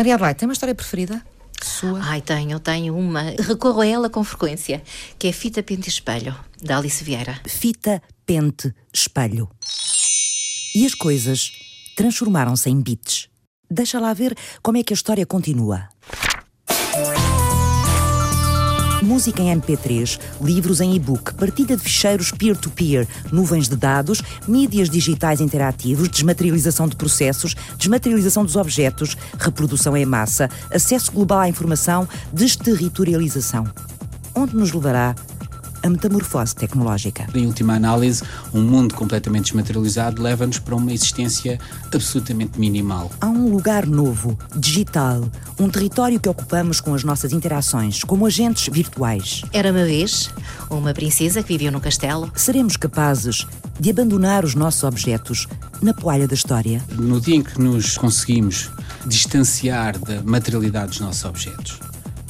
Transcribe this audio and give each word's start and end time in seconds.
Maria 0.00 0.14
Adelaide, 0.14 0.38
tem 0.38 0.48
uma 0.48 0.54
história 0.54 0.74
preferida? 0.74 1.22
Sua? 1.62 2.00
Ai, 2.02 2.22
tenho, 2.22 2.58
tenho 2.58 2.96
uma. 2.96 3.20
Recorro 3.38 3.82
a 3.82 3.86
ela 3.86 4.08
com 4.08 4.24
frequência, 4.24 4.82
que 5.18 5.28
é 5.28 5.32
Fita 5.32 5.62
Pente 5.62 5.90
Espelho, 5.90 6.34
da 6.62 6.78
Alice 6.78 7.04
Vieira. 7.04 7.38
Fita, 7.46 8.02
pente, 8.24 8.74
espelho. 8.90 9.46
E 10.74 10.86
as 10.86 10.94
coisas 10.94 11.52
transformaram-se 11.94 12.70
em 12.70 12.80
bits. 12.80 13.28
Deixa 13.70 14.00
lá 14.00 14.14
ver 14.14 14.34
como 14.62 14.78
é 14.78 14.82
que 14.82 14.94
a 14.94 14.96
história 14.96 15.26
continua. 15.26 15.86
Música 19.10 19.42
em 19.42 19.60
MP3, 19.60 20.20
livros 20.40 20.80
em 20.80 20.94
e-book, 20.94 21.34
partilha 21.34 21.76
de 21.76 21.82
ficheiros 21.82 22.30
peer-to-peer, 22.30 23.08
nuvens 23.32 23.68
de 23.68 23.74
dados, 23.74 24.22
mídias 24.46 24.88
digitais 24.88 25.40
interativos, 25.40 26.08
desmaterialização 26.08 26.86
de 26.86 26.94
processos, 26.94 27.56
desmaterialização 27.76 28.44
dos 28.44 28.54
objetos, 28.54 29.16
reprodução 29.36 29.96
em 29.96 30.06
massa, 30.06 30.48
acesso 30.72 31.10
global 31.10 31.40
à 31.40 31.48
informação, 31.48 32.08
desterritorialização. 32.32 33.64
Onde 34.32 34.54
nos 34.54 34.70
levará 34.72 35.16
a 35.82 35.88
metamorfose 35.88 36.54
tecnológica. 36.54 37.26
Em 37.34 37.46
última 37.46 37.74
análise, 37.74 38.22
um 38.52 38.62
mundo 38.62 38.94
completamente 38.94 39.44
desmaterializado 39.44 40.22
leva-nos 40.22 40.58
para 40.58 40.76
uma 40.76 40.92
existência 40.92 41.58
absolutamente 41.94 42.58
minimal. 42.58 43.10
Há 43.20 43.28
um 43.28 43.50
lugar 43.50 43.86
novo, 43.86 44.38
digital, 44.56 45.28
um 45.58 45.68
território 45.68 46.20
que 46.20 46.28
ocupamos 46.28 46.80
com 46.80 46.94
as 46.94 47.04
nossas 47.04 47.32
interações, 47.32 48.04
como 48.04 48.26
agentes 48.26 48.72
virtuais. 48.72 49.42
Era 49.52 49.70
uma 49.70 49.84
vez 49.84 50.30
uma 50.68 50.94
princesa 50.94 51.42
que 51.42 51.48
vivia 51.48 51.70
no 51.70 51.80
castelo. 51.80 52.30
Seremos 52.34 52.76
capazes 52.76 53.46
de 53.78 53.90
abandonar 53.90 54.44
os 54.44 54.54
nossos 54.54 54.84
objetos 54.84 55.46
na 55.82 55.94
poalha 55.94 56.28
da 56.28 56.34
história? 56.34 56.82
No 56.92 57.20
dia 57.20 57.36
em 57.36 57.42
que 57.42 57.60
nos 57.60 57.96
conseguimos 57.96 58.70
distanciar 59.06 59.98
da 59.98 60.22
materialidade 60.22 60.90
dos 60.90 61.00
nossos 61.00 61.24
objetos, 61.24 61.80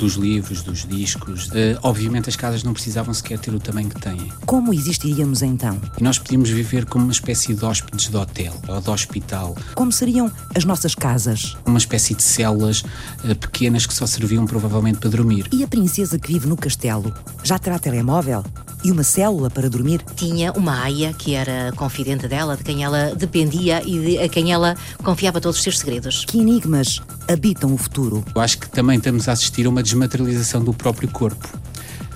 dos 0.00 0.14
livros, 0.14 0.62
dos 0.62 0.86
discos. 0.86 1.48
Uh, 1.48 1.78
obviamente 1.82 2.28
as 2.28 2.36
casas 2.36 2.64
não 2.64 2.72
precisavam 2.72 3.12
sequer 3.12 3.38
ter 3.38 3.54
o 3.54 3.60
tamanho 3.60 3.90
que 3.90 4.00
têm. 4.00 4.32
Como 4.46 4.72
existiríamos 4.72 5.42
então? 5.42 5.78
E 5.98 6.02
nós 6.02 6.18
podíamos 6.18 6.48
viver 6.48 6.86
como 6.86 7.04
uma 7.04 7.12
espécie 7.12 7.54
de 7.54 7.64
hóspedes 7.64 8.08
de 8.08 8.16
hotel 8.16 8.54
ou 8.66 8.80
de 8.80 8.90
hospital. 8.90 9.56
Como 9.74 9.92
seriam 9.92 10.32
as 10.54 10.64
nossas 10.64 10.94
casas? 10.94 11.56
Uma 11.66 11.78
espécie 11.78 12.14
de 12.14 12.22
células 12.22 12.82
uh, 12.82 13.36
pequenas 13.38 13.86
que 13.86 13.92
só 13.92 14.06
serviam 14.06 14.46
provavelmente 14.46 14.98
para 14.98 15.10
dormir. 15.10 15.46
E 15.52 15.62
a 15.62 15.68
princesa 15.68 16.18
que 16.18 16.32
vive 16.32 16.48
no 16.48 16.56
castelo? 16.56 17.14
Já 17.44 17.58
terá 17.58 17.78
telemóvel? 17.78 18.42
E 18.82 18.90
uma 18.90 19.02
célula 19.02 19.50
para 19.50 19.68
dormir? 19.68 20.00
Tinha 20.16 20.52
uma 20.52 20.82
aia 20.82 21.12
que 21.12 21.34
era 21.34 21.70
confidente 21.76 22.26
dela, 22.26 22.56
de 22.56 22.64
quem 22.64 22.82
ela 22.82 23.14
dependia 23.14 23.82
e 23.84 23.98
de, 23.98 24.18
a 24.18 24.28
quem 24.28 24.52
ela 24.52 24.74
confiava 25.02 25.40
todos 25.40 25.58
os 25.58 25.62
seus 25.62 25.78
segredos. 25.78 26.24
Que 26.24 26.38
enigmas 26.38 27.00
habitam 27.28 27.74
o 27.74 27.76
futuro? 27.76 28.24
Eu 28.34 28.40
acho 28.40 28.58
que 28.58 28.70
também 28.70 28.96
estamos 28.96 29.28
a 29.28 29.32
assistir 29.32 29.66
a 29.66 29.68
uma 29.68 29.82
desmaterialização 29.82 30.64
do 30.64 30.72
próprio 30.72 31.10
corpo. 31.10 31.46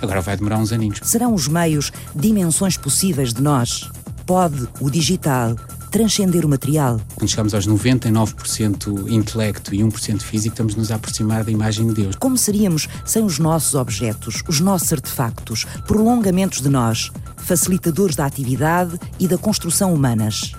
Agora 0.01 0.21
vai 0.21 0.35
demorar 0.35 0.57
uns 0.57 0.71
aninhos. 0.71 0.99
Serão 1.03 1.35
os 1.35 1.47
meios 1.47 1.91
dimensões 2.15 2.77
possíveis 2.77 3.31
de 3.31 3.43
nós? 3.43 3.89
Pode 4.25 4.67
o 4.79 4.89
digital 4.89 5.55
transcender 5.95 6.45
o 6.45 6.49
material? 6.49 6.99
Quando 7.15 7.29
chegamos 7.29 7.53
aos 7.53 7.65
99% 7.65 9.09
intelecto 9.09 9.73
e 9.73 9.77
1% 9.77 10.19
físico, 10.19 10.53
estamos 10.53 10.75
nos 10.75 10.91
a 10.91 10.95
aproximar 10.95 11.45
da 11.45 11.51
imagem 11.51 11.87
de 11.87 11.93
Deus. 11.93 12.17
Como 12.17 12.37
seríamos 12.37 12.89
sem 13.05 13.23
os 13.23 13.39
nossos 13.39 13.75
objetos, 13.75 14.43
os 14.45 14.59
nossos 14.59 14.91
artefactos, 14.91 15.65
prolongamentos 15.87 16.59
de 16.59 16.67
nós, 16.67 17.11
facilitadores 17.37 18.13
da 18.13 18.25
atividade 18.25 18.99
e 19.17 19.25
da 19.25 19.37
construção 19.37 19.93
humanas? 19.93 20.51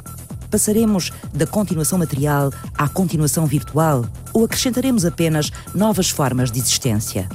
Passaremos 0.51 1.12
da 1.34 1.47
continuação 1.47 1.98
material 1.98 2.51
à 2.75 2.89
continuação 2.89 3.45
virtual 3.45 4.07
ou 4.33 4.47
acrescentaremos 4.47 5.05
apenas 5.05 5.53
novas 5.75 6.09
formas 6.09 6.51
de 6.51 6.61
existência? 6.61 7.29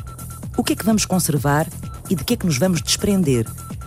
O 0.58 0.64
que 0.64 0.74
é 0.74 0.76
que 0.76 0.86
vamos 0.86 1.06
conservar 1.06 1.68
e 2.10 2.16
de 2.16 2.24
que 2.24 2.34
é 2.34 2.38
que 2.38 2.48
nos 2.48 2.58
vamos 2.58 2.82
desprender 2.82 3.46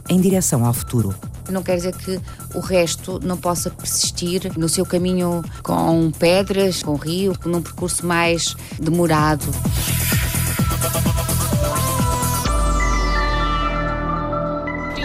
em 0.09 0.21
direção 0.21 0.65
ao 0.65 0.73
futuro? 0.73 1.13
Não 1.49 1.63
quer 1.63 1.77
dizer 1.77 1.95
que 1.97 2.21
o 2.55 2.61
resto 2.61 3.21
não 3.23 3.37
possa 3.37 3.71
persistir 3.71 4.53
no 4.57 4.69
seu 4.69 4.85
caminho 4.85 5.43
com 5.63 6.11
pedras, 6.11 6.83
com 6.83 6.97
rio, 6.97 7.37
num 7.45 7.63
percurso 7.63 8.07
mais 8.07 8.57
demorado. 8.81 9.47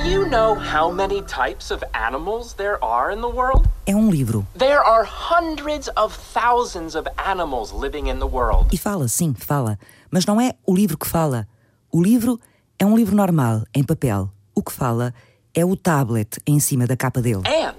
you 0.10 0.28
know 0.28 0.56
how 0.56 0.92
many 0.92 1.22
types 1.22 1.72
of 1.72 1.84
animals 1.94 2.54
there 2.54 2.78
are 2.82 3.12
in 3.12 3.22
the 3.22 3.30
world? 3.30 3.70
É 3.86 3.96
um 3.96 4.10
livro. 4.10 4.46
There 4.58 4.80
are 4.80 5.04
hundreds 5.04 5.88
of 5.96 6.18
thousands 6.34 6.96
of 6.96 7.08
animals 7.18 7.72
living 7.72 8.08
in 8.08 8.20
the 8.20 8.26
world. 8.26 8.68
E 8.72 8.78
fala, 8.78 9.08
sim, 9.08 9.36
fala. 9.36 9.78
Mas 10.10 10.26
não 10.26 10.42
é 10.42 10.54
o 10.66 10.74
livro 10.74 10.98
que 10.98 11.08
fala. 11.08 11.48
O 11.92 12.02
livro 12.02 12.40
é 12.80 12.86
um 12.86 12.96
livro 12.96 13.16
normal, 13.16 13.64
em 13.74 13.84
papel. 13.84 14.32
O 14.56 14.64
que 14.64 14.72
fala 14.72 15.14
é 15.14 15.14
o 15.66 15.76
tablet 15.76 16.40
em 16.46 16.60
cima 16.60 16.86
da 16.86 16.96
capa 16.96 17.22
dele. 17.22 17.44
And 17.46 17.76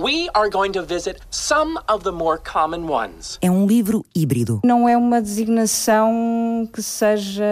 we 0.00 0.28
are 0.34 0.48
going 0.48 0.72
to 0.72 0.84
visit 0.84 1.18
some 1.30 1.78
of 1.88 2.04
the 2.04 2.12
more 2.12 2.38
common 2.40 2.88
ones. 2.88 3.38
É 3.42 3.50
um 3.50 3.66
livro 3.66 4.04
híbrido. 4.14 4.60
Não 4.64 4.88
é 4.88 4.96
uma 4.96 5.20
designação 5.20 6.68
que 6.72 6.82
seja 6.82 7.44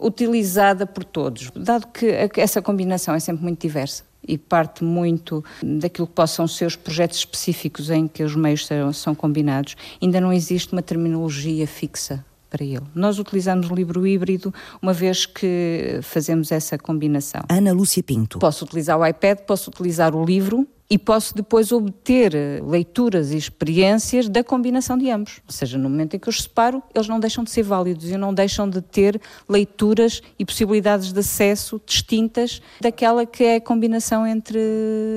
utilizada 0.00 0.86
por 0.86 1.04
todos, 1.04 1.50
dado 1.54 1.88
que 1.88 2.06
essa 2.36 2.62
combinação 2.62 3.14
é 3.14 3.20
sempre 3.20 3.42
muito 3.42 3.60
diversa 3.60 4.04
e 4.26 4.38
parte 4.38 4.84
muito 4.84 5.44
daquilo 5.62 6.06
que 6.06 6.12
possam 6.12 6.46
ser 6.46 6.66
os 6.66 6.76
projetos 6.76 7.18
específicos 7.18 7.90
em 7.90 8.06
que 8.06 8.22
os 8.22 8.36
meios 8.36 8.66
são, 8.66 8.92
são 8.92 9.14
combinados. 9.14 9.76
Ainda 10.00 10.20
não 10.20 10.32
existe 10.32 10.72
uma 10.72 10.82
terminologia 10.82 11.66
fixa 11.66 12.24
para 12.52 12.62
ele. 12.62 12.82
Nós 12.94 13.18
utilizamos 13.18 13.70
o 13.70 13.74
livro 13.74 14.06
híbrido 14.06 14.52
uma 14.82 14.92
vez 14.92 15.24
que 15.24 16.00
fazemos 16.02 16.52
essa 16.52 16.76
combinação. 16.76 17.40
Ana 17.48 17.72
Lúcia 17.72 18.02
Pinto. 18.02 18.38
Posso 18.38 18.66
utilizar 18.66 18.98
o 18.98 19.06
iPad, 19.06 19.38
posso 19.38 19.70
utilizar 19.70 20.14
o 20.14 20.22
livro 20.22 20.68
e 20.90 20.98
posso 20.98 21.34
depois 21.34 21.72
obter 21.72 22.34
leituras 22.62 23.32
e 23.32 23.38
experiências 23.38 24.28
da 24.28 24.44
combinação 24.44 24.98
de 24.98 25.10
ambos. 25.10 25.40
Ou 25.46 25.52
seja, 25.52 25.78
no 25.78 25.88
momento 25.88 26.14
em 26.14 26.18
que 26.18 26.28
eu 26.28 26.30
os 26.30 26.42
separo, 26.42 26.82
eles 26.94 27.08
não 27.08 27.18
deixam 27.18 27.42
de 27.42 27.50
ser 27.50 27.62
válidos 27.62 28.10
e 28.10 28.18
não 28.18 28.34
deixam 28.34 28.68
de 28.68 28.82
ter 28.82 29.18
leituras 29.48 30.20
e 30.38 30.44
possibilidades 30.44 31.10
de 31.10 31.18
acesso 31.18 31.80
distintas 31.86 32.60
daquela 32.78 33.24
que 33.24 33.42
é 33.42 33.56
a 33.56 33.60
combinação 33.62 34.26
entre 34.26 34.58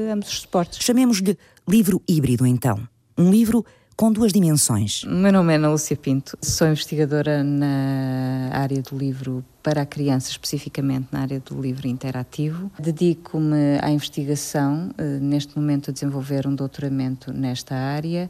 ambos 0.09 0.29
os 0.29 0.39
suportes. 0.39 0.79
Chamemos-lhe 0.81 1.37
livro 1.67 2.01
híbrido, 2.07 2.47
então. 2.47 2.87
Um 3.17 3.29
livro 3.29 3.65
com 3.95 4.11
duas 4.11 4.33
dimensões. 4.33 5.03
O 5.03 5.09
meu 5.09 5.31
nome 5.31 5.53
é 5.53 5.55
Ana 5.55 5.69
Lúcia 5.69 5.95
Pinto, 5.95 6.37
sou 6.41 6.67
investigadora 6.67 7.43
na 7.43 8.49
área 8.51 8.81
do 8.81 8.97
livro 8.97 9.43
para 9.63 9.81
a 9.81 9.85
criança, 9.85 10.29
especificamente 10.29 11.07
na 11.11 11.21
área 11.21 11.39
do 11.39 11.59
livro 11.59 11.87
interativo. 11.87 12.69
Dedico-me 12.77 13.79
à 13.81 13.89
investigação, 13.89 14.91
eh, 14.97 15.19
neste 15.19 15.57
momento 15.57 15.91
a 15.91 15.93
desenvolver 15.93 16.45
um 16.45 16.53
doutoramento 16.53 17.31
nesta 17.31 17.75
área 17.75 18.29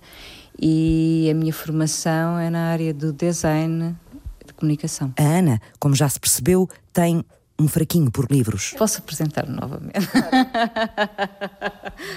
e 0.59 1.27
a 1.31 1.33
minha 1.33 1.51
formação 1.51 2.37
é 2.37 2.49
na 2.49 2.67
área 2.69 2.93
do 2.93 3.11
design 3.11 3.95
de 4.45 4.53
comunicação. 4.53 5.13
A 5.17 5.23
Ana, 5.23 5.59
como 5.79 5.95
já 5.95 6.07
se 6.07 6.19
percebeu, 6.19 6.69
tem 6.93 7.25
um 7.57 7.67
fraquinho 7.67 8.11
por 8.11 8.29
livros. 8.29 8.73
Posso 8.77 8.99
apresentar-me 8.99 9.55
novamente? 9.55 9.93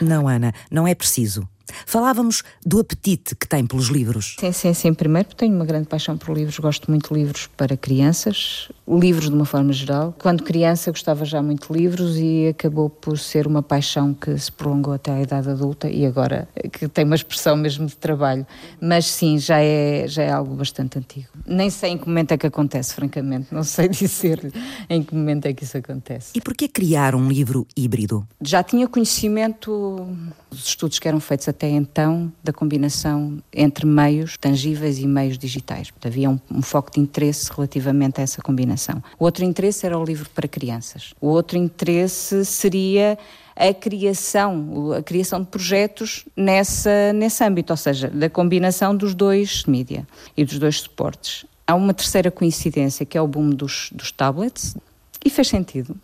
não, 0.02 0.28
Ana, 0.28 0.52
não 0.70 0.86
é 0.86 0.94
preciso. 0.94 1.48
Falávamos 1.86 2.42
do 2.64 2.80
apetite 2.80 3.34
que 3.34 3.46
tem 3.46 3.66
pelos 3.66 3.88
livros. 3.88 4.36
Sim, 4.38 4.52
sim, 4.52 4.74
sim. 4.74 4.94
Primeiro, 4.94 5.28
tenho 5.34 5.54
uma 5.54 5.64
grande 5.64 5.88
paixão 5.88 6.16
por 6.16 6.36
livros. 6.36 6.58
Gosto 6.58 6.90
muito 6.90 7.12
de 7.12 7.20
livros 7.20 7.48
para 7.56 7.76
crianças, 7.76 8.68
livros 8.86 9.28
de 9.28 9.34
uma 9.34 9.44
forma 9.44 9.72
geral. 9.72 10.14
Quando 10.18 10.42
criança, 10.42 10.90
gostava 10.90 11.24
já 11.24 11.42
muito 11.42 11.72
de 11.72 11.78
livros 11.78 12.16
e 12.16 12.48
acabou 12.48 12.88
por 12.88 13.18
ser 13.18 13.46
uma 13.46 13.62
paixão 13.62 14.14
que 14.14 14.36
se 14.38 14.50
prolongou 14.52 14.94
até 14.94 15.10
à 15.10 15.20
idade 15.20 15.50
adulta 15.50 15.88
e 15.90 16.06
agora 16.06 16.48
que 16.72 16.88
tem 16.88 17.04
uma 17.04 17.14
expressão 17.14 17.56
mesmo 17.56 17.86
de 17.86 17.96
trabalho. 17.96 18.46
Mas 18.80 19.06
sim, 19.06 19.38
já 19.38 19.60
é, 19.60 20.06
já 20.06 20.22
é 20.22 20.30
algo 20.30 20.54
bastante 20.54 20.98
antigo. 20.98 21.28
Nem 21.46 21.70
sei 21.70 21.92
em 21.92 21.98
que 21.98 22.06
momento 22.06 22.32
é 22.32 22.38
que 22.38 22.46
acontece, 22.46 22.94
francamente. 22.94 23.52
Não 23.52 23.64
sei 23.64 23.88
dizer 23.90 24.52
em 24.88 25.02
que 25.02 25.14
momento 25.14 25.46
é 25.46 25.52
que 25.52 25.64
isso 25.64 25.76
acontece. 25.76 26.32
E 26.34 26.40
porquê 26.40 26.68
criar 26.68 27.14
um 27.14 27.28
livro 27.28 27.66
híbrido? 27.76 28.26
Já 28.40 28.62
tinha 28.62 28.86
conhecimento 28.86 30.06
dos 30.50 30.66
estudos 30.66 30.98
que 30.98 31.08
eram 31.08 31.20
feitos 31.20 31.48
até 31.48 31.57
então 31.66 32.32
da 32.42 32.52
combinação 32.52 33.42
entre 33.52 33.86
meios 33.86 34.36
tangíveis 34.36 34.98
e 34.98 35.06
meios 35.06 35.38
digitais. 35.38 35.92
Havia 36.04 36.30
um, 36.30 36.38
um, 36.50 36.62
foco 36.62 36.92
de 36.92 37.00
interesse 37.00 37.50
relativamente 37.52 38.20
a 38.20 38.22
essa 38.22 38.40
combinação. 38.40 39.02
O 39.18 39.24
outro 39.24 39.44
interesse 39.44 39.84
era 39.86 39.98
o 39.98 40.04
livro 40.04 40.28
para 40.30 40.46
crianças. 40.46 41.14
O 41.20 41.28
outro 41.28 41.58
interesse 41.58 42.44
seria 42.44 43.18
a 43.56 43.74
criação, 43.74 44.92
a 44.92 45.02
criação 45.02 45.40
de 45.40 45.46
projetos 45.46 46.24
nessa, 46.36 47.12
nesse 47.12 47.42
âmbito, 47.42 47.72
ou 47.72 47.76
seja, 47.76 48.08
da 48.08 48.30
combinação 48.30 48.96
dos 48.96 49.14
dois 49.14 49.64
mídia 49.64 50.06
e 50.36 50.44
dos 50.44 50.58
dois 50.58 50.80
suportes. 50.80 51.44
Há 51.66 51.74
uma 51.74 51.92
terceira 51.92 52.30
coincidência, 52.30 53.04
que 53.04 53.18
é 53.18 53.20
o 53.20 53.26
boom 53.26 53.50
dos, 53.50 53.90
dos 53.92 54.12
tablets, 54.12 54.76
e 55.24 55.28
fez 55.28 55.48
sentido. 55.48 55.96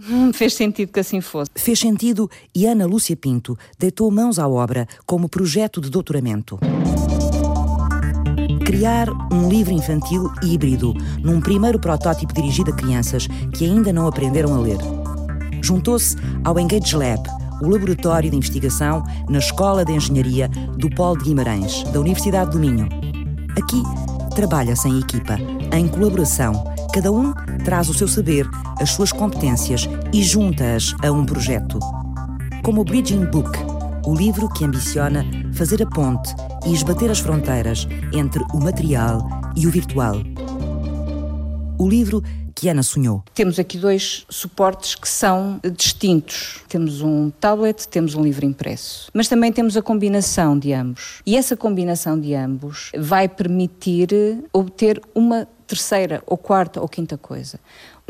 Fez 0.32 0.54
sentido 0.54 0.92
que 0.92 1.00
assim 1.00 1.20
fosse. 1.20 1.50
Fez 1.54 1.78
sentido 1.78 2.30
e 2.54 2.66
Ana 2.66 2.86
Lúcia 2.86 3.16
Pinto 3.16 3.56
deitou 3.78 4.10
mãos 4.10 4.38
à 4.38 4.48
obra 4.48 4.86
como 5.06 5.28
projeto 5.28 5.80
de 5.80 5.90
doutoramento. 5.90 6.58
criar 8.64 9.08
um 9.32 9.48
livro 9.48 9.72
infantil 9.72 10.30
híbrido, 10.44 10.94
num 11.22 11.40
primeiro 11.40 11.78
protótipo 11.78 12.32
dirigido 12.32 12.70
a 12.70 12.76
crianças 12.76 13.26
que 13.52 13.64
ainda 13.64 13.92
não 13.92 14.06
aprenderam 14.06 14.54
a 14.54 14.58
ler. 14.60 14.78
Juntou-se 15.60 16.16
ao 16.44 16.58
Engage 16.58 16.96
Lab, 16.96 17.20
o 17.62 17.68
laboratório 17.68 18.30
de 18.30 18.36
investigação 18.36 19.02
na 19.28 19.38
Escola 19.38 19.84
de 19.84 19.92
Engenharia 19.92 20.48
do 20.78 20.88
Polo 20.90 21.18
de 21.18 21.24
Guimarães, 21.24 21.82
da 21.92 22.00
Universidade 22.00 22.52
do 22.52 22.58
Minho. 22.58 22.88
Aqui 23.58 23.82
trabalha-se 24.34 24.88
em 24.88 25.00
equipa, 25.00 25.36
em 25.72 25.88
colaboração. 25.88 26.52
Cada 26.92 27.12
um 27.12 27.32
traz 27.64 27.88
o 27.88 27.94
seu 27.94 28.08
saber, 28.08 28.48
as 28.80 28.90
suas 28.90 29.12
competências 29.12 29.88
e 30.12 30.24
junta-as 30.24 30.92
a 31.04 31.12
um 31.12 31.24
projeto. 31.24 31.78
Como 32.64 32.80
o 32.80 32.84
Bridging 32.84 33.26
Book, 33.26 33.50
o 34.04 34.12
livro 34.12 34.48
que 34.48 34.64
ambiciona 34.64 35.24
fazer 35.52 35.80
a 35.84 35.86
ponte 35.86 36.34
e 36.66 36.72
esbater 36.72 37.08
as 37.08 37.20
fronteiras 37.20 37.86
entre 38.12 38.42
o 38.52 38.58
material 38.58 39.24
e 39.54 39.68
o 39.68 39.70
virtual. 39.70 40.16
O 41.78 41.88
livro 41.88 42.24
que 42.60 42.68
Ana 42.68 42.82
sonhou. 42.82 43.24
Temos 43.32 43.58
aqui 43.58 43.78
dois 43.78 44.26
suportes 44.28 44.94
que 44.94 45.08
são 45.08 45.58
distintos. 45.74 46.60
Temos 46.68 47.00
um 47.00 47.30
tablet, 47.30 47.88
temos 47.88 48.14
um 48.14 48.22
livro 48.22 48.44
impresso. 48.44 49.10
Mas 49.14 49.28
também 49.28 49.50
temos 49.50 49.78
a 49.78 49.82
combinação 49.82 50.58
de 50.58 50.74
ambos. 50.74 51.22
E 51.24 51.38
essa 51.38 51.56
combinação 51.56 52.20
de 52.20 52.34
ambos 52.34 52.92
vai 52.94 53.30
permitir 53.30 54.10
obter 54.52 55.00
uma 55.14 55.48
terceira 55.66 56.22
ou 56.26 56.36
quarta 56.36 56.82
ou 56.82 56.88
quinta 56.88 57.16
coisa. 57.16 57.58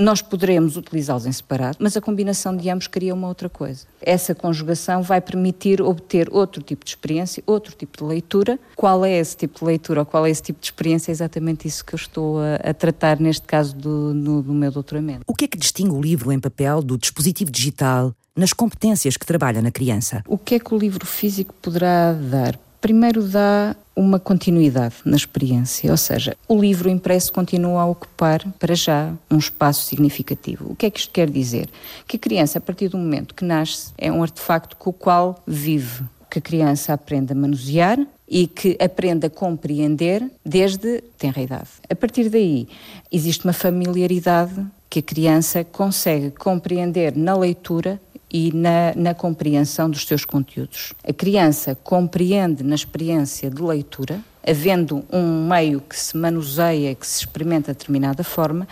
Nós 0.01 0.23
poderemos 0.23 0.79
utilizá-los 0.79 1.27
em 1.27 1.33
separado, 1.33 1.77
mas 1.79 1.95
a 1.95 2.01
combinação 2.01 2.57
de 2.57 2.71
ambos 2.71 2.87
cria 2.87 3.13
uma 3.13 3.29
outra 3.29 3.51
coisa. 3.51 3.87
Essa 4.01 4.35
conjugação 4.35 5.03
vai 5.03 5.21
permitir 5.21 5.83
obter 5.83 6.27
outro 6.33 6.63
tipo 6.63 6.87
de 6.87 6.93
experiência, 6.93 7.43
outro 7.47 7.75
tipo 7.77 7.99
de 7.99 8.05
leitura. 8.05 8.59
Qual 8.75 9.05
é 9.05 9.19
esse 9.19 9.37
tipo 9.37 9.59
de 9.59 9.65
leitura 9.67 10.01
ou 10.01 10.07
qual 10.07 10.25
é 10.25 10.31
esse 10.31 10.43
tipo 10.43 10.59
de 10.59 10.67
experiência? 10.69 11.11
É 11.11 11.13
exatamente 11.13 11.69
isso 11.69 11.85
que 11.85 11.95
eu 11.95 11.99
estou 11.99 12.39
a, 12.41 12.71
a 12.71 12.73
tratar 12.73 13.21
neste 13.21 13.47
caso 13.47 13.77
do, 13.77 14.15
no, 14.15 14.43
do 14.43 14.55
meu 14.55 14.71
doutoramento. 14.71 15.21
O 15.27 15.35
que 15.35 15.45
é 15.45 15.49
que 15.49 15.59
distingue 15.59 15.93
o 15.93 16.01
livro 16.01 16.33
em 16.33 16.41
papel 16.41 16.81
do 16.81 16.97
dispositivo 16.97 17.51
digital 17.51 18.15
nas 18.35 18.55
competências 18.55 19.19
que 19.19 19.27
trabalha 19.27 19.61
na 19.61 19.71
criança? 19.71 20.23
O 20.27 20.39
que 20.39 20.55
é 20.55 20.59
que 20.59 20.75
o 20.75 20.79
livro 20.79 21.05
físico 21.05 21.53
poderá 21.61 22.15
dar? 22.15 22.59
Primeiro 22.81 23.23
dá 23.23 23.77
uma 23.95 24.19
continuidade 24.19 24.95
na 25.05 25.17
experiência, 25.17 25.91
ou 25.91 25.97
seja, 25.99 26.35
o 26.49 26.59
livro 26.59 26.89
impresso 26.89 27.31
continua 27.31 27.83
a 27.83 27.87
ocupar, 27.87 28.43
para 28.59 28.75
já, 28.75 29.13
um 29.31 29.37
espaço 29.37 29.87
significativo. 29.87 30.73
O 30.73 30.75
que 30.75 30.87
é 30.87 30.91
que 30.91 31.01
isto 31.01 31.13
quer 31.13 31.29
dizer? 31.29 31.69
Que 32.09 32.17
a 32.17 32.21
criança, 32.21 32.57
a 32.57 32.61
partir 32.61 32.89
do 32.89 32.97
momento 32.97 33.35
que 33.35 33.45
nasce, 33.45 33.93
é 33.99 34.11
um 34.11 34.23
artefacto 34.23 34.77
com 34.77 34.89
o 34.89 34.95
qual 34.95 35.43
vive, 35.47 36.05
que 36.31 36.39
a 36.39 36.43
criança 36.43 36.95
aprende 36.95 37.33
a 37.33 37.37
manusear 37.37 37.99
e 38.27 38.47
que 38.47 38.79
aprende 38.81 39.27
a 39.27 39.31
compreender 39.31 40.25
desde 40.43 41.03
tenra 41.19 41.43
idade. 41.43 41.69
A 41.91 41.95
partir 41.95 42.31
daí, 42.31 42.67
existe 43.13 43.45
uma 43.45 43.53
familiaridade 43.53 44.65
que 44.89 45.01
a 45.01 45.03
criança 45.03 45.65
consegue 45.65 46.31
compreender 46.31 47.15
na 47.17 47.37
leitura 47.37 48.01
e 48.31 48.53
na, 48.55 48.93
na, 48.95 49.15
compreensão 49.15 49.91
dos 49.91 50.07
seus 50.07 50.25
conteúdos. 50.25 50.93
A 51.03 51.13
criança 51.13 51.75
compreende 51.75 52.63
na 52.63 52.75
experiência 52.75 53.51
de 53.51 53.61
leitura, 53.61 54.21
havendo 54.47 55.05
um 55.13 55.49
meio 55.49 55.81
que 55.81 55.99
se 55.99 56.17
manuseia, 56.17 56.95
que 56.95 57.07
se 57.07 57.21
experimenta 57.21 57.73
de 57.73 57.79
determinada 57.79 58.23
forma, 58.23 58.69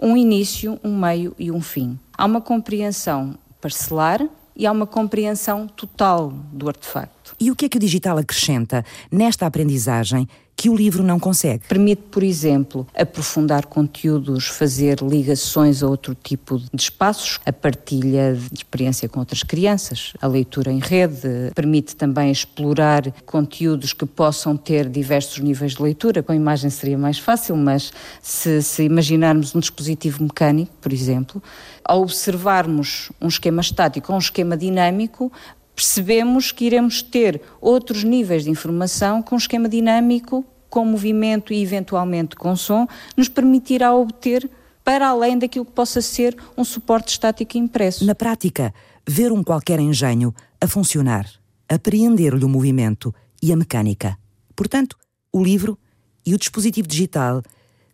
um 0.00 0.16
início, 0.16 0.78
um 0.84 0.96
meio 0.96 1.34
e 1.38 1.50
um 1.50 1.60
fim. 1.60 1.98
Há 2.16 2.24
uma 2.24 2.40
compreensão 2.40 3.36
parcelar 3.60 4.28
e 4.54 4.66
há 4.66 4.72
uma 4.72 4.86
compreensão 4.86 5.66
total 5.66 6.32
do 6.52 6.68
artefacto. 6.68 7.34
E 7.40 7.50
o 7.50 7.56
que 7.56 7.66
é 7.66 7.68
que 7.68 7.76
o 7.76 7.80
digital 7.80 8.18
acrescenta 8.18 8.84
nesta 9.10 9.46
aprendizagem 9.46 10.28
que 10.58 10.68
o 10.68 10.74
livro 10.74 11.04
não 11.04 11.20
consegue. 11.20 11.68
Permite, 11.68 12.02
por 12.10 12.24
exemplo, 12.24 12.84
aprofundar 12.92 13.66
conteúdos, 13.66 14.48
fazer 14.48 14.98
ligações 15.00 15.84
a 15.84 15.86
outro 15.86 16.16
tipo 16.16 16.58
de 16.58 16.82
espaços, 16.82 17.38
a 17.46 17.52
partilha 17.52 18.34
de 18.34 18.58
experiência 18.58 19.08
com 19.08 19.20
outras 19.20 19.44
crianças, 19.44 20.14
a 20.20 20.26
leitura 20.26 20.72
em 20.72 20.80
rede, 20.80 21.52
permite 21.54 21.94
também 21.94 22.32
explorar 22.32 23.08
conteúdos 23.24 23.92
que 23.92 24.04
possam 24.04 24.56
ter 24.56 24.88
diversos 24.88 25.38
níveis 25.38 25.74
de 25.74 25.82
leitura. 25.82 26.24
Com 26.24 26.32
a 26.32 26.36
imagem 26.36 26.70
seria 26.70 26.98
mais 26.98 27.20
fácil, 27.20 27.56
mas 27.56 27.92
se, 28.20 28.60
se 28.60 28.82
imaginarmos 28.82 29.54
um 29.54 29.60
dispositivo 29.60 30.24
mecânico, 30.24 30.72
por 30.80 30.92
exemplo, 30.92 31.40
ao 31.84 32.02
observarmos 32.02 33.12
um 33.20 33.28
esquema 33.28 33.60
estático 33.60 34.10
ou 34.10 34.16
um 34.16 34.20
esquema 34.20 34.56
dinâmico, 34.56 35.32
percebemos 35.78 36.50
que 36.50 36.64
iremos 36.64 37.02
ter 37.02 37.40
outros 37.60 38.02
níveis 38.02 38.42
de 38.42 38.50
informação 38.50 39.22
com 39.22 39.36
um 39.36 39.38
esquema 39.38 39.68
dinâmico, 39.68 40.44
com 40.68 40.84
movimento 40.84 41.52
e 41.52 41.62
eventualmente 41.62 42.34
com 42.34 42.56
som, 42.56 42.84
nos 43.16 43.28
permitirá 43.28 43.94
obter 43.94 44.50
para 44.82 45.06
além 45.06 45.38
daquilo 45.38 45.64
que 45.64 45.70
possa 45.70 46.02
ser 46.02 46.36
um 46.56 46.64
suporte 46.64 47.12
estático 47.12 47.56
impresso. 47.56 48.04
Na 48.04 48.16
prática, 48.16 48.74
ver 49.06 49.30
um 49.30 49.44
qualquer 49.44 49.78
engenho 49.78 50.34
a 50.60 50.66
funcionar, 50.66 51.30
apreender-lhe 51.68 52.44
o 52.44 52.48
movimento 52.48 53.14
e 53.40 53.52
a 53.52 53.56
mecânica. 53.56 54.18
Portanto, 54.56 54.96
o 55.32 55.40
livro 55.40 55.78
e 56.26 56.34
o 56.34 56.38
dispositivo 56.38 56.88
digital 56.88 57.40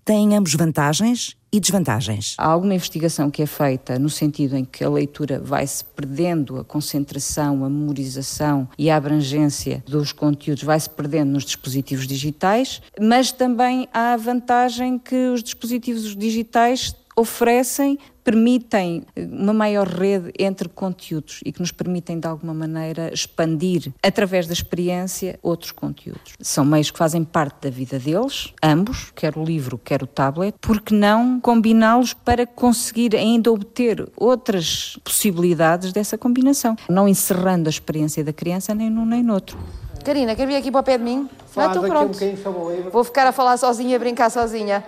têm 0.07 0.35
ambos 0.35 0.55
vantagens 0.55 1.37
e 1.55 1.61
desvantagens. 1.61 2.35
Há 2.37 2.49
alguma 2.49 2.75
investigação 2.75 3.31
que 3.31 3.41
é 3.41 3.47
feita 3.47 3.97
no 3.97 4.11
sentido 4.11 4.57
em 4.57 4.65
que 4.65 4.83
a 4.83 4.91
leitura 4.91 5.39
vai-se 5.39 5.85
perdendo 5.85 6.59
a 6.59 6.65
concentração, 6.65 7.65
a 7.65 7.71
memorização 7.71 8.69
e 8.77 8.91
a 8.91 8.97
abrangência 8.97 9.81
dos 9.87 10.11
conteúdos 10.11 10.65
vai-se 10.65 10.91
perdendo 10.91 11.31
nos 11.31 11.45
dispositivos 11.45 12.09
digitais, 12.09 12.83
mas 13.01 13.31
também 13.31 13.89
há 13.95 14.15
a 14.15 14.17
vantagem 14.17 14.99
que 14.99 15.29
os 15.29 15.45
dispositivos 15.45 16.17
digitais 16.17 16.93
oferecem 17.17 17.99
permitem 18.25 19.05
uma 19.17 19.53
maior 19.53 19.87
rede 19.87 20.33
entre 20.39 20.67
conteúdos 20.69 21.41
e 21.45 21.53
que 21.53 21.61
nos 21.61 21.71
permitem, 21.71 22.19
de 22.19 22.27
alguma 22.27 22.55
maneira, 22.55 23.13
expandir, 23.13 23.93
através 24.03 24.47
da 24.47 24.55
experiência, 24.55 25.39
outros 25.43 25.71
conteúdos. 25.71 26.33
São 26.41 26.65
meios 26.65 26.91
que 26.91 26.97
fazem 26.97 27.23
parte 27.23 27.65
da 27.65 27.71
vida 27.71 27.99
deles, 27.99 28.55
ambos, 28.63 29.13
quer 29.15 29.37
o 29.37 29.45
livro, 29.45 29.77
quer 29.77 30.03
o 30.03 30.07
tablet, 30.07 30.55
porque 30.61 30.95
não 30.95 31.39
combiná-los 31.39 32.15
para 32.15 32.47
conseguir 32.47 33.15
ainda 33.15 33.53
obter 33.53 34.09
outras 34.17 34.99
possibilidades 35.05 35.93
dessa 35.93 36.17
combinação, 36.17 36.75
não 36.89 37.07
encerrando 37.07 37.69
a 37.69 37.71
experiência 37.71 38.25
da 38.25 38.33
criança 38.33 38.75
nem 38.75 38.89
num 38.89 39.05
nem 39.05 39.23
no 39.23 39.35
outro. 39.35 39.59
Karina, 40.03 40.35
quer 40.35 40.47
vir 40.47 40.57
aqui 40.57 40.71
para 40.71 40.81
o 40.81 40.85
pé 40.85 40.99
de 40.99 41.05
mim? 41.05 41.29
Não, 41.57 41.67
estou 41.67 41.83
pronto. 41.85 42.19
Um 42.25 42.91
Vou 42.91 43.05
ficar 43.05 43.27
a 43.27 43.33
falar 43.33 43.57
sozinha, 43.57 43.97
a 43.97 43.99
brincar 43.99 44.31
sozinha. 44.31 44.85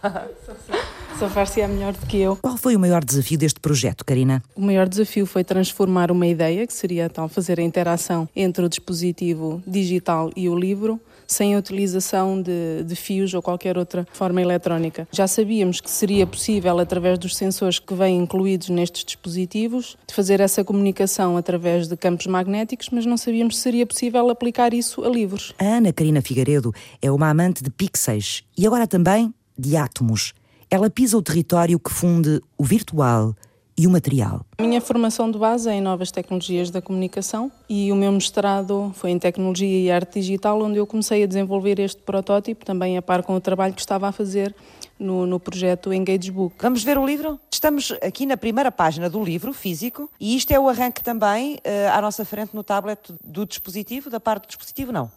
Safar-se 1.18 1.60
é 1.60 1.68
melhor 1.68 1.92
do 1.92 2.06
que 2.06 2.18
eu. 2.18 2.36
Qual 2.36 2.56
foi 2.56 2.76
o 2.76 2.80
maior 2.80 3.04
desafio 3.04 3.38
deste 3.38 3.60
projeto, 3.60 4.04
Karina? 4.04 4.42
O 4.54 4.60
maior 4.60 4.88
desafio 4.88 5.26
foi 5.26 5.44
transformar 5.44 6.10
uma 6.10 6.26
ideia, 6.26 6.66
que 6.66 6.72
seria 6.72 7.08
tal 7.10 7.28
fazer 7.28 7.60
a 7.60 7.62
interação 7.62 8.28
entre 8.34 8.64
o 8.64 8.68
dispositivo 8.68 9.62
digital 9.66 10.30
e 10.34 10.48
o 10.48 10.56
livro, 10.56 11.00
sem 11.30 11.54
a 11.54 11.58
utilização 11.58 12.42
de, 12.42 12.82
de, 12.84 12.96
fios 12.96 13.32
ou 13.34 13.40
qualquer 13.40 13.78
outra 13.78 14.06
forma 14.12 14.42
eletrónica. 14.42 15.06
Já 15.12 15.28
sabíamos 15.28 15.80
que 15.80 15.90
seria 15.90 16.26
possível, 16.26 16.78
através 16.78 17.18
dos 17.18 17.36
sensores 17.36 17.78
que 17.78 17.94
vêm 17.94 18.18
incluídos 18.18 18.68
nestes 18.68 19.04
dispositivos, 19.04 19.96
de 20.06 20.14
fazer 20.14 20.40
essa 20.40 20.64
comunicação 20.64 21.36
através 21.36 21.86
de 21.86 21.96
campos 21.96 22.26
magnéticos, 22.26 22.88
mas 22.90 23.06
não 23.06 23.16
sabíamos 23.16 23.56
se 23.56 23.62
seria 23.62 23.86
possível 23.86 24.28
aplicar 24.28 24.74
isso 24.74 25.04
a 25.04 25.08
livros. 25.08 25.54
A 25.58 25.64
Ana 25.64 25.92
Karina 25.92 26.20
Figueiredo 26.20 26.74
é 27.00 27.10
uma 27.10 27.30
amante 27.30 27.62
de 27.62 27.70
pixels 27.70 28.42
e 28.58 28.66
agora 28.66 28.86
também 28.86 29.32
de 29.56 29.76
átomos. 29.76 30.32
Ela 30.72 30.88
pisa 30.88 31.18
o 31.18 31.22
território 31.22 31.80
que 31.80 31.90
funde 31.90 32.40
o 32.56 32.62
virtual 32.62 33.34
e 33.76 33.88
o 33.88 33.90
material. 33.90 34.46
A 34.56 34.62
minha 34.62 34.80
formação 34.80 35.28
de 35.28 35.36
base 35.36 35.68
é 35.68 35.72
em 35.72 35.80
novas 35.80 36.12
tecnologias 36.12 36.70
da 36.70 36.80
comunicação 36.80 37.50
e 37.68 37.90
o 37.90 37.96
meu 37.96 38.12
mestrado 38.12 38.92
foi 38.94 39.10
em 39.10 39.18
tecnologia 39.18 39.80
e 39.80 39.90
arte 39.90 40.20
digital, 40.20 40.62
onde 40.62 40.78
eu 40.78 40.86
comecei 40.86 41.24
a 41.24 41.26
desenvolver 41.26 41.80
este 41.80 42.00
protótipo, 42.02 42.64
também 42.64 42.96
a 42.96 43.02
par 43.02 43.24
com 43.24 43.34
o 43.34 43.40
trabalho 43.40 43.74
que 43.74 43.80
estava 43.80 44.06
a 44.06 44.12
fazer 44.12 44.54
no, 44.96 45.26
no 45.26 45.40
projeto 45.40 45.92
Engage 45.92 46.30
Book. 46.30 46.54
Vamos 46.60 46.84
ver 46.84 46.96
o 46.98 47.04
livro? 47.04 47.40
Estamos 47.52 47.92
aqui 48.00 48.24
na 48.24 48.36
primeira 48.36 48.70
página 48.70 49.10
do 49.10 49.24
livro 49.24 49.52
físico 49.52 50.08
e 50.20 50.36
isto 50.36 50.52
é 50.52 50.60
o 50.60 50.68
arranque 50.68 51.02
também 51.02 51.54
uh, 51.54 51.92
à 51.92 52.00
nossa 52.00 52.24
frente 52.24 52.54
no 52.54 52.62
tablet 52.62 53.12
do 53.24 53.44
dispositivo, 53.44 54.08
da 54.08 54.20
parte 54.20 54.44
do 54.44 54.48
dispositivo, 54.50 54.92
não? 54.92 55.10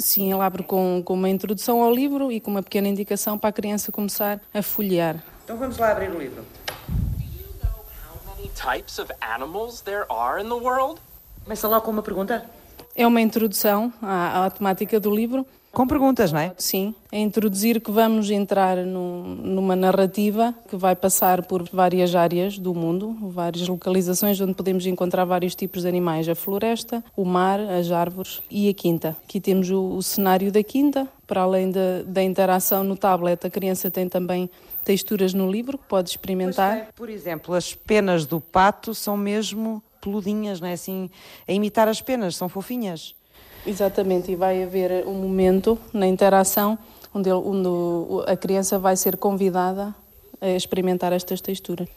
Sim, 0.00 0.32
ele 0.32 0.40
abre 0.40 0.62
com, 0.62 1.02
com 1.04 1.14
uma 1.14 1.28
introdução 1.28 1.82
ao 1.82 1.92
livro 1.92 2.32
e 2.32 2.40
com 2.40 2.50
uma 2.50 2.62
pequena 2.62 2.88
indicação 2.88 3.38
para 3.38 3.50
a 3.50 3.52
criança 3.52 3.92
começar 3.92 4.40
a 4.52 4.62
folhear. 4.62 5.22
Então 5.44 5.56
vamos 5.56 5.76
lá 5.78 5.92
abrir 5.92 6.10
o 6.10 6.18
livro. 6.18 6.44
types 8.60 8.98
of 8.98 9.10
animals 9.22 9.82
there 9.82 10.04
are 10.10 10.38
in 10.38 10.48
the 10.48 10.54
world? 10.54 11.00
Começa 11.44 11.66
lá 11.66 11.80
com 11.80 11.90
uma 11.90 12.02
pergunta. 12.02 12.44
É 12.94 13.06
uma 13.06 13.20
introdução 13.20 13.92
à, 14.02 14.46
à 14.46 14.50
temática 14.50 15.00
do 15.00 15.14
livro 15.14 15.46
com 15.72 15.86
perguntas, 15.86 16.32
não 16.32 16.40
é? 16.40 16.52
Sim, 16.58 16.94
é 17.12 17.18
introduzir 17.18 17.80
que 17.80 17.92
vamos 17.92 18.30
entrar 18.30 18.76
num, 18.78 19.22
numa 19.36 19.76
narrativa 19.76 20.52
que 20.68 20.76
vai 20.76 20.96
passar 20.96 21.44
por 21.44 21.62
várias 21.72 22.14
áreas 22.14 22.58
do 22.58 22.74
mundo, 22.74 23.16
várias 23.30 23.68
localizações 23.68 24.40
onde 24.40 24.54
podemos 24.54 24.84
encontrar 24.86 25.24
vários 25.24 25.54
tipos 25.54 25.82
de 25.82 25.88
animais: 25.88 26.28
a 26.28 26.34
floresta, 26.34 27.04
o 27.16 27.24
mar, 27.24 27.60
as 27.60 27.90
árvores 27.92 28.42
e 28.50 28.68
a 28.68 28.74
quinta. 28.74 29.16
Aqui 29.24 29.40
temos 29.40 29.70
o, 29.70 29.96
o 29.96 30.02
cenário 30.02 30.50
da 30.50 30.62
quinta, 30.62 31.06
Para 31.26 31.42
além 31.42 31.70
de, 31.70 32.02
da 32.04 32.22
interação 32.22 32.82
no 32.82 32.96
tablet, 32.96 33.46
a 33.46 33.50
criança 33.50 33.90
tem 33.90 34.08
também 34.08 34.50
texturas 34.84 35.32
no 35.32 35.50
livro 35.50 35.78
que 35.78 35.84
pode 35.84 36.10
experimentar. 36.10 36.78
É, 36.78 36.88
por 36.96 37.08
exemplo, 37.08 37.54
as 37.54 37.74
penas 37.74 38.26
do 38.26 38.40
pato 38.40 38.94
são 38.94 39.16
mesmo 39.16 39.82
peludinhas, 40.00 40.60
não 40.60 40.68
é 40.68 40.72
assim? 40.72 41.10
A 41.46 41.52
imitar 41.52 41.86
as 41.86 42.00
penas, 42.00 42.34
são 42.34 42.48
fofinhas. 42.48 43.14
Exatamente, 43.66 44.32
e 44.32 44.36
vai 44.36 44.62
haver 44.62 45.06
um 45.06 45.14
momento 45.14 45.78
na 45.92 46.06
interação 46.06 46.78
onde, 47.14 47.28
ele, 47.28 47.38
onde 47.38 48.30
a 48.30 48.36
criança 48.36 48.78
vai 48.78 48.96
ser 48.96 49.16
convidada 49.16 49.94
a 50.40 50.48
experimentar 50.48 51.12
estas 51.12 51.40
texturas. 51.40 51.88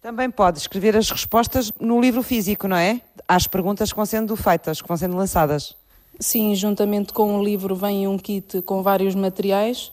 Também 0.00 0.28
pode 0.28 0.58
escrever 0.58 0.96
as 0.96 1.10
respostas 1.10 1.72
no 1.78 2.00
livro 2.00 2.22
físico, 2.22 2.66
não 2.66 2.76
é? 2.76 3.00
Às 3.28 3.46
perguntas 3.46 3.90
que 3.92 3.96
vão 3.96 4.06
sendo 4.06 4.36
feitas, 4.36 4.82
que 4.82 4.88
vão 4.88 4.96
sendo 4.96 5.16
lançadas. 5.16 5.76
Sim, 6.18 6.54
juntamente 6.54 7.12
com 7.12 7.38
o 7.38 7.44
livro 7.44 7.76
vem 7.76 8.08
um 8.08 8.18
kit 8.18 8.62
com 8.62 8.82
vários 8.82 9.14
materiais, 9.14 9.92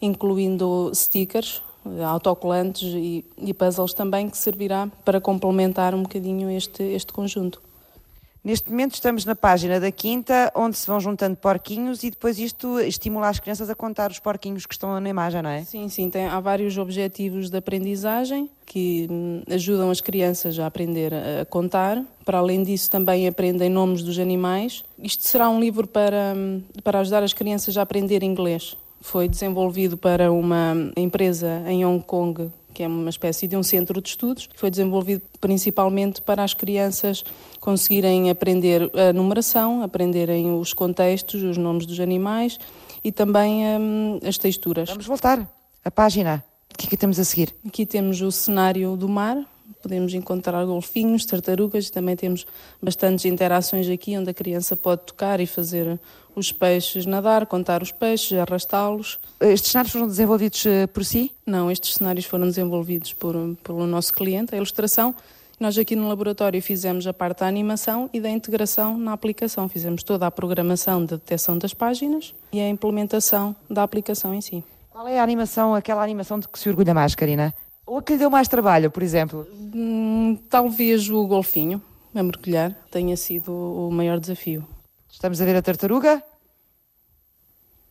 incluindo 0.00 0.90
stickers, 0.94 1.62
autocolantes 2.06 2.88
e, 2.94 3.24
e 3.36 3.52
puzzles 3.52 3.92
também, 3.92 4.30
que 4.30 4.36
servirá 4.36 4.88
para 5.04 5.20
complementar 5.20 5.94
um 5.94 6.02
bocadinho 6.02 6.50
este, 6.50 6.82
este 6.82 7.12
conjunto. 7.12 7.60
Neste 8.42 8.70
momento 8.70 8.94
estamos 8.94 9.26
na 9.26 9.36
página 9.36 9.78
da 9.78 9.92
quinta, 9.92 10.50
onde 10.56 10.74
se 10.74 10.86
vão 10.86 10.98
juntando 10.98 11.36
porquinhos 11.36 12.02
e 12.02 12.10
depois 12.10 12.38
isto 12.38 12.80
estimula 12.80 13.28
as 13.28 13.38
crianças 13.38 13.68
a 13.68 13.74
contar 13.74 14.10
os 14.10 14.18
porquinhos 14.18 14.64
que 14.64 14.72
estão 14.72 14.98
na 14.98 15.08
imagem, 15.08 15.42
não 15.42 15.50
é? 15.50 15.62
Sim, 15.64 15.90
sim. 15.90 16.08
Tem, 16.08 16.24
há 16.24 16.40
vários 16.40 16.78
objetivos 16.78 17.50
de 17.50 17.58
aprendizagem 17.58 18.48
que 18.64 19.06
hum, 19.10 19.42
ajudam 19.50 19.90
as 19.90 20.00
crianças 20.00 20.58
a 20.58 20.66
aprender 20.66 21.12
a 21.12 21.44
contar. 21.44 22.02
Para 22.24 22.38
além 22.38 22.62
disso, 22.62 22.90
também 22.90 23.28
aprendem 23.28 23.68
nomes 23.68 24.02
dos 24.02 24.18
animais. 24.18 24.84
Isto 24.98 25.24
será 25.24 25.50
um 25.50 25.60
livro 25.60 25.86
para, 25.86 26.32
hum, 26.34 26.62
para 26.82 27.00
ajudar 27.00 27.22
as 27.22 27.34
crianças 27.34 27.76
a 27.76 27.82
aprender 27.82 28.22
inglês. 28.22 28.74
Foi 29.02 29.28
desenvolvido 29.28 29.98
para 29.98 30.32
uma 30.32 30.74
empresa 30.96 31.62
em 31.66 31.84
Hong 31.84 32.02
Kong 32.04 32.50
que 32.72 32.82
é 32.82 32.86
uma 32.86 33.10
espécie 33.10 33.46
de 33.46 33.56
um 33.56 33.62
centro 33.62 34.00
de 34.00 34.08
estudos, 34.08 34.48
foi 34.54 34.70
desenvolvido 34.70 35.22
principalmente 35.40 36.20
para 36.20 36.42
as 36.44 36.54
crianças 36.54 37.24
conseguirem 37.60 38.30
aprender 38.30 38.90
a 38.94 39.12
numeração, 39.12 39.82
aprenderem 39.82 40.58
os 40.58 40.72
contextos, 40.72 41.42
os 41.42 41.56
nomes 41.56 41.86
dos 41.86 42.00
animais 42.00 42.58
e 43.02 43.10
também 43.10 43.64
hum, 43.78 44.20
as 44.26 44.38
texturas. 44.38 44.88
Vamos 44.88 45.06
voltar 45.06 45.48
à 45.84 45.90
página. 45.90 46.44
O 46.72 46.78
que 46.78 46.86
é 46.86 46.90
que 46.90 46.96
temos 46.96 47.18
a 47.18 47.24
seguir? 47.24 47.54
Aqui 47.66 47.84
temos 47.84 48.22
o 48.22 48.30
cenário 48.30 48.96
do 48.96 49.08
mar, 49.08 49.36
podemos 49.80 50.14
encontrar 50.14 50.64
golfinhos, 50.64 51.24
tartarugas, 51.24 51.90
também 51.90 52.16
temos 52.16 52.46
bastantes 52.82 53.24
interações 53.24 53.88
aqui 53.88 54.16
onde 54.16 54.30
a 54.30 54.34
criança 54.34 54.76
pode 54.76 55.02
tocar 55.02 55.40
e 55.40 55.46
fazer 55.46 55.98
os 56.34 56.52
peixes 56.52 57.06
nadar, 57.06 57.46
contar 57.46 57.82
os 57.82 57.92
peixes, 57.92 58.38
arrastá-los. 58.38 59.18
Estes 59.40 59.72
cenários 59.72 59.92
foram 59.92 60.06
desenvolvidos 60.06 60.64
eh, 60.66 60.86
por 60.86 61.04
si? 61.04 61.32
Não, 61.44 61.70
estes 61.70 61.94
cenários 61.94 62.24
foram 62.24 62.46
desenvolvidos 62.46 63.12
por, 63.12 63.34
pelo 63.62 63.86
nosso 63.86 64.12
cliente, 64.12 64.54
a 64.54 64.56
ilustração. 64.56 65.14
Nós 65.58 65.76
aqui 65.76 65.94
no 65.94 66.08
laboratório 66.08 66.60
fizemos 66.62 67.06
a 67.06 67.12
parte 67.12 67.40
da 67.40 67.46
animação 67.46 68.08
e 68.14 68.20
da 68.20 68.30
integração 68.30 68.96
na 68.96 69.12
aplicação. 69.12 69.68
Fizemos 69.68 70.02
toda 70.02 70.26
a 70.26 70.30
programação 70.30 71.00
de 71.04 71.16
detecção 71.16 71.58
das 71.58 71.74
páginas 71.74 72.34
e 72.50 72.60
a 72.60 72.68
implementação 72.68 73.54
da 73.68 73.82
aplicação 73.82 74.32
em 74.34 74.40
si. 74.40 74.64
Qual 74.88 75.06
é 75.06 75.20
a 75.20 75.22
animação, 75.22 75.74
aquela 75.74 76.02
animação 76.02 76.40
de 76.40 76.48
que 76.48 76.58
se 76.58 76.68
orgulha 76.68 76.94
mais, 76.94 77.14
Karina? 77.14 77.54
A 77.92 78.02
que 78.02 78.12
lhe 78.12 78.18
deu 78.20 78.30
mais 78.30 78.46
trabalho, 78.46 78.88
por 78.88 79.02
exemplo? 79.02 79.44
Hum, 79.74 80.38
talvez 80.48 81.10
o 81.10 81.26
golfinho, 81.26 81.82
a 82.14 82.22
mergulhar, 82.22 82.72
tenha 82.88 83.16
sido 83.16 83.52
o 83.52 83.90
maior 83.90 84.20
desafio. 84.20 84.64
Estamos 85.10 85.40
a 85.40 85.44
ver 85.44 85.56
a 85.56 85.62
tartaruga? 85.62 86.22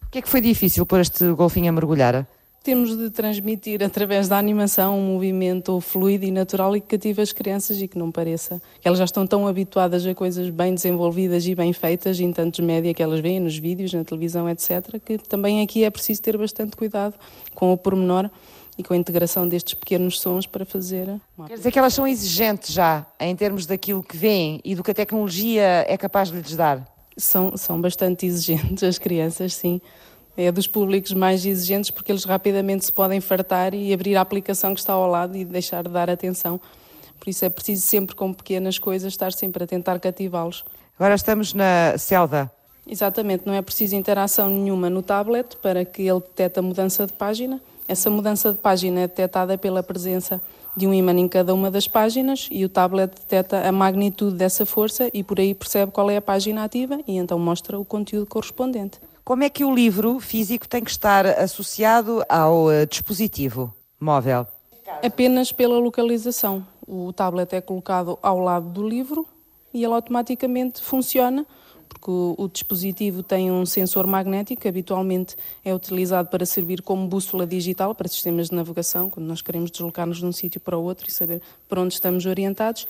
O 0.07 0.09
que 0.09 0.19
é 0.19 0.21
que 0.21 0.29
foi 0.29 0.39
difícil 0.39 0.85
pôr 0.85 1.01
este 1.01 1.29
golfinho 1.33 1.67
a 1.67 1.73
mergulhar? 1.73 2.25
Temos 2.63 2.97
de 2.97 3.09
transmitir 3.09 3.83
através 3.83 4.29
da 4.29 4.37
animação 4.37 4.97
um 4.97 5.13
movimento 5.13 5.81
fluido 5.81 6.23
e 6.23 6.31
natural 6.31 6.77
e 6.77 6.81
que 6.81 6.87
cative 6.87 7.21
as 7.21 7.33
crianças 7.33 7.81
e 7.81 7.87
que 7.87 7.97
não 7.97 8.09
pareça. 8.09 8.61
Elas 8.81 8.99
já 8.99 9.05
estão 9.05 9.27
tão 9.27 9.47
habituadas 9.47 10.05
a 10.05 10.15
coisas 10.15 10.49
bem 10.49 10.73
desenvolvidas 10.73 11.45
e 11.45 11.53
bem 11.53 11.73
feitas 11.73 12.19
em 12.21 12.31
tantos 12.31 12.61
média 12.61 12.93
que 12.93 13.03
elas 13.03 13.19
veem, 13.19 13.41
nos 13.41 13.57
vídeos, 13.57 13.93
na 13.93 14.05
televisão, 14.05 14.49
etc., 14.49 14.97
que 15.03 15.17
também 15.17 15.61
aqui 15.61 15.83
é 15.83 15.89
preciso 15.89 16.21
ter 16.21 16.37
bastante 16.37 16.77
cuidado 16.77 17.15
com 17.53 17.73
o 17.73 17.77
pormenor 17.77 18.29
e 18.79 18.83
com 18.83 18.93
a 18.93 18.97
integração 18.97 19.45
destes 19.45 19.73
pequenos 19.73 20.21
sons 20.21 20.47
para 20.47 20.63
fazer. 20.63 21.19
Quer 21.47 21.57
dizer 21.57 21.69
que 21.69 21.77
elas 21.77 21.93
são 21.93 22.07
exigentes 22.07 22.71
já 22.71 23.05
em 23.19 23.35
termos 23.35 23.65
daquilo 23.65 24.01
que 24.01 24.15
veem 24.15 24.61
e 24.63 24.73
do 24.73 24.81
que 24.81 24.91
a 24.91 24.93
tecnologia 24.93 25.85
é 25.85 25.97
capaz 25.97 26.31
de 26.31 26.37
lhes 26.37 26.55
dar? 26.55 26.87
São, 27.17 27.57
são 27.57 27.81
bastante 27.81 28.25
exigentes 28.25 28.81
as 28.81 28.97
crianças, 28.97 29.53
sim. 29.53 29.81
É 30.37 30.49
dos 30.49 30.65
públicos 30.65 31.11
mais 31.11 31.45
exigentes 31.45 31.91
porque 31.91 32.09
eles 32.09 32.23
rapidamente 32.23 32.85
se 32.85 32.91
podem 32.93 33.19
fartar 33.19 33.73
e 33.73 33.93
abrir 33.93 34.15
a 34.15 34.21
aplicação 34.21 34.73
que 34.73 34.79
está 34.79 34.93
ao 34.93 35.09
lado 35.09 35.35
e 35.35 35.43
deixar 35.43 35.83
de 35.83 35.89
dar 35.89 36.09
atenção. 36.09 36.57
Por 37.19 37.29
isso 37.29 37.43
é 37.43 37.49
preciso 37.49 37.85
sempre 37.85 38.15
com 38.15 38.33
pequenas 38.33 38.79
coisas 38.79 39.11
estar 39.11 39.33
sempre 39.33 39.65
a 39.65 39.67
tentar 39.67 39.99
cativá-los. 39.99 40.63
Agora 40.97 41.15
estamos 41.15 41.53
na 41.53 41.97
Celda. 41.97 42.49
Exatamente, 42.87 43.45
não 43.45 43.53
é 43.53 43.61
preciso 43.61 43.93
interação 43.93 44.49
nenhuma 44.49 44.89
no 44.89 45.03
tablet 45.03 45.57
para 45.57 45.83
que 45.83 46.03
ele 46.03 46.21
detecte 46.21 46.59
a 46.59 46.61
mudança 46.61 47.05
de 47.05 47.11
página. 47.11 47.61
Essa 47.89 48.07
mudança 48.07 48.51
de 48.51 48.59
página 48.59 48.99
é 48.99 49.07
detectada 49.07 49.57
pela 49.57 49.81
presença 49.81 50.39
de 50.77 50.85
um 50.85 50.93
ímã 50.93 51.11
em 51.11 51.27
cada 51.27 51.55
uma 51.55 51.71
das 51.71 51.87
páginas 51.87 52.47
e 52.51 52.63
o 52.63 52.69
tablet 52.69 53.09
detecta 53.09 53.67
a 53.67 53.71
magnitude 53.71 54.35
dessa 54.35 54.63
força 54.63 55.09
e 55.11 55.23
por 55.23 55.39
aí 55.39 55.55
percebe 55.55 55.91
qual 55.91 56.07
é 56.07 56.17
a 56.17 56.21
página 56.21 56.63
ativa 56.63 56.99
e 57.07 57.17
então 57.17 57.39
mostra 57.39 57.79
o 57.79 57.83
conteúdo 57.83 58.27
correspondente. 58.27 58.99
Como 59.25 59.43
é 59.43 59.49
que 59.49 59.65
o 59.65 59.73
livro 59.73 60.19
físico 60.19 60.67
tem 60.67 60.83
que 60.83 60.91
estar 60.91 61.25
associado 61.25 62.23
ao 62.29 62.67
uh, 62.67 62.85
dispositivo 62.87 63.73
móvel? 63.99 64.45
Apenas 65.03 65.51
pela 65.51 65.79
localização. 65.79 66.63
O 66.87 67.11
tablet 67.11 67.51
é 67.53 67.59
colocado 67.59 68.19
ao 68.21 68.37
lado 68.37 68.69
do 68.69 68.87
livro 68.87 69.25
e 69.73 69.83
ele 69.83 69.95
automaticamente 69.95 70.79
funciona 70.79 71.43
porque 71.89 72.09
o, 72.09 72.35
o, 72.37 72.47
dispositivo 72.47 73.23
tem 73.23 73.51
um 73.51 73.65
sensor 73.65 74.05
magnético 74.05 74.61
que 74.61 74.67
habitualmente 74.67 75.35
é 75.65 75.73
utilizado 75.73 76.29
para 76.29 76.45
servir 76.45 76.81
como 76.83 77.07
bússola 77.07 77.45
digital 77.45 77.95
para 77.95 78.07
sistemas 78.07 78.49
de 78.49 78.55
navegação, 78.55 79.09
quando 79.09 79.25
nós 79.25 79.41
queremos 79.41 79.71
deslocar-nos 79.71 80.19
de 80.19 80.25
um 80.25 80.31
sítio 80.31 80.61
para 80.61 80.77
outro 80.77 81.09
e 81.09 81.11
saber 81.11 81.41
para 81.67 81.81
onde 81.81 81.95
estamos 81.95 82.25
orientados. 82.25 82.87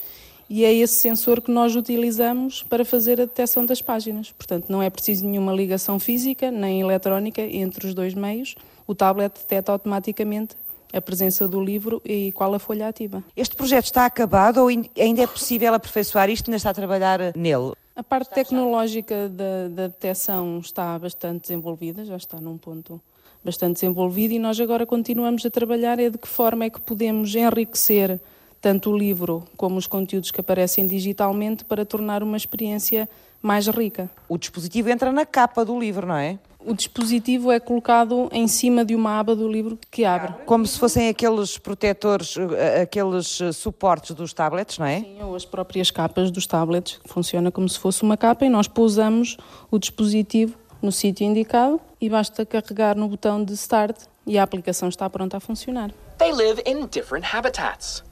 E 0.48 0.64
é 0.64 0.74
esse 0.74 0.94
sensor 0.94 1.40
que 1.40 1.50
nós 1.50 1.76
utilizamos 1.76 2.64
para 2.64 2.84
fazer 2.84 3.20
a 3.20 3.24
detecção 3.24 3.64
das 3.64 3.80
páginas. 3.80 4.32
Portanto, 4.32 4.66
não 4.68 4.82
é 4.82 4.90
preciso 4.90 5.24
nenhuma 5.24 5.52
ligação 5.52 5.98
física 5.98 6.50
nem 6.50 6.80
eletrónica 6.80 7.40
entre 7.40 7.86
os 7.86 7.94
dois 7.94 8.14
meios. 8.14 8.56
O 8.84 8.94
tablet 8.94 9.32
detecta 9.32 9.70
automaticamente 9.70 10.56
a 10.92 11.00
presença 11.00 11.46
do 11.46 11.62
livro 11.62 12.02
e 12.04 12.32
qual 12.32 12.52
a 12.52 12.58
folha 12.58 12.88
ativa. 12.88 13.22
Este 13.36 13.54
projeto 13.54 13.84
está 13.84 14.06
acabado 14.06 14.58
ou 14.58 14.66
ainda 14.66 15.22
é 15.22 15.26
possível 15.26 15.72
aperfeiçoar 15.72 16.28
isto? 16.28 16.48
Ainda 16.48 16.56
está 16.56 16.70
a 16.70 16.74
trabalhar 16.74 17.20
nele? 17.36 17.72
A 17.94 18.02
parte 18.02 18.30
tecnológica 18.32 19.28
da, 19.28 19.68
da 19.68 19.86
detecção 19.88 20.58
está 20.58 20.98
bastante 20.98 21.42
desenvolvida, 21.42 22.04
já 22.04 22.16
está 22.16 22.40
num 22.40 22.56
ponto 22.56 23.00
bastante 23.44 23.74
desenvolvido 23.74 24.34
e 24.34 24.38
nós 24.38 24.60
agora 24.60 24.86
continuamos 24.86 25.44
a 25.44 25.50
trabalhar 25.50 25.98
é 25.98 26.10
de 26.10 26.18
que 26.18 26.28
forma 26.28 26.64
é 26.64 26.70
que 26.70 26.80
podemos 26.80 27.34
enriquecer 27.34 28.20
tanto 28.60 28.90
o 28.90 28.96
livro 28.96 29.44
como 29.56 29.76
os 29.76 29.86
conteúdos 29.86 30.30
que 30.30 30.40
aparecem 30.40 30.86
digitalmente 30.86 31.64
para 31.64 31.84
tornar 31.84 32.22
uma 32.22 32.36
experiência 32.36 33.08
mais 33.42 33.66
rica. 33.66 34.10
O 34.28 34.36
dispositivo 34.36 34.90
entra 34.90 35.10
na 35.10 35.24
capa 35.24 35.64
do 35.64 35.78
livro, 35.78 36.06
não 36.06 36.16
é? 36.16 36.38
O 36.64 36.74
dispositivo 36.74 37.50
é 37.50 37.58
colocado 37.58 38.28
em 38.32 38.46
cima 38.46 38.84
de 38.84 38.94
uma 38.94 39.18
aba 39.18 39.34
do 39.34 39.48
livro 39.48 39.78
que 39.90 40.04
abre. 40.04 40.34
Como 40.44 40.66
se 40.66 40.78
fossem 40.78 41.08
aqueles 41.08 41.56
protetores, 41.56 42.36
eh, 42.36 42.82
aqueles 42.82 43.40
eh, 43.40 43.50
suportes 43.52 44.14
dos 44.14 44.34
tablets, 44.34 44.78
não 44.78 44.84
é? 44.84 45.00
Sim, 45.00 45.22
ou 45.22 45.34
as 45.34 45.46
próprias 45.46 45.90
capas 45.90 46.30
dos 46.30 46.46
tablets, 46.46 46.98
que 47.02 47.08
funciona 47.08 47.50
como 47.50 47.66
se 47.66 47.78
fosse 47.78 48.02
uma 48.02 48.16
capa 48.16 48.44
e 48.44 48.50
nós 48.50 48.68
pousamos 48.68 49.38
o 49.70 49.78
dispositivo 49.78 50.54
no 50.82 50.92
sítio 50.92 51.24
indicado 51.24 51.80
e 51.98 52.10
basta 52.10 52.44
carregar 52.44 52.94
no 52.94 53.08
botão 53.08 53.42
de 53.42 53.54
Start 53.54 53.96
e 54.26 54.38
a 54.38 54.42
aplicação 54.42 54.88
está 54.88 55.08
pronta 55.08 55.38
a 55.38 55.40
funcionar. 55.40 55.90
They 56.18 56.32
live 56.32 56.62
in 56.66 56.86
different 56.88 57.34
habitats. 57.34 58.04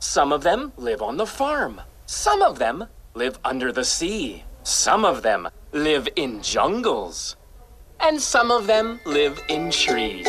Some 0.00 0.34
of 0.34 0.44
them 0.44 0.72
live 0.76 1.02
on 1.02 1.16
the 1.16 1.26
farm. 1.26 1.78
Some 2.06 2.44
of 2.44 2.58
them 2.58 2.88
live 3.14 3.38
under 3.48 3.72
the 3.72 3.84
sea. 3.84 4.42
Some 4.64 5.06
of 5.06 5.22
them 5.22 5.48
live 5.72 6.10
in 6.16 6.40
jungles. 6.42 7.36
And 8.06 8.20
some 8.20 8.50
of 8.50 8.66
them 8.66 9.00
live 9.04 9.42
in 9.48 9.70
trees. 9.70 10.28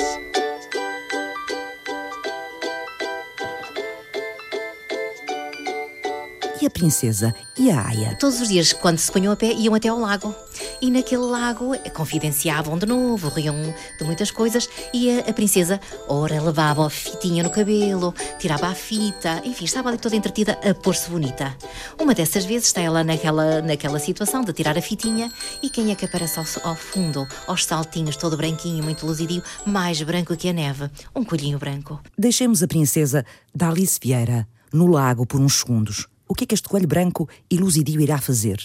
E 6.61 6.65
a 6.65 6.69
princesa 6.69 7.35
e 7.57 7.69
a 7.69 7.87
Aya? 7.87 8.15
Todos 8.17 8.39
os 8.39 8.47
dias, 8.47 8.71
quando 8.71 8.97
se 8.97 9.11
punham 9.11 9.33
a 9.33 9.35
pé, 9.35 9.51
iam 9.51 9.75
até 9.75 9.89
ao 9.89 9.99
lago. 9.99 10.33
E 10.81 10.91
naquele 10.91 11.23
lago 11.23 11.71
confidenciavam 11.93 12.77
de 12.77 12.85
novo, 12.85 13.29
riam 13.29 13.55
de 13.97 14.03
muitas 14.03 14.31
coisas 14.31 14.69
e 14.93 15.19
a, 15.19 15.29
a 15.29 15.33
princesa, 15.33 15.79
ora, 16.07 16.41
levava 16.41 16.85
a 16.85 16.89
fitinha 16.89 17.43
no 17.43 17.49
cabelo, 17.49 18.13
tirava 18.39 18.67
a 18.67 18.75
fita, 18.75 19.41
enfim, 19.43 19.65
estava 19.65 19.89
ali 19.89 19.97
toda 19.97 20.15
entretida 20.15 20.59
a 20.63 20.73
pôr-se 20.73 21.09
bonita. 21.09 21.55
Uma 21.99 22.13
dessas 22.13 22.45
vezes 22.45 22.67
está 22.67 22.81
ela 22.81 23.03
naquela, 23.03 23.61
naquela 23.61 23.99
situação 23.99 24.43
de 24.43 24.53
tirar 24.53 24.77
a 24.77 24.81
fitinha 24.81 25.31
e 25.61 25.69
quem 25.69 25.91
é 25.91 25.95
que 25.95 26.05
aparece 26.05 26.39
ao, 26.39 26.45
ao 26.71 26.75
fundo, 26.75 27.27
aos 27.47 27.65
saltinhos, 27.65 28.15
todo 28.15 28.37
branquinho, 28.37 28.83
muito 28.83 29.05
luzidio, 29.05 29.43
mais 29.65 30.01
branco 30.01 30.35
que 30.35 30.49
a 30.49 30.53
neve? 30.53 30.89
Um 31.15 31.23
colhinho 31.23 31.57
branco. 31.57 31.99
Deixemos 32.17 32.61
a 32.61 32.67
princesa 32.67 33.25
da 33.53 33.69
Alice 33.69 33.99
Vieira 34.01 34.47
no 34.71 34.87
lago 34.87 35.25
por 35.25 35.39
uns 35.39 35.59
segundos. 35.59 36.07
O 36.27 36.33
que 36.33 36.43
é 36.43 36.47
que 36.47 36.55
este 36.55 36.67
coelho 36.67 36.87
branco 36.87 37.29
e 37.49 37.57
luzidio 37.57 38.01
irá 38.01 38.17
fazer? 38.17 38.59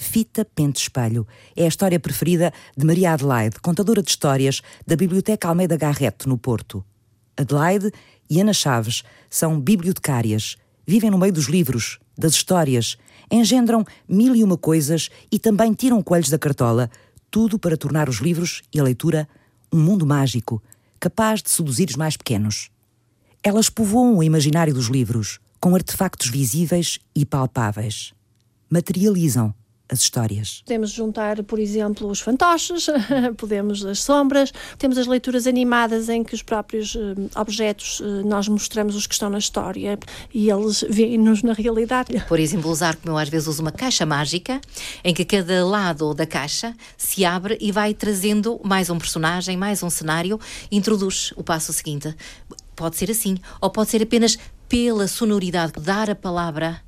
Fita 0.00 0.44
Pente 0.44 0.80
Espelho 0.80 1.26
é 1.56 1.64
a 1.64 1.68
história 1.68 1.98
preferida 1.98 2.52
de 2.76 2.86
Maria 2.86 3.12
Adelaide, 3.12 3.58
contadora 3.60 4.00
de 4.00 4.08
histórias 4.08 4.62
da 4.86 4.94
Biblioteca 4.94 5.48
Almeida 5.48 5.76
Garrett, 5.76 6.28
no 6.28 6.38
Porto. 6.38 6.84
Adelaide 7.36 7.90
e 8.30 8.40
Ana 8.40 8.52
Chaves 8.52 9.02
são 9.28 9.60
bibliotecárias, 9.60 10.56
vivem 10.86 11.10
no 11.10 11.18
meio 11.18 11.32
dos 11.32 11.46
livros, 11.46 11.98
das 12.16 12.32
histórias, 12.34 12.96
engendram 13.28 13.84
mil 14.08 14.36
e 14.36 14.44
uma 14.44 14.56
coisas 14.56 15.10
e 15.32 15.38
também 15.38 15.74
tiram 15.74 16.00
coelhos 16.00 16.30
da 16.30 16.38
cartola, 16.38 16.88
tudo 17.28 17.58
para 17.58 17.76
tornar 17.76 18.08
os 18.08 18.18
livros 18.18 18.62
e 18.72 18.78
a 18.78 18.84
leitura 18.84 19.28
um 19.70 19.80
mundo 19.80 20.06
mágico, 20.06 20.62
capaz 21.00 21.42
de 21.42 21.50
seduzir 21.50 21.88
os 21.90 21.96
mais 21.96 22.16
pequenos. 22.16 22.70
Elas 23.42 23.68
povoam 23.68 24.16
o 24.16 24.22
imaginário 24.22 24.72
dos 24.72 24.86
livros 24.86 25.40
com 25.60 25.74
artefactos 25.74 26.30
visíveis 26.30 27.00
e 27.16 27.26
palpáveis. 27.26 28.14
Materializam 28.70 29.52
as 29.88 30.00
histórias. 30.00 30.62
Podemos 30.64 30.90
juntar, 30.90 31.42
por 31.44 31.58
exemplo, 31.58 32.08
os 32.08 32.20
fantoches, 32.20 32.86
podemos 33.36 33.84
as 33.84 34.00
sombras, 34.00 34.52
temos 34.78 34.98
as 34.98 35.06
leituras 35.06 35.46
animadas 35.46 36.08
em 36.08 36.22
que 36.22 36.34
os 36.34 36.42
próprios 36.42 36.94
uh, 36.94 37.14
objetos 37.36 38.00
uh, 38.00 38.26
nós 38.26 38.48
mostramos 38.48 38.94
os 38.94 39.06
que 39.06 39.14
estão 39.14 39.30
na 39.30 39.38
história 39.38 39.98
e 40.32 40.50
eles 40.50 40.84
veem-nos 40.88 41.42
na 41.42 41.52
realidade. 41.52 42.22
Por 42.28 42.38
exemplo, 42.38 42.70
usar, 42.70 42.96
como 42.96 43.14
eu 43.14 43.18
às 43.18 43.28
vezes 43.28 43.48
uso, 43.48 43.62
uma 43.62 43.72
caixa 43.72 44.04
mágica 44.04 44.60
em 45.02 45.14
que 45.14 45.24
cada 45.24 45.64
lado 45.64 46.12
da 46.12 46.26
caixa 46.26 46.74
se 46.96 47.24
abre 47.24 47.56
e 47.60 47.72
vai 47.72 47.94
trazendo 47.94 48.60
mais 48.62 48.90
um 48.90 48.98
personagem, 48.98 49.56
mais 49.56 49.82
um 49.82 49.90
cenário, 49.90 50.38
introduz 50.70 51.32
o 51.36 51.42
passo 51.42 51.72
seguinte. 51.72 52.14
Pode 52.76 52.96
ser 52.96 53.10
assim, 53.10 53.38
ou 53.60 53.70
pode 53.70 53.90
ser 53.90 54.02
apenas 54.02 54.38
pela 54.68 55.08
sonoridade, 55.08 55.72
dar 55.80 56.10
a 56.10 56.14
palavra 56.14 56.80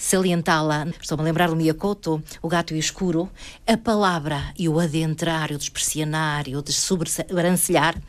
salientá-la. 0.00 0.86
Estou-me 1.00 1.22
a 1.22 1.24
lembrar 1.26 1.50
do 1.50 1.56
Miyakoto, 1.56 2.22
O 2.42 2.48
Gato 2.48 2.72
e 2.72 2.76
o 2.76 2.80
Escuro. 2.80 3.30
A 3.66 3.76
palavra 3.76 4.52
e 4.58 4.68
o 4.68 4.80
adentrar, 4.80 5.52
o 5.52 5.58
despreciar, 5.58 6.46
o 6.48 6.72
sobrancelhar, 6.72 8.00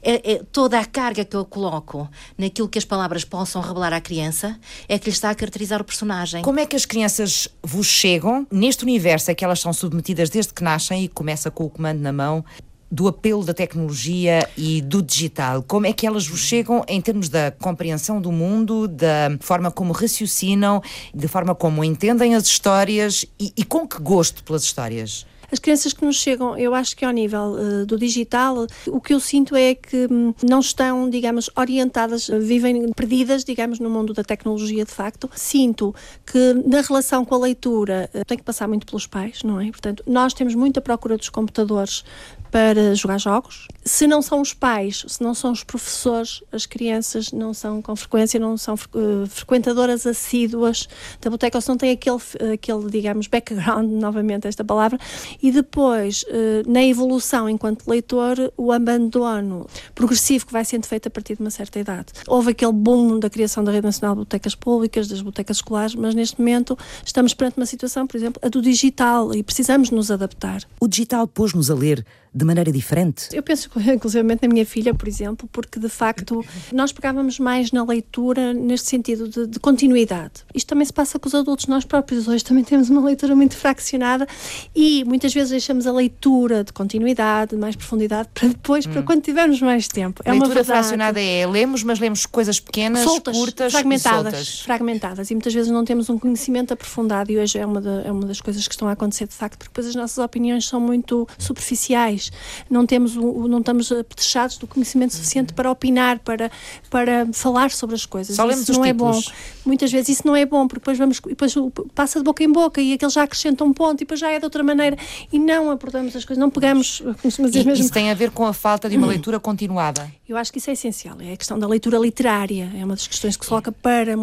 é, 0.00 0.32
é, 0.32 0.42
toda 0.50 0.78
a 0.78 0.84
carga 0.84 1.24
que 1.24 1.36
eu 1.36 1.44
coloco 1.44 2.08
naquilo 2.36 2.68
que 2.68 2.78
as 2.78 2.84
palavras 2.84 3.24
possam 3.24 3.62
revelar 3.62 3.92
à 3.92 4.00
criança 4.00 4.58
é 4.88 4.98
que 4.98 5.06
lhe 5.06 5.12
está 5.12 5.30
a 5.30 5.34
caracterizar 5.34 5.80
o 5.80 5.84
personagem. 5.84 6.42
Como 6.42 6.58
é 6.58 6.66
que 6.66 6.74
as 6.74 6.84
crianças 6.84 7.48
vos 7.62 7.86
chegam 7.86 8.46
neste 8.50 8.82
universo 8.82 9.30
a 9.30 9.34
que 9.34 9.44
elas 9.44 9.60
são 9.60 9.72
submetidas 9.72 10.28
desde 10.28 10.52
que 10.52 10.62
nascem 10.64 11.04
e 11.04 11.08
começa 11.08 11.50
com 11.50 11.64
o 11.64 11.70
comando 11.70 12.00
na 12.00 12.12
mão? 12.12 12.44
Do 12.92 13.08
apelo 13.08 13.42
da 13.42 13.54
tecnologia 13.54 14.46
e 14.56 14.82
do 14.82 15.02
digital? 15.02 15.62
Como 15.62 15.86
é 15.86 15.92
que 15.94 16.06
elas 16.06 16.26
vos 16.26 16.40
chegam 16.40 16.84
em 16.86 17.00
termos 17.00 17.30
da 17.30 17.50
compreensão 17.50 18.20
do 18.20 18.30
mundo, 18.30 18.86
da 18.86 19.34
forma 19.40 19.70
como 19.70 19.94
raciocinam, 19.94 20.82
da 21.14 21.26
forma 21.26 21.54
como 21.54 21.82
entendem 21.82 22.34
as 22.34 22.44
histórias 22.44 23.24
e, 23.40 23.50
e 23.56 23.64
com 23.64 23.88
que 23.88 23.98
gosto 23.98 24.44
pelas 24.44 24.62
histórias? 24.62 25.26
As 25.52 25.58
crianças 25.58 25.92
que 25.92 26.02
nos 26.02 26.16
chegam, 26.16 26.56
eu 26.56 26.74
acho 26.74 26.96
que 26.96 27.04
ao 27.04 27.12
nível 27.12 27.52
uh, 27.52 27.84
do 27.84 27.98
digital, 27.98 28.66
o 28.86 28.98
que 29.02 29.12
eu 29.12 29.20
sinto 29.20 29.54
é 29.54 29.74
que 29.74 30.08
um, 30.10 30.32
não 30.42 30.60
estão, 30.60 31.10
digamos, 31.10 31.50
orientadas, 31.54 32.26
vivem 32.26 32.90
perdidas, 32.94 33.44
digamos, 33.44 33.78
no 33.78 33.90
mundo 33.90 34.14
da 34.14 34.24
tecnologia 34.24 34.82
de 34.82 34.90
facto. 34.90 35.28
Sinto 35.34 35.94
que 36.24 36.54
na 36.66 36.80
relação 36.80 37.22
com 37.22 37.34
a 37.34 37.38
leitura 37.38 38.08
uh, 38.14 38.24
tem 38.24 38.38
que 38.38 38.44
passar 38.44 38.66
muito 38.66 38.86
pelos 38.86 39.06
pais, 39.06 39.42
não 39.42 39.60
é? 39.60 39.70
Portanto, 39.70 40.02
nós 40.06 40.32
temos 40.32 40.54
muita 40.54 40.80
procura 40.80 41.18
dos 41.18 41.28
computadores 41.28 42.02
para 42.52 42.94
jogar 42.94 43.18
jogos. 43.18 43.66
Se 43.82 44.06
não 44.06 44.20
são 44.20 44.42
os 44.42 44.52
pais, 44.52 45.06
se 45.08 45.22
não 45.22 45.34
são 45.34 45.52
os 45.52 45.64
professores, 45.64 46.44
as 46.52 46.66
crianças 46.66 47.32
não 47.32 47.54
são 47.54 47.80
com 47.80 47.96
frequência, 47.96 48.38
não 48.38 48.58
são 48.58 48.74
uh, 48.74 49.26
frequentadoras 49.26 50.06
assíduas 50.06 50.86
da 51.20 51.30
biblioteca, 51.30 51.56
ou 51.56 51.62
se 51.62 51.68
não 51.70 51.78
têm 51.78 51.90
aquele, 51.92 52.18
aquele, 52.52 52.90
digamos, 52.90 53.26
background, 53.26 53.88
novamente 53.98 54.46
esta 54.46 54.62
palavra, 54.62 54.98
e 55.42 55.50
depois, 55.50 56.24
uh, 56.24 56.70
na 56.70 56.84
evolução 56.84 57.48
enquanto 57.48 57.88
leitor, 57.88 58.52
o 58.54 58.70
abandono 58.70 59.66
progressivo 59.94 60.46
que 60.46 60.52
vai 60.52 60.64
sendo 60.64 60.86
feito 60.86 61.08
a 61.08 61.10
partir 61.10 61.36
de 61.36 61.40
uma 61.40 61.50
certa 61.50 61.80
idade. 61.80 62.12
Houve 62.28 62.50
aquele 62.50 62.72
boom 62.72 63.18
da 63.18 63.30
criação 63.30 63.64
da 63.64 63.72
Rede 63.72 63.86
Nacional 63.86 64.14
de 64.14 64.20
Bibliotecas 64.20 64.54
Públicas, 64.54 65.08
das 65.08 65.18
bibliotecas 65.18 65.56
escolares, 65.56 65.94
mas 65.94 66.14
neste 66.14 66.38
momento 66.38 66.76
estamos 67.02 67.32
perante 67.32 67.56
uma 67.56 67.66
situação, 67.66 68.06
por 68.06 68.18
exemplo, 68.18 68.42
a 68.44 68.50
do 68.50 68.60
digital, 68.60 69.34
e 69.34 69.42
precisamos 69.42 69.90
nos 69.90 70.10
adaptar. 70.10 70.62
O 70.78 70.86
digital 70.86 71.26
pôs-nos 71.26 71.70
a 71.70 71.74
ler 71.74 72.04
de 72.42 72.46
maneira 72.46 72.72
diferente? 72.72 73.28
Eu 73.32 73.42
penso, 73.42 73.70
inclusive, 73.94 74.22
na 74.22 74.48
minha 74.48 74.66
filha, 74.66 74.92
por 74.92 75.08
exemplo, 75.08 75.48
porque 75.50 75.78
de 75.78 75.88
facto 75.88 76.44
nós 76.72 76.92
pegávamos 76.92 77.38
mais 77.38 77.70
na 77.70 77.84
leitura 77.84 78.52
neste 78.52 78.88
sentido 78.88 79.28
de, 79.28 79.46
de, 79.46 79.60
continuidade. 79.60 80.44
Isto 80.54 80.68
também 80.68 80.84
se 80.84 80.92
passa 80.92 81.18
com 81.18 81.28
os 81.28 81.34
adultos, 81.34 81.66
nós 81.66 81.84
próprios 81.84 82.26
hoje 82.26 82.44
também 82.44 82.64
temos 82.64 82.90
uma 82.90 83.00
leitura 83.00 83.34
muito 83.36 83.56
fraccionada 83.56 84.26
e 84.74 85.04
muitas 85.04 85.32
vezes 85.32 85.50
deixamos 85.50 85.86
a 85.86 85.92
leitura 85.92 86.64
de 86.64 86.72
continuidade, 86.72 87.52
de 87.52 87.56
mais 87.56 87.76
profundidade, 87.76 88.28
para 88.34 88.48
depois, 88.48 88.86
hum. 88.86 88.92
para 88.92 89.02
quando 89.02 89.22
tivermos 89.22 89.60
mais 89.60 89.86
tempo. 89.86 90.20
É 90.24 90.32
leitura 90.32 90.64
fracionada 90.64 91.20
é 91.20 91.46
lemos, 91.46 91.84
mas 91.84 92.00
lemos 92.00 92.26
coisas 92.26 92.58
pequenas, 92.58 93.04
soltas, 93.04 93.36
curtas, 93.36 93.72
fragmentadas, 93.72 94.32
soltas. 94.32 94.60
fragmentadas 94.60 95.30
e 95.30 95.34
muitas 95.34 95.54
vezes 95.54 95.70
não 95.70 95.84
temos 95.84 96.10
um 96.10 96.18
conhecimento 96.18 96.72
aprofundado 96.72 97.30
e 97.30 97.38
hoje 97.38 97.58
é 97.58 97.64
uma, 97.64 97.80
é 98.04 98.10
uma 98.10 98.26
das 98.26 98.40
coisas 98.40 98.66
que 98.66 98.74
estão 98.74 98.88
a 98.88 98.92
acontecer 98.92 99.28
de 99.28 99.34
facto, 99.34 99.58
porque 99.58 99.70
depois 99.70 99.86
as 99.86 99.94
nossas 99.94 100.18
opiniões 100.18 100.66
são 100.66 100.80
muito 100.80 101.28
superficiais 101.38 102.31
não 102.70 102.86
temos 102.86 103.14
não 103.14 103.58
estamos 103.58 103.90
apetrechados 103.90 104.58
do 104.58 104.66
conhecimento 104.66 105.14
suficiente 105.14 105.52
para 105.52 105.70
opinar, 105.70 106.18
para, 106.20 106.50
para 106.90 107.26
falar 107.32 107.70
sobre 107.70 107.94
as 107.94 108.06
coisas. 108.06 108.36
Só 108.36 108.48
isso 108.50 108.72
não 108.72 108.84
é 108.84 108.92
bom. 108.92 109.18
Muitas 109.64 109.90
vezes 109.90 110.18
isso 110.18 110.26
não 110.26 110.34
é 110.34 110.44
bom, 110.44 110.66
porque 110.66 110.80
depois 110.80 110.98
vamos 110.98 111.20
depois 111.20 111.54
passa 111.94 112.18
de 112.18 112.24
boca 112.24 112.42
em 112.42 112.50
boca 112.50 112.80
e 112.80 112.92
aquele 112.92 113.10
já 113.10 113.22
acrescenta 113.22 113.64
um 113.64 113.72
ponto 113.72 113.98
e 114.00 114.04
depois 114.04 114.20
já 114.20 114.30
é 114.30 114.38
de 114.38 114.44
outra 114.44 114.62
maneira 114.62 114.96
e 115.32 115.38
não 115.38 115.70
abordamos 115.70 116.14
as 116.16 116.24
coisas, 116.24 116.40
não 116.40 116.50
pegamos. 116.50 117.02
E, 117.24 117.42
mesmo... 117.42 117.72
Isso 117.72 117.92
tem 117.92 118.10
a 118.10 118.14
ver 118.14 118.30
com 118.30 118.46
a 118.46 118.52
falta 118.52 118.88
de 118.88 118.96
uma 118.96 119.06
leitura 119.06 119.38
continuada. 119.38 120.10
Eu 120.32 120.38
acho 120.38 120.50
que 120.50 120.56
isso 120.56 120.70
é 120.70 120.72
essencial, 120.72 121.18
é 121.20 121.34
a 121.34 121.36
questão 121.36 121.58
da 121.58 121.68
leitura 121.68 121.98
literária, 121.98 122.72
é 122.74 122.82
uma 122.82 122.94
das 122.94 123.06
questões 123.06 123.36
que 123.36 123.44
se 123.44 123.48
coloca 123.50 123.70
para, 123.70 124.14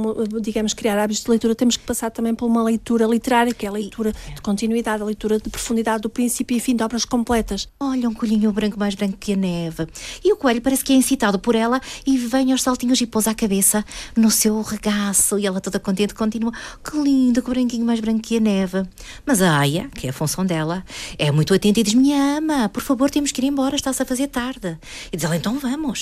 digamos, 0.42 0.74
criar 0.74 0.98
hábitos 0.98 1.24
de 1.24 1.30
leitura, 1.30 1.54
temos 1.54 1.78
que 1.78 1.84
passar 1.84 2.10
também 2.10 2.34
por 2.34 2.48
uma 2.48 2.64
leitura 2.64 3.06
literária, 3.06 3.54
que 3.54 3.64
é 3.64 3.70
a 3.70 3.72
leitura 3.72 4.12
de 4.12 4.42
continuidade, 4.42 5.04
a 5.04 5.06
leitura 5.06 5.38
de 5.38 5.48
profundidade 5.52 6.02
do 6.02 6.10
princípio 6.10 6.58
e 6.58 6.60
fim 6.60 6.76
de 6.76 6.82
obras 6.82 7.06
completas. 7.06 7.70
Olha, 7.80 8.10
um 8.10 8.14
colhinho 8.16 8.52
branco 8.52 8.80
mais 8.80 8.96
branco 8.96 9.18
que 9.20 9.34
a 9.34 9.36
neve. 9.36 9.88
E 10.26 10.34
o 10.34 10.36
coelho 10.36 10.60
parece 10.64 10.84
que 10.84 10.94
é 10.94 10.96
incitado 10.96 11.38
por 11.38 11.54
ela 11.54 11.80
e 12.04 12.18
vem 12.18 12.54
aos 12.54 12.64
saltinhos 12.64 13.00
e 13.02 13.06
pousa 13.06 13.30
a 13.30 13.36
cabeça 13.36 13.86
no 14.18 14.32
seu 14.32 14.60
regaço. 14.64 15.38
E 15.38 15.46
ela 15.46 15.62
toda 15.62 15.80
contente 15.80 16.16
continua: 16.16 16.52
Que 16.84 16.98
lindo, 16.98 17.44
que 17.44 17.52
branquinho 17.52 17.86
mais 17.86 18.00
branco 18.00 18.22
que 18.22 18.38
a 18.38 18.40
neve. 18.40 18.82
Mas 19.24 19.44
a 19.44 19.60
Aya, 19.60 19.88
que 19.94 20.08
é 20.08 20.10
a 20.10 20.14
função 20.14 20.44
dela, 20.44 20.84
é 21.20 21.32
muito 21.32 21.54
atenta 21.54 21.80
e 21.82 21.84
diz: 21.84 21.94
Me 21.94 22.14
ama, 22.14 22.68
por 22.68 22.82
favor, 22.82 23.12
temos 23.12 23.32
que 23.32 23.42
ir 23.42 23.46
embora, 23.46 23.76
está-se 23.76 24.02
a 24.02 24.06
fazer 24.08 24.26
tarde. 24.26 24.76
E 25.12 25.16
diz 25.16 25.24
ela: 25.24 25.36
Então 25.36 25.60
vamos. 25.60 25.99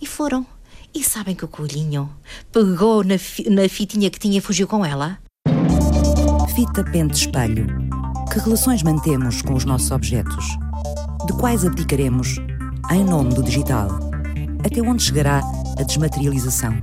E 0.00 0.06
foram. 0.06 0.46
E 0.94 1.04
sabem 1.04 1.34
que 1.34 1.44
o 1.44 1.48
coelhinho 1.48 2.10
pegou 2.52 3.04
na, 3.04 3.16
fi 3.18 3.48
na 3.48 3.68
fitinha 3.68 4.10
que 4.10 4.18
tinha 4.18 4.38
e 4.38 4.40
fugiu 4.40 4.66
com 4.66 4.84
ela? 4.84 5.18
Fita 6.54 6.82
pente 6.84 7.14
espelho. 7.14 7.66
Que 8.32 8.38
relações 8.40 8.82
mantemos 8.82 9.42
com 9.42 9.54
os 9.54 9.64
nossos 9.64 9.90
objetos? 9.90 10.44
de 11.26 11.32
quais 11.34 11.64
abdicaremos 11.64 12.38
em 12.90 13.04
nome 13.04 13.34
do 13.34 13.42
digital? 13.42 13.88
Até 14.64 14.80
onde 14.80 15.02
chegará 15.02 15.40
a 15.78 15.82
desmaterialização? 15.82 16.74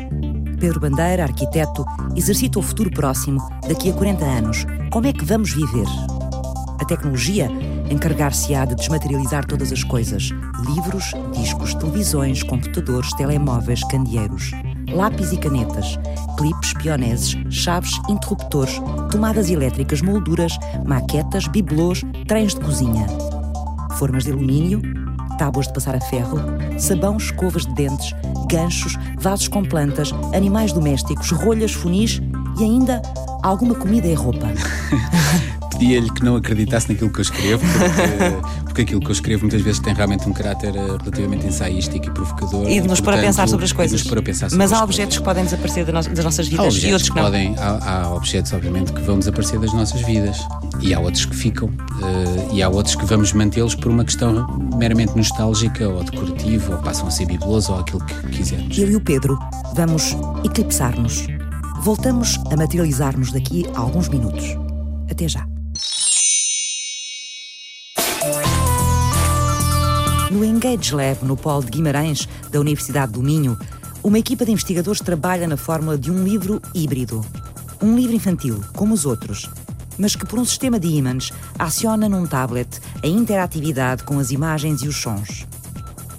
Pedro 0.60 0.80
Bandeira, 0.80 1.24
arquiteto, 1.24 1.86
exercita 2.16 2.58
o 2.60 2.62
futuro 2.62 2.90
próximo 2.90 3.40
daqui 3.68 3.90
a 3.90 3.94
40 3.94 4.26
anos. 4.26 4.66
Como 4.92 5.06
é 5.06 5.14
que 5.14 5.26
vamos 5.26 5.52
viver? 5.52 5.86
A 6.80 6.86
tecnologia 6.86 7.50
encarregar-se-á 7.90 8.66
de 8.66 8.76
desmaterializar 8.76 9.46
todas 9.46 9.72
as 9.72 9.84
coisas: 9.84 10.30
livros, 10.66 11.12
discos, 11.34 11.74
televisões, 11.74 12.44
computadores, 12.44 13.14
telemóveis, 13.14 13.84
candeeiros, 13.86 14.52
lápis 14.92 15.32
e 15.32 15.38
canetas, 15.38 15.98
clipes, 16.38 16.74
pioneses, 16.74 17.36
chaves, 17.50 18.00
interruptores, 18.10 18.82
tomadas 19.12 19.50
elétricas, 19.50 20.02
molduras, 20.02 20.58
maquetas, 20.86 21.48
bibelôs, 21.48 22.04
trens 22.28 22.54
de 22.54 22.62
cozinha. 22.62 23.06
Formas 23.98 24.24
de 24.24 24.32
alumínio, 24.32 24.82
tábuas 25.38 25.68
de 25.68 25.74
passar 25.74 25.96
a 25.96 26.02
ferro, 26.02 26.40
sabão, 26.78 27.18
escovas 27.18 27.66
de 27.66 27.74
dentes, 27.74 28.14
ganchos, 28.50 28.96
vasos 29.20 29.48
com 29.48 29.64
plantas, 29.64 30.12
animais 30.34 30.72
domésticos, 30.72 31.32
rolhas, 31.32 31.74
funis 31.74 32.22
e 32.60 32.64
ainda 32.64 33.02
alguma 33.44 33.76
comida 33.76 34.08
e 34.08 34.14
roupa. 34.14 34.48
pedia-lhe 35.78 36.10
que 36.12 36.24
não 36.24 36.36
acreditasse 36.36 36.90
naquilo 36.92 37.12
que 37.12 37.20
eu 37.20 37.22
escrevo, 37.22 37.64
porque, 37.66 38.64
porque, 38.66 38.82
aquilo 38.82 39.00
que 39.00 39.08
eu 39.08 39.12
escrevo 39.12 39.42
muitas 39.44 39.62
vezes 39.62 39.80
tem 39.80 39.94
realmente 39.94 40.28
um 40.28 40.34
caráter 40.34 40.76
eh, 40.76 40.98
relativamente 41.00 41.46
ensaístico 41.46 42.08
e 42.08 42.12
provocador. 42.12 42.68
E 42.68 42.82
de 42.82 42.88
nos 42.88 43.00
pôr 43.00 43.14
a 43.14 43.18
pensar 43.18 43.48
sobre 43.48 43.66
as 43.66 43.72
coisas. 43.72 44.02
Pensar 44.04 44.50
sobre 44.50 44.58
Mas 44.58 44.74
há 44.74 44.84
objetos 44.84 45.18
coisas. 45.18 45.18
que 45.18 45.24
podem 45.24 45.44
desaparecer 45.44 45.86
das 45.86 46.26
nossas 46.26 46.48
vidas 46.48 46.84
e 46.84 46.92
outros 46.92 47.10
que 47.10 47.16
não. 47.16 47.24
Podem, 47.24 47.56
há, 47.58 48.02
há, 48.04 48.14
objetos, 48.14 48.54
obviamente, 48.54 48.92
que 48.92 49.02
vão 49.02 49.20
desaparecer 49.20 49.60
das 49.60 49.74
nossas 49.74 50.02
vidas. 50.02 50.38
E 50.82 50.94
há 50.94 51.00
outros 51.00 51.26
que 51.26 51.36
ficam. 51.36 51.68
Uh, 51.68 52.54
e 52.54 52.64
há 52.64 52.70
outros 52.70 52.96
que 52.96 53.06
vamos 53.06 53.34
mantê-los 53.34 53.76
por 53.76 53.92
uma 53.92 54.04
questão 54.04 54.48
meramente 54.76 55.16
nostálgica 55.16 55.88
ou 55.88 56.04
decorativa, 56.04 56.76
ou 56.76 56.82
passam 56.82 57.08
a 57.08 57.12
ser 57.12 57.26
bibeloso 57.26 57.72
ou 57.72 57.80
aquilo 57.80 58.04
que 58.06 58.28
quisermos. 58.30 58.78
Eu 58.78 58.90
e 58.90 58.96
o 58.96 59.02
Pedro 59.02 59.38
vamos 59.76 60.16
eclipsar-nos. 60.44 61.28
Voltamos 61.82 62.40
a 62.52 62.56
materializar-nos 62.56 63.32
daqui 63.32 63.66
a 63.76 63.80
alguns 63.80 64.10
minutos. 64.10 64.58
Até 65.10 65.28
já. 65.28 65.57
Engage 70.68 70.94
Lab, 70.94 71.24
no 71.24 71.38
Polo 71.38 71.64
de 71.64 71.72
Guimarães, 71.72 72.28
da 72.52 72.60
Universidade 72.60 73.14
do 73.14 73.24
Minho, 73.24 73.58
uma 74.04 74.20
equipa 74.20 74.44
de 74.44 74.52
investigadores 74.52 75.00
trabalha 75.00 75.48
na 75.48 75.56
fórmula 75.56 75.98
de 75.98 76.12
um 76.12 76.24
livro 76.26 76.62
híbrido. 76.76 77.26
Um 77.82 77.96
livro 77.96 78.14
infantil, 78.14 78.62
como 78.76 78.94
os 78.94 79.06
outros, 79.06 79.50
mas 79.98 80.14
que 80.14 80.26
por 80.26 80.38
um 80.38 80.44
sistema 80.44 80.78
de 80.78 80.90
ímãs 80.90 81.32
aciona 81.58 82.10
num 82.10 82.28
tablet 82.28 82.68
a 83.02 83.08
interatividade 83.08 84.04
com 84.04 84.20
as 84.20 84.30
imagens 84.30 84.82
e 84.82 84.90
os 84.90 84.98
sons 84.98 85.48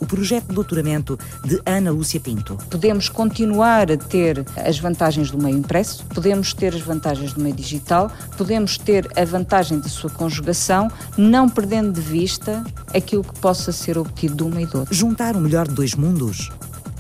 o 0.01 0.07
projeto 0.07 0.49
de 0.49 0.55
doutoramento 0.55 1.19
de 1.45 1.61
Ana 1.65 1.91
Lúcia 1.91 2.21
Pinto. 2.21 2.57
Podemos 2.71 3.09
continuar 3.09 3.91
a 3.91 3.97
ter 3.97 4.45
as 4.57 4.79
vantagens 4.79 5.31
do 5.31 5.39
meio 5.43 5.57
impresso, 5.57 6.05
podemos 6.07 6.53
ter 6.53 6.75
as 6.75 6.81
vantagens 6.81 7.33
do 7.33 7.41
meio 7.41 7.55
digital, 7.55 8.11
podemos 8.37 8.79
ter 8.79 9.09
a 9.17 9.25
vantagem 9.25 9.79
da 9.79 9.89
sua 9.89 10.11
conjugação, 10.11 10.91
não 11.17 11.49
perdendo 11.49 11.93
de 11.93 12.01
vista 12.01 12.65
aquilo 12.95 13.25
que 13.25 13.39
possa 13.41 13.73
ser 13.73 13.99
obtido 13.99 14.35
de 14.35 14.43
uma 14.43 14.63
e 14.63 14.67
do 14.67 14.81
outro. 14.81 14.95
Juntar 14.95 15.37
o 15.37 15.41
melhor 15.41 15.67
de 15.67 15.75
dois 15.75 15.95
mundos? 15.95 16.51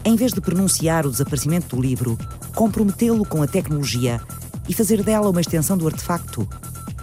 Em 0.05 0.17
vez 0.17 0.33
de 0.33 0.41
pronunciar 0.41 1.07
o 1.07 1.11
desaparecimento 1.11 1.77
do 1.77 1.83
livro, 1.83 2.19
comprometê-lo 2.55 3.25
com 3.25 3.43
a 3.43 3.47
tecnologia 3.47 4.21
e 4.69 4.73
fazer 4.73 5.03
dela 5.03 5.29
uma 5.29 5.41
extensão 5.41 5.77
do 5.77 5.87
artefacto? 5.87 6.49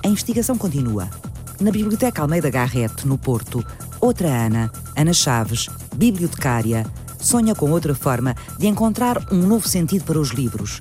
A 0.03 0.07
investigação 0.07 0.57
continua. 0.57 1.09
Na 1.59 1.71
Biblioteca 1.71 2.21
Almeida 2.21 2.49
Garrett, 2.49 3.07
no 3.07 3.17
Porto, 3.17 3.65
outra 4.05 4.27
Ana, 4.27 4.71
Ana 4.95 5.13
Chaves, 5.13 5.67
bibliotecária, 5.95 6.85
sonha 7.19 7.55
com 7.55 7.71
outra 7.71 7.95
forma 7.95 8.35
de 8.59 8.67
encontrar 8.67 9.33
um 9.33 9.37
novo 9.37 9.67
sentido 9.67 10.05
para 10.05 10.19
os 10.19 10.29
livros, 10.29 10.79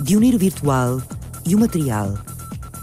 de 0.00 0.16
unir 0.16 0.36
o 0.36 0.38
virtual 0.38 1.02
e 1.44 1.56
o 1.56 1.58
material 1.58 2.14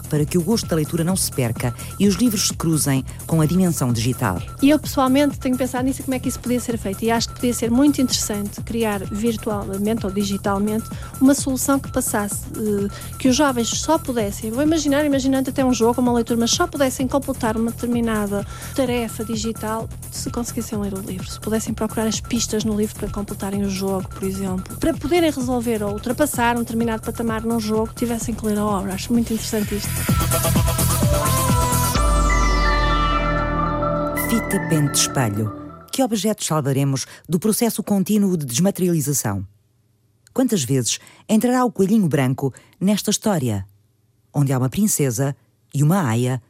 para 0.08 0.24
que 0.24 0.38
o 0.38 0.42
gosto 0.42 0.66
da 0.66 0.76
leitura 0.76 1.04
não 1.04 1.16
se 1.16 1.30
perca 1.30 1.74
e 1.98 2.06
os 2.06 2.14
livros 2.16 2.48
se 2.48 2.54
cruzem 2.54 3.04
com 3.26 3.40
a 3.40 3.46
dimensão 3.46 3.92
digital. 3.92 4.40
E 4.62 4.70
eu 4.70 4.78
pessoalmente 4.78 5.38
tenho 5.38 5.56
pensado 5.56 5.84
nisso 5.84 6.02
como 6.02 6.14
é 6.14 6.18
que 6.18 6.28
isso 6.28 6.40
podia 6.40 6.60
ser 6.60 6.78
feito 6.78 7.04
e 7.04 7.10
acho 7.10 7.28
que 7.28 7.34
podia 7.34 7.54
ser 7.54 7.70
muito 7.70 8.00
interessante 8.00 8.60
criar 8.62 9.00
virtualmente 9.04 10.06
ou 10.06 10.12
digitalmente 10.12 10.88
uma 11.20 11.34
solução 11.34 11.78
que 11.78 11.90
passasse, 11.90 12.42
eh, 12.56 12.88
que 13.18 13.28
os 13.28 13.36
jovens 13.36 13.68
só 13.68 13.98
pudessem, 13.98 14.50
vou 14.50 14.62
imaginar, 14.62 15.04
imaginando 15.04 15.50
até 15.50 15.64
um 15.64 15.72
jogo, 15.72 16.00
uma 16.00 16.12
leitura, 16.12 16.40
mas 16.40 16.50
só 16.50 16.66
pudessem 16.66 17.06
completar 17.06 17.56
uma 17.56 17.70
determinada 17.70 18.46
tarefa 18.74 19.24
digital 19.24 19.88
se 20.10 20.30
conseguissem 20.30 20.78
ler 20.78 20.94
o 20.94 21.00
livro, 21.00 21.30
se 21.30 21.40
pudessem 21.40 21.74
procurar 21.74 22.06
as 22.06 22.20
pistas 22.20 22.64
no 22.64 22.76
livro 22.76 22.96
para 22.96 23.08
completarem 23.08 23.62
o 23.62 23.70
jogo, 23.70 24.08
por 24.08 24.22
exemplo, 24.22 24.76
para 24.76 24.94
poderem 24.94 25.30
resolver 25.30 25.82
ou 25.82 25.92
ultrapassar 25.92 26.56
um 26.56 26.60
determinado 26.60 27.02
patamar 27.02 27.42
num 27.42 27.60
jogo, 27.60 27.92
tivessem 27.94 28.34
que 28.34 28.44
ler 28.44 28.58
a 28.58 28.64
obra. 28.64 28.94
Acho 28.94 29.12
muito 29.12 29.32
interessante 29.32 29.74
isto. 29.76 29.88
Fita 34.28 34.68
pente 34.68 35.00
espelho. 35.00 35.52
Que 35.92 36.02
objetos 36.02 36.46
salvaremos 36.46 37.06
do 37.28 37.38
processo 37.38 37.82
contínuo 37.82 38.36
de 38.36 38.46
desmaterialização? 38.46 39.46
Quantas 40.32 40.62
vezes 40.62 41.00
entrará 41.28 41.64
o 41.64 41.72
coelhinho 41.72 42.06
branco 42.06 42.54
nesta 42.80 43.10
história, 43.10 43.66
onde 44.32 44.52
há 44.52 44.58
uma 44.58 44.68
princesa 44.68 45.34
e 45.74 45.82
uma 45.82 46.08
aia 46.08 46.40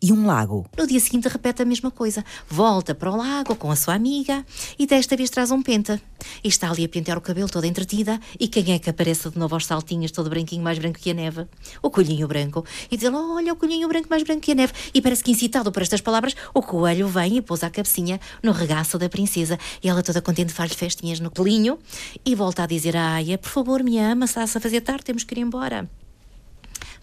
e 0.00 0.12
um 0.12 0.26
lago. 0.26 0.66
No 0.76 0.86
dia 0.86 1.00
seguinte 1.00 1.28
repete 1.28 1.62
a 1.62 1.64
mesma 1.64 1.90
coisa. 1.90 2.24
Volta 2.48 2.94
para 2.94 3.10
o 3.10 3.16
lago 3.16 3.56
com 3.56 3.70
a 3.70 3.76
sua 3.76 3.94
amiga 3.94 4.44
e 4.78 4.86
desta 4.86 5.16
vez 5.16 5.30
traz 5.30 5.50
um 5.50 5.62
penta. 5.62 6.00
E 6.42 6.48
está 6.48 6.70
ali 6.70 6.84
a 6.84 6.88
pentear 6.88 7.18
o 7.18 7.20
cabelo 7.20 7.48
toda 7.48 7.66
entretida. 7.66 8.20
E 8.38 8.48
quem 8.48 8.74
é 8.74 8.78
que 8.78 8.90
aparece 8.90 9.30
de 9.30 9.38
novo 9.38 9.54
aos 9.54 9.66
saltinhos, 9.66 10.10
todo 10.10 10.30
branquinho, 10.30 10.62
mais 10.62 10.78
branco 10.78 10.98
que 10.98 11.10
a 11.10 11.14
neve? 11.14 11.46
O 11.82 11.90
colhinho 11.90 12.26
branco. 12.28 12.64
E 12.90 12.96
diz 12.96 13.08
olha, 13.12 13.52
o 13.52 13.56
colhinho 13.56 13.88
branco 13.88 14.08
mais 14.08 14.22
branco 14.22 14.40
que 14.40 14.52
a 14.52 14.54
neve. 14.54 14.72
E 14.94 15.00
parece 15.00 15.22
que 15.22 15.30
incitado 15.30 15.70
por 15.72 15.82
estas 15.82 16.00
palavras, 16.00 16.34
o 16.54 16.62
coelho 16.62 17.08
vem 17.08 17.36
e 17.36 17.42
pousa 17.42 17.66
a 17.66 17.70
cabecinha 17.70 18.20
no 18.42 18.52
regaço 18.52 18.98
da 18.98 19.08
princesa. 19.08 19.58
E 19.82 19.88
ela 19.88 20.02
toda 20.02 20.22
contente 20.22 20.52
faz 20.52 20.72
festinhas 20.72 21.20
no 21.20 21.30
colinho 21.30 21.78
e 22.24 22.34
volta 22.34 22.64
a 22.64 22.66
dizer 22.66 22.96
à 22.96 23.14
Aia, 23.14 23.38
por 23.38 23.50
favor, 23.50 23.82
me 23.82 23.98
ama, 23.98 24.24
está-se 24.24 24.58
a 24.58 24.60
fazer 24.60 24.80
tarde, 24.80 25.04
temos 25.04 25.24
que 25.24 25.34
ir 25.34 25.38
embora. 25.38 25.88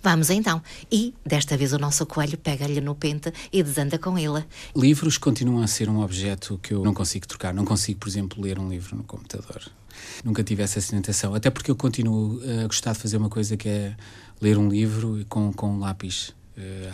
Vamos 0.06 0.30
então. 0.30 0.62
E 0.92 1.16
desta 1.26 1.58
vez 1.58 1.74
o 1.74 1.80
nosso 1.80 2.06
coelho 2.06 2.38
pega-lhe 2.38 2.80
no 2.80 2.94
pente 2.94 3.34
e 3.52 3.64
desanda 3.64 3.98
com 3.98 4.20
ele. 4.20 4.46
Livros 4.76 5.18
continuam 5.18 5.64
a 5.64 5.68
ser 5.68 5.90
um 5.90 6.00
objeto 6.00 6.60
que 6.62 6.76
eu 6.76 6.84
não 6.84 6.94
consigo 6.94 7.28
trocar. 7.28 7.56
Não 7.56 7.66
consigo, 7.66 8.02
por 8.02 8.08
exemplo, 8.08 8.40
ler 8.40 8.60
um 8.60 8.70
livro 8.70 8.96
no 8.96 9.04
computador. 9.04 9.64
Nunca 10.24 10.44
tive 10.44 10.62
essa 10.62 10.80
tentação. 10.80 11.34
Até 11.34 11.50
porque 11.50 11.72
eu 11.72 11.76
continuo 11.76 12.40
a 12.64 12.68
gostar 12.68 12.94
de 12.94 13.00
fazer 13.00 13.18
uma 13.18 13.30
coisa 13.30 13.58
que 13.58 13.68
é 13.68 13.98
ler 14.40 14.60
um 14.60 14.70
livro 14.70 15.26
com, 15.28 15.52
com 15.52 15.72
um 15.72 15.80
lápis 15.80 16.36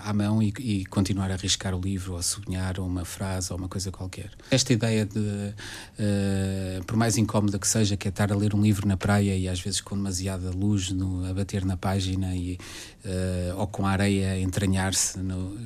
à 0.03 0.11
mão 0.11 0.41
e, 0.41 0.51
e, 0.59 0.85
continuar 0.85 1.29
a 1.29 1.35
arriscar 1.35 1.75
o 1.75 1.79
livro, 1.79 2.13
ou 2.13 2.17
a 2.17 2.23
sublinhar 2.23 2.79
uma 2.79 3.05
frase 3.05 3.53
ou 3.53 3.59
uma 3.59 3.67
coisa 3.67 3.91
qualquer. 3.91 4.31
Esta 4.49 4.73
ideia 4.73 5.05
de, 5.05 5.19
uh, 5.19 6.83
por 6.85 6.97
mais 6.97 7.17
incómoda 7.17 7.59
que 7.59 7.67
seja, 7.67 7.95
que 7.95 8.07
é 8.07 8.09
estar 8.09 8.31
a 8.31 8.35
ler 8.35 8.55
um 8.55 8.61
livro 8.61 8.87
na 8.87 8.97
praia 8.97 9.35
e 9.35 9.47
às 9.47 9.59
vezes 9.59 9.79
com 9.79 9.95
demasiada 9.95 10.49
luz 10.49 10.89
no, 10.89 11.25
a 11.29 11.33
bater 11.33 11.63
na 11.63 11.77
página 11.77 12.35
e, 12.35 12.57
uh, 13.05 13.59
ou 13.59 13.67
com 13.67 13.85
a 13.85 13.91
areia 13.91 14.31
a 14.31 14.39
entranhar-se, 14.39 15.19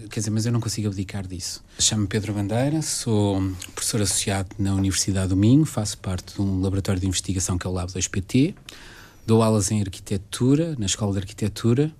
quer 0.09 0.19
dizer, 0.19 0.31
mas 0.31 0.45
eu 0.45 0.51
não 0.51 0.59
consigo 0.59 0.87
abdicar 0.87 1.25
disso. 1.25 1.63
Chamo-me 1.79 2.07
Pedro 2.07 2.33
Bandeira, 2.33 2.81
sou 2.81 3.41
professor 3.73 4.01
associado 4.01 4.49
na 4.59 4.73
Universidade 4.73 5.29
do 5.29 5.37
Minho, 5.37 5.65
faço 5.65 5.97
parte 5.99 6.35
de 6.35 6.41
um 6.41 6.59
laboratório 6.59 6.99
de 6.99 7.07
investigação 7.07 7.57
que 7.57 7.65
é 7.65 7.69
o 7.69 7.73
Lab 7.73 7.89
2PT, 7.91 8.55
dou 9.25 9.41
aulas 9.41 9.71
em 9.71 9.79
arquitetura, 9.81 10.75
na 10.77 10.85
Escola 10.85 11.13
de 11.13 11.19
Arquitetura, 11.19 11.91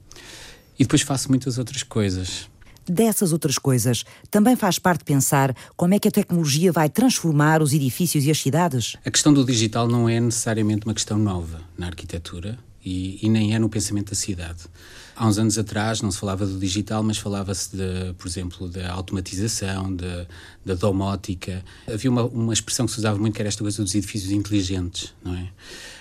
e 0.78 0.84
depois 0.84 1.02
faço 1.02 1.30
muitas 1.30 1.58
outras 1.58 1.84
coisas. 1.84 2.50
Dessas 2.88 3.34
outras 3.34 3.58
coisas, 3.58 4.06
também 4.30 4.56
faz 4.56 4.78
parte 4.78 5.04
pensar 5.04 5.56
como 5.76 5.96
é 5.96 6.00
que 6.00 6.08
a 6.08 6.12
tecnologia 6.12 6.72
vai 6.72 6.88
transformar 6.88 7.62
os 7.62 7.74
edifícios 7.74 8.26
e 8.26 8.32
as 8.32 8.40
cidades? 8.40 8.96
A 9.04 9.10
questão 9.10 9.34
do 9.34 9.44
digital 9.44 9.88
não 9.88 10.08
é 10.08 10.20
necessariamente 10.20 10.86
uma 10.86 10.94
questão 10.94 11.18
nova 11.18 11.62
na 11.76 11.88
arquitetura 11.88 12.60
e, 12.86 13.26
e 13.26 13.30
nem 13.30 13.56
é 13.56 13.60
no 13.60 13.70
pensamento 13.70 14.10
da 14.10 14.16
cidade. 14.16 14.66
Há 15.16 15.28
uns 15.28 15.38
anos 15.38 15.58
atrás 15.58 16.02
não 16.02 16.12
se 16.12 16.20
falava 16.20 16.46
do 16.46 16.60
digital, 16.60 17.02
mas 17.02 17.18
falava-se, 17.18 17.76
de, 17.76 18.14
por 18.18 18.28
exemplo, 18.28 18.68
da 18.68 18.92
automatização, 18.92 19.96
de, 19.96 20.28
da 20.66 20.74
domótica. 20.74 21.64
Havia 21.88 22.12
uma, 22.12 22.24
uma 22.24 22.54
expressão 22.54 22.86
que 22.86 22.92
se 22.92 22.98
usava 23.00 23.18
muito 23.18 23.34
que 23.34 23.42
era 23.42 23.48
esta 23.48 23.64
coisa 23.64 23.82
dos 23.84 23.96
edifícios 23.96 24.32
inteligentes, 24.32 25.14
não 25.24 25.34
é? 25.34 25.50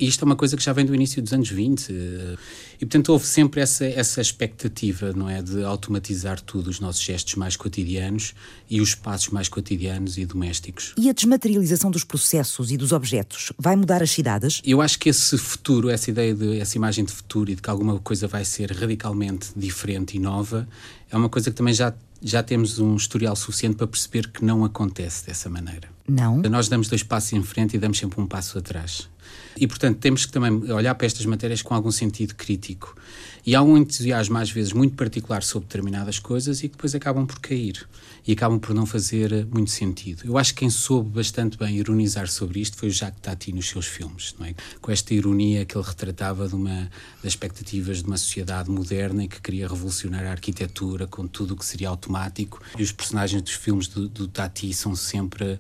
E 0.01 0.07
isto 0.07 0.23
é 0.23 0.25
uma 0.25 0.37
coisa 0.37 0.57
que 0.57 0.63
já 0.63 0.73
vem 0.73 0.85
do 0.85 0.95
início 0.95 1.23
dos 1.23 1.33
anos 1.33 1.49
20. 1.49 1.91
E, 1.91 2.37
portanto, 2.81 3.11
houve 3.11 3.27
sempre 3.27 3.61
essa, 3.61 3.85
essa 3.85 4.21
expectativa, 4.21 5.13
não 5.13 5.29
é? 5.29 5.41
De 5.41 5.63
automatizar 5.63 6.41
tudo, 6.41 6.69
os 6.69 6.81
nossos 6.81 7.03
gestos 7.03 7.35
mais 7.37 7.57
cotidianos 7.57 8.35
e 8.69 8.81
os 8.81 8.91
espaços 8.91 9.29
mais 9.29 9.49
cotidianos 9.49 10.19
e 10.19 10.27
domésticos. 10.27 10.95
E 10.97 11.09
a 11.09 11.13
desmaterialização 11.13 11.91
dos 11.91 12.05
processos 12.05 12.73
e 12.73 12.77
dos 12.77 12.93
objetos 12.93 13.53
vai 13.59 13.77
mudar 13.77 14.03
as 14.03 14.11
cidades? 14.11 14.61
Eu 14.65 14.81
acho 14.81 14.99
que 14.99 15.09
esse 15.09 15.37
futuro, 15.39 15.89
essa 15.91 16.11
ideia 16.11 16.35
de, 16.35 16.59
essa 16.59 16.77
imagem 16.77 17.05
de 17.05 17.13
futuro 17.13 17.51
e 17.51 17.55
de 17.55 17.63
que 17.63 17.71
alguma 17.71 17.99
coisa 18.01 18.27
vai 18.27 18.45
ser 18.45 18.71
radicalmente 19.05 19.49
diferente 19.55 20.17
e 20.17 20.21
nova, 20.21 20.67
é 21.11 21.17
uma 21.17 21.29
coisa 21.29 21.51
que 21.51 21.57
também 21.57 21.75
já 21.75 21.93
já 22.27 22.43
temos 22.43 22.79
um 22.79 22.97
historial 22.97 23.37
suficiente 23.37 23.77
para 23.77 23.87
perceber 23.87 24.29
que 24.29 24.43
não 24.43 24.65
acontece 24.65 25.27
dessa 25.27 25.51
maneira. 25.51 25.91
Não. 26.09 26.39
Nós 26.39 26.69
damos 26.69 26.89
dois 26.89 27.03
passos 27.03 27.35
em 27.35 27.43
frente 27.43 27.77
e 27.77 27.79
damos 27.79 27.99
sempre 27.99 28.19
um 28.19 28.27
passo 28.27 28.57
atrás. 28.57 29.11
E, 29.55 29.67
portanto, 29.67 29.99
temos 29.99 30.25
que 30.25 30.33
também 30.33 30.51
olhar 30.73 30.95
para 30.95 31.07
estas 31.07 31.27
matérias 31.27 31.61
com 31.61 31.75
algum 31.75 31.91
sentido 31.91 32.35
crítico. 32.35 32.97
E 33.47 33.55
há 33.55 33.63
um 33.63 33.77
entusiasmo, 33.77 34.39
às 34.39 34.51
vezes, 34.51 34.73
muito 34.73 34.97
particular 34.97 35.43
sobre 35.43 35.67
determinadas 35.67 36.19
coisas 36.19 36.61
e 36.61 36.69
que 36.69 36.77
depois 36.77 36.95
acabam 36.95 37.27
por 37.27 37.39
cair 37.41 37.87
e 38.27 38.33
acabam 38.33 38.59
por 38.59 38.75
não 38.75 38.87
fazer 38.87 39.33
eh, 39.33 39.45
muito 39.45 39.71
sentido. 39.71 40.23
Eu 40.25 40.39
acho 40.39 40.55
que 40.55 40.61
quem 40.61 40.71
soube 40.71 41.11
bastante 41.11 41.59
bem 41.59 41.77
ironizar 41.77 42.27
sobre 42.27 42.61
isto 42.61 42.77
foi 42.77 42.89
o 42.89 42.93
Jacques 42.93 43.21
Tati 43.21 43.53
nos 43.53 43.69
seus 43.69 43.87
filmes, 43.87 44.35
não 44.39 44.47
é? 44.47 44.55
com 44.81 44.91
esta 44.91 45.13
ironia 45.13 45.65
que 45.65 45.77
ele 45.77 45.85
retratava 45.87 46.49
de 46.49 46.55
uma, 46.55 46.91
das 47.23 47.33
expectativas 47.33 47.99
de 47.99 48.05
uma 48.05 48.17
sociedade 48.17 48.71
moderna 48.71 49.25
e 49.25 49.29
que 49.29 49.41
queria 49.41 49.69
revolucionar 49.69 50.25
a 50.25 50.31
arquitetura 50.31 51.07
com 51.07 51.27
tudo 51.27 51.53
o 51.53 51.57
que 51.57 51.67
seria 51.67 51.91
automático. 51.91 52.63
E 52.79 52.83
os 52.83 52.93
personagens 52.93 53.43
dos 53.43 53.53
filmes 53.53 53.89
do, 53.89 54.09
do 54.09 54.27
Tati 54.27 54.73
são 54.73 54.97
sempre 54.97 55.45
uh, 55.45 55.59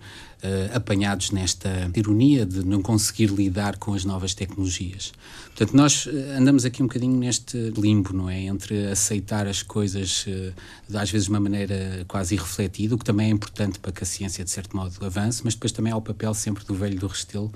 apanhados 0.74 1.30
nesta 1.30 1.90
ironia 1.94 2.46
de 2.46 2.64
não 2.64 2.80
conseguir 2.80 3.26
lidar 3.26 3.76
com 3.76 3.92
as 3.92 4.04
novas 4.06 4.32
tecnologias. 4.32 5.12
Portanto, 5.46 5.76
nós 5.76 6.08
eh, 6.08 6.36
andamos 6.36 6.64
aqui 6.64 6.82
um 6.82 6.86
bocadinho 6.86 7.16
neste 7.16 7.70
limbo, 7.80 8.12
não 8.12 8.28
é? 8.28 8.42
Entre 8.42 8.86
aceitar 8.86 9.46
as 9.46 9.62
coisas, 9.62 10.24
eh, 10.28 10.52
às 10.94 11.10
vezes 11.10 11.26
de 11.26 11.30
uma 11.30 11.40
maneira 11.40 12.04
quase 12.08 12.34
irrefletida, 12.34 12.94
o 12.94 12.98
que 12.98 13.04
também 13.04 13.28
é 13.28 13.30
importante 13.30 13.78
para 13.78 13.92
que 13.92 14.02
a 14.02 14.06
ciência, 14.06 14.44
de 14.44 14.50
certo 14.50 14.76
modo, 14.76 14.94
avance, 15.04 15.42
mas 15.44 15.54
depois 15.54 15.72
também 15.72 15.92
há 15.92 15.96
o 15.96 16.02
papel 16.02 16.32
sempre 16.34 16.64
do 16.64 16.74
velho 16.74 16.98
do 16.98 17.06
Restelo, 17.06 17.52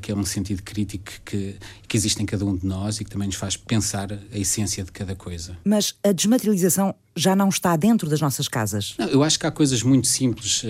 que 0.00 0.12
é 0.12 0.14
um 0.14 0.24
sentido 0.24 0.62
crítico 0.62 1.12
que, 1.24 1.56
que 1.88 1.96
existe 1.96 2.22
em 2.22 2.26
cada 2.26 2.44
um 2.44 2.56
de 2.56 2.66
nós 2.66 3.00
e 3.00 3.04
que 3.04 3.10
também 3.10 3.26
nos 3.26 3.36
faz 3.36 3.56
pensar 3.56 4.12
a 4.12 4.38
essência 4.38 4.84
de 4.84 4.92
cada 4.92 5.14
coisa. 5.14 5.56
Mas 5.64 5.94
a 6.02 6.12
desmaterialização 6.12 6.94
já 7.14 7.36
não 7.36 7.48
está 7.48 7.76
dentro 7.76 8.08
das 8.08 8.20
nossas 8.20 8.48
casas? 8.48 8.94
Não, 8.98 9.06
eu 9.06 9.22
acho 9.22 9.38
que 9.38 9.46
há 9.46 9.50
coisas 9.50 9.82
muito 9.82 10.06
simples 10.06 10.62
uh, 10.62 10.66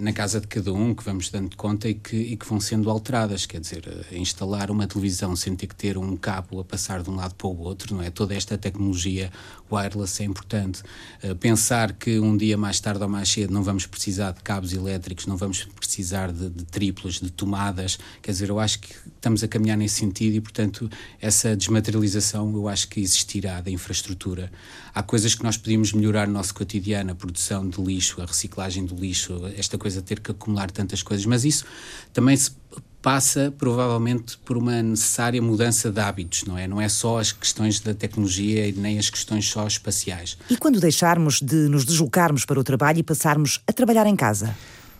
na 0.00 0.12
casa 0.12 0.40
de 0.40 0.46
cada 0.46 0.72
um 0.72 0.94
que 0.94 1.02
vamos 1.02 1.30
dando 1.30 1.56
conta 1.56 1.88
e 1.88 1.94
que, 1.94 2.16
e 2.16 2.36
que 2.36 2.46
vão 2.46 2.60
sendo 2.60 2.90
alteradas. 2.90 3.46
Quer 3.46 3.60
dizer, 3.60 3.84
uh, 3.86 4.14
instalar 4.14 4.70
uma 4.70 4.86
televisão 4.86 5.34
sem 5.34 5.56
ter 5.56 5.66
que 5.66 5.74
ter 5.74 5.96
um 5.96 6.16
cabo 6.16 6.60
a 6.60 6.64
passar 6.64 7.02
de 7.02 7.10
um 7.10 7.16
lado 7.16 7.34
para 7.34 7.46
o 7.46 7.58
outro, 7.58 7.94
não 7.94 8.02
é? 8.02 8.10
Toda 8.10 8.34
esta 8.34 8.58
tecnologia 8.58 9.30
wireless 9.70 10.22
é 10.22 10.26
importante. 10.26 10.82
Uh, 11.22 11.34
pensar 11.36 11.92
que 11.92 12.18
um 12.18 12.36
dia 12.36 12.56
mais 12.56 12.80
tarde 12.80 13.02
ou 13.02 13.08
mais 13.08 13.28
cedo 13.28 13.52
não 13.52 13.62
vamos 13.62 13.86
precisar 13.86 14.32
de 14.32 14.42
cabos 14.42 14.72
elétricos, 14.72 15.26
não 15.26 15.36
vamos 15.36 15.64
precisar 15.64 16.32
de, 16.32 16.48
de 16.50 16.64
triplos, 16.64 17.20
de 17.20 17.30
tomadas. 17.30 17.98
Quer 18.22 18.32
dizer, 18.32 18.48
eu 18.48 18.58
acho 18.60 18.80
que 18.80 18.94
estamos 19.16 19.42
a 19.42 19.48
caminhar 19.48 19.76
nesse 19.76 19.96
sentido 19.96 20.36
e, 20.36 20.40
portanto, 20.40 20.88
essa 21.20 21.56
desmaterialização 21.56 22.52
eu 22.54 22.68
acho 22.68 22.88
que 22.88 23.00
existirá 23.00 23.60
da 23.60 23.70
infraestrutura. 23.70 24.50
Há 24.94 25.02
coisas 25.02 25.34
que 25.34 25.42
nós 25.42 25.56
podemos 25.56 25.92
melhorar 25.92 26.26
no 26.26 26.34
nosso 26.34 26.54
cotidiano, 26.54 27.12
a 27.12 27.14
produção 27.14 27.68
de 27.68 27.82
lixo, 27.82 28.22
a 28.22 28.26
reciclagem 28.26 28.84
do 28.84 28.94
lixo, 28.94 29.40
esta 29.56 29.76
coisa 29.76 30.00
de 30.00 30.06
ter 30.06 30.20
que 30.20 30.30
acumular 30.30 30.70
tantas 30.70 31.02
coisas, 31.02 31.26
mas 31.26 31.44
isso 31.44 31.64
também 32.12 32.36
se 32.36 32.52
passa 33.02 33.54
provavelmente 33.56 34.36
por 34.38 34.56
uma 34.56 34.82
necessária 34.82 35.40
mudança 35.40 35.92
de 35.92 36.00
hábitos, 36.00 36.42
não 36.44 36.58
é? 36.58 36.66
Não 36.66 36.80
é 36.80 36.88
só 36.88 37.20
as 37.20 37.30
questões 37.30 37.78
da 37.78 37.94
tecnologia 37.94 38.66
e 38.66 38.72
nem 38.72 38.98
as 38.98 39.08
questões 39.08 39.48
só 39.48 39.64
espaciais. 39.66 40.36
E 40.50 40.56
quando 40.56 40.80
deixarmos 40.80 41.40
de 41.40 41.68
nos 41.68 41.84
deslocarmos 41.84 42.44
para 42.44 42.58
o 42.58 42.64
trabalho 42.64 42.98
e 42.98 43.02
passarmos 43.04 43.60
a 43.66 43.72
trabalhar 43.72 44.06
em 44.06 44.16
casa? 44.16 44.56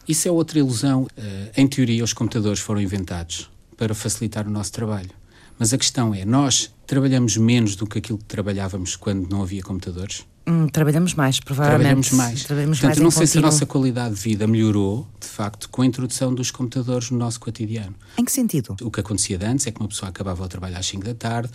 Isso 0.06 0.28
é 0.28 0.30
outra 0.30 0.58
ilusão. 0.58 1.08
Eh, 1.16 1.50
em 1.56 1.66
teoria, 1.66 2.04
os 2.04 2.12
computadores 2.12 2.60
foram 2.60 2.80
inventados 2.80 3.50
para 3.76 3.94
facilitar 3.94 4.46
o 4.46 4.50
nosso 4.50 4.72
trabalho. 4.72 5.10
Mas 5.58 5.72
a 5.72 5.78
questão 5.78 6.14
é, 6.14 6.24
nós 6.24 6.72
trabalhamos 6.86 7.36
menos 7.36 7.76
do 7.76 7.86
que 7.86 7.98
aquilo 7.98 8.18
que 8.18 8.24
trabalhávamos 8.24 8.94
quando 8.96 9.28
não 9.28 9.42
havia 9.42 9.62
computadores? 9.62 10.24
Hum, 10.48 10.68
trabalhamos 10.68 11.14
mais, 11.14 11.40
provavelmente. 11.40 11.80
Trabalhamos 11.80 12.10
mais. 12.12 12.44
Trabalhamos 12.44 12.78
Portanto, 12.78 12.98
mais 12.98 13.02
não 13.02 13.10
sei 13.10 13.26
contínuo. 13.26 13.32
se 13.32 13.38
a 13.38 13.42
nossa 13.42 13.66
qualidade 13.66 14.14
de 14.14 14.20
vida 14.20 14.46
melhorou, 14.46 15.08
de 15.20 15.26
facto, 15.26 15.68
com 15.68 15.82
a 15.82 15.86
introdução 15.86 16.32
dos 16.32 16.52
computadores 16.52 17.10
no 17.10 17.18
nosso 17.18 17.40
cotidiano. 17.40 17.96
Em 18.16 18.24
que 18.24 18.30
sentido? 18.30 18.76
O 18.80 18.90
que 18.90 19.00
acontecia 19.00 19.40
antes 19.42 19.66
é 19.66 19.72
que 19.72 19.80
uma 19.80 19.88
pessoa 19.88 20.08
acabava 20.08 20.44
o 20.44 20.48
trabalho 20.48 20.78
às 20.78 20.86
5 20.86 21.04
da 21.04 21.14
tarde, 21.14 21.50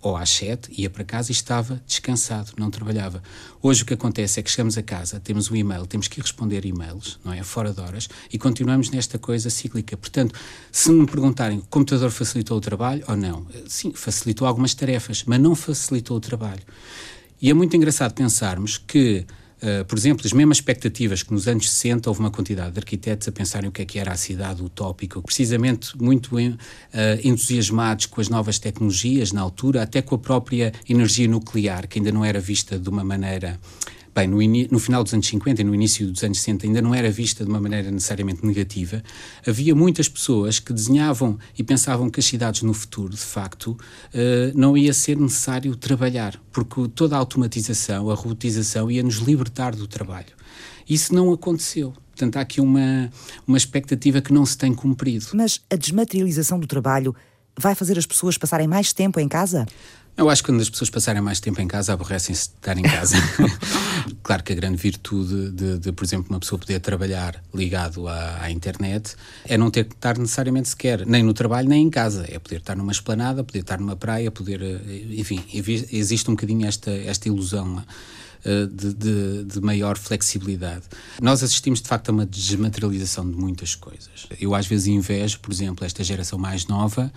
ou 0.00 0.16
às 0.16 0.30
7, 0.30 0.70
ia 0.80 0.88
para 0.88 1.04
casa 1.04 1.30
e 1.30 1.34
estava 1.34 1.82
descansado, 1.86 2.52
não 2.56 2.70
trabalhava. 2.70 3.22
Hoje 3.62 3.82
o 3.82 3.86
que 3.86 3.94
acontece 3.94 4.38
é 4.38 4.42
que 4.42 4.50
chegamos 4.50 4.78
a 4.78 4.82
casa, 4.82 5.18
temos 5.18 5.50
um 5.50 5.56
e-mail, 5.56 5.86
temos 5.86 6.08
que 6.08 6.20
responder 6.20 6.64
e-mails, 6.64 7.18
não 7.24 7.32
é? 7.32 7.42
Fora 7.42 7.72
de 7.72 7.80
horas, 7.80 8.08
e 8.32 8.38
continuamos 8.38 8.90
nesta 8.90 9.18
coisa 9.18 9.50
cíclica. 9.50 9.96
Portanto, 9.96 10.38
se 10.70 10.90
me 10.90 11.06
perguntarem, 11.06 11.58
o 11.58 11.62
computador 11.62 12.10
facilitou 12.10 12.58
o 12.58 12.60
trabalho 12.60 13.04
ou 13.08 13.16
não? 13.16 13.46
Sim, 13.66 13.92
facilitou 13.92 14.46
algumas 14.46 14.74
tarefas, 14.74 15.24
mas 15.26 15.40
não 15.40 15.54
facilitou 15.54 16.16
o 16.16 16.20
trabalho. 16.20 16.62
E 17.40 17.50
é 17.50 17.54
muito 17.54 17.76
engraçado 17.76 18.14
pensarmos 18.14 18.78
que 18.78 19.26
Uh, 19.62 19.84
por 19.86 19.96
exemplo, 19.96 20.26
as 20.26 20.32
mesmas 20.32 20.58
expectativas 20.58 21.22
que 21.22 21.32
nos 21.32 21.48
anos 21.48 21.70
60 21.70 22.10
houve 22.10 22.20
uma 22.20 22.30
quantidade 22.30 22.72
de 22.72 22.78
arquitetos 22.78 23.26
a 23.26 23.32
pensarem 23.32 23.68
o 23.68 23.72
que 23.72 23.80
é 23.80 23.84
que 23.86 23.98
era 23.98 24.12
a 24.12 24.16
cidade 24.16 24.62
utópica, 24.62 25.20
precisamente 25.22 25.96
muito 25.96 26.36
uh, 26.36 26.58
entusiasmados 27.24 28.06
com 28.06 28.20
as 28.20 28.28
novas 28.28 28.58
tecnologias 28.58 29.32
na 29.32 29.40
altura, 29.40 29.82
até 29.82 30.02
com 30.02 30.14
a 30.14 30.18
própria 30.18 30.72
energia 30.88 31.26
nuclear, 31.26 31.88
que 31.88 31.98
ainda 31.98 32.12
não 32.12 32.24
era 32.24 32.38
vista 32.38 32.78
de 32.78 32.88
uma 32.88 33.02
maneira 33.02 33.58
bem, 34.16 34.26
no, 34.26 34.38
no, 34.70 34.78
final 34.78 35.04
dos 35.04 35.12
anos 35.12 35.26
50 35.26 35.60
e 35.60 35.64
no 35.64 35.74
início 35.74 36.10
dos 36.10 36.24
anos 36.24 36.40
60 36.40 36.66
ainda 36.66 36.80
não 36.80 36.94
era 36.94 37.10
vista 37.10 37.44
de 37.44 37.50
uma 37.50 37.60
maneira 37.60 37.90
necessariamente 37.90 38.46
negativa, 38.46 39.02
havia 39.46 39.74
muitas 39.74 40.08
pessoas 40.08 40.58
que 40.58 40.72
desenhavam 40.72 41.38
e 41.58 41.62
pensavam 41.62 42.08
que 42.08 42.18
as 42.18 42.24
cidades 42.24 42.62
no 42.62 42.72
futuro, 42.72 43.10
de 43.10 43.18
facto, 43.18 43.72
uh, 43.72 43.78
não 44.54 44.74
ia 44.74 44.94
ser 44.94 45.18
necessário 45.18 45.76
trabalhar, 45.76 46.40
porque 46.50 46.88
toda 46.94 47.14
a 47.14 47.18
automatização, 47.18 48.10
a 48.10 48.14
robotização 48.14 48.90
ia 48.90 49.02
nos 49.02 49.16
libertar 49.16 49.76
do 49.76 49.86
trabalho. 49.86 50.34
Isso 50.88 51.14
não 51.14 51.30
aconteceu. 51.30 51.92
Portanto, 52.12 52.38
há 52.38 52.40
aqui 52.40 52.62
uma, 52.62 53.10
uma 53.46 53.58
expectativa 53.58 54.22
que 54.22 54.32
não 54.32 54.46
se 54.46 54.56
tem 54.56 54.72
cumprido. 54.72 55.26
Mas 55.34 55.60
a 55.68 55.76
desmaterialização 55.76 56.58
do 56.58 56.66
trabalho 56.66 57.14
vai 57.58 57.74
fazer 57.74 57.98
as 57.98 58.06
pessoas 58.06 58.38
passarem 58.38 58.66
mais 58.66 58.92
tempo 58.92 59.18
em 59.18 59.28
casa? 59.28 59.66
Eu 60.16 60.30
acho 60.30 60.42
que 60.42 60.50
quando 60.50 60.62
as 60.62 60.70
pessoas 60.70 60.88
passarem 60.88 61.20
mais 61.20 61.40
tempo 61.40 61.60
em 61.60 61.68
casa, 61.68 61.92
aborrecem-se 61.92 62.48
de 62.48 62.54
estar 62.54 62.78
em 62.78 62.82
casa. 62.82 63.16
claro 64.22 64.42
que 64.42 64.52
a 64.52 64.56
grande 64.56 64.76
virtude 64.78 65.50
de, 65.50 65.78
de, 65.78 65.92
por 65.92 66.04
exemplo, 66.04 66.28
uma 66.30 66.40
pessoa 66.40 66.58
poder 66.58 66.80
trabalhar 66.80 67.42
ligado 67.54 68.08
à, 68.08 68.42
à, 68.42 68.50
internet 68.50 69.14
é 69.44 69.58
não 69.58 69.70
ter 69.70 69.84
que 69.84 69.94
estar 69.94 70.16
necessariamente 70.16 70.70
sequer 70.70 71.04
nem 71.04 71.22
no 71.22 71.34
trabalho 71.34 71.68
nem 71.68 71.84
em 71.84 71.90
casa. 71.90 72.24
É 72.28 72.38
poder 72.38 72.56
estar 72.56 72.74
numa 72.74 72.92
esplanada, 72.92 73.44
poder 73.44 73.60
estar 73.60 73.78
numa 73.78 73.94
praia, 73.94 74.30
poder. 74.30 74.62
Eh, 74.62 75.06
enfim, 75.10 75.44
existe 75.52 76.30
um 76.30 76.34
bocadinho 76.34 76.66
esta, 76.66 76.90
esta 76.90 77.28
ilusão 77.28 77.84
eh, 78.46 78.66
de, 78.66 78.94
de, 78.94 79.44
de, 79.44 79.60
maior 79.60 79.98
flexibilidade. 79.98 80.84
Nós 81.20 81.42
assistimos 81.42 81.82
de 81.82 81.88
facto 81.88 82.10
a 82.10 82.12
uma 82.12 82.24
desmaterialização 82.24 83.28
de 83.28 83.36
muitas 83.36 83.74
coisas. 83.74 84.28
Eu 84.40 84.54
às 84.54 84.68
vezes 84.68 84.86
invejo, 84.86 85.40
por 85.40 85.52
exemplo, 85.52 85.84
esta 85.84 86.04
geração 86.04 86.38
mais 86.38 86.64
nova 86.68 87.12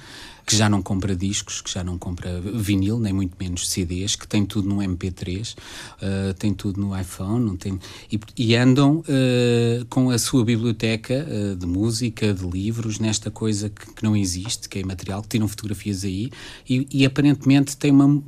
que 0.50 0.56
já 0.56 0.68
não 0.68 0.82
compra 0.82 1.16
discos, 1.16 1.62
que 1.62 1.72
já 1.72 1.84
não 1.84 1.96
compra 1.96 2.42
vinil, 2.42 3.00
nem 3.00 3.14
muito 3.14 3.38
menos 3.40 3.70
CDs, 3.70 4.16
que 4.16 4.28
tem 4.28 4.44
tudo 4.44 4.68
no 4.68 4.78
MP3, 4.78 5.54
uh, 5.54 5.56
eh, 6.02 6.34
tem 6.40 6.56
tudo 6.56 6.82
no 6.82 7.00
iPhone, 7.00 7.46
não 7.46 7.56
tem, 7.56 7.80
e, 8.12 8.20
e 8.36 8.56
andam 8.56 8.98
uh, 9.02 9.86
com 9.92 10.10
a 10.10 10.18
sua 10.18 10.44
biblioteca 10.44 11.24
uh, 11.30 11.56
de 11.56 11.68
música, 11.68 12.34
de 12.34 12.44
livros, 12.48 12.98
nesta 12.98 13.30
coisa 13.30 13.70
que, 13.70 13.94
que, 13.94 14.04
não 14.04 14.18
existe, 14.18 14.68
que 14.68 14.80
é 14.80 14.82
imaterial, 14.82 15.22
que 15.22 15.28
tiram 15.28 15.48
fotografias 15.48 16.04
aí, 16.04 16.32
e, 16.68 16.88
e 16.92 17.06
aparentemente 17.06 17.78
tem 17.78 17.92
uma 17.92 18.20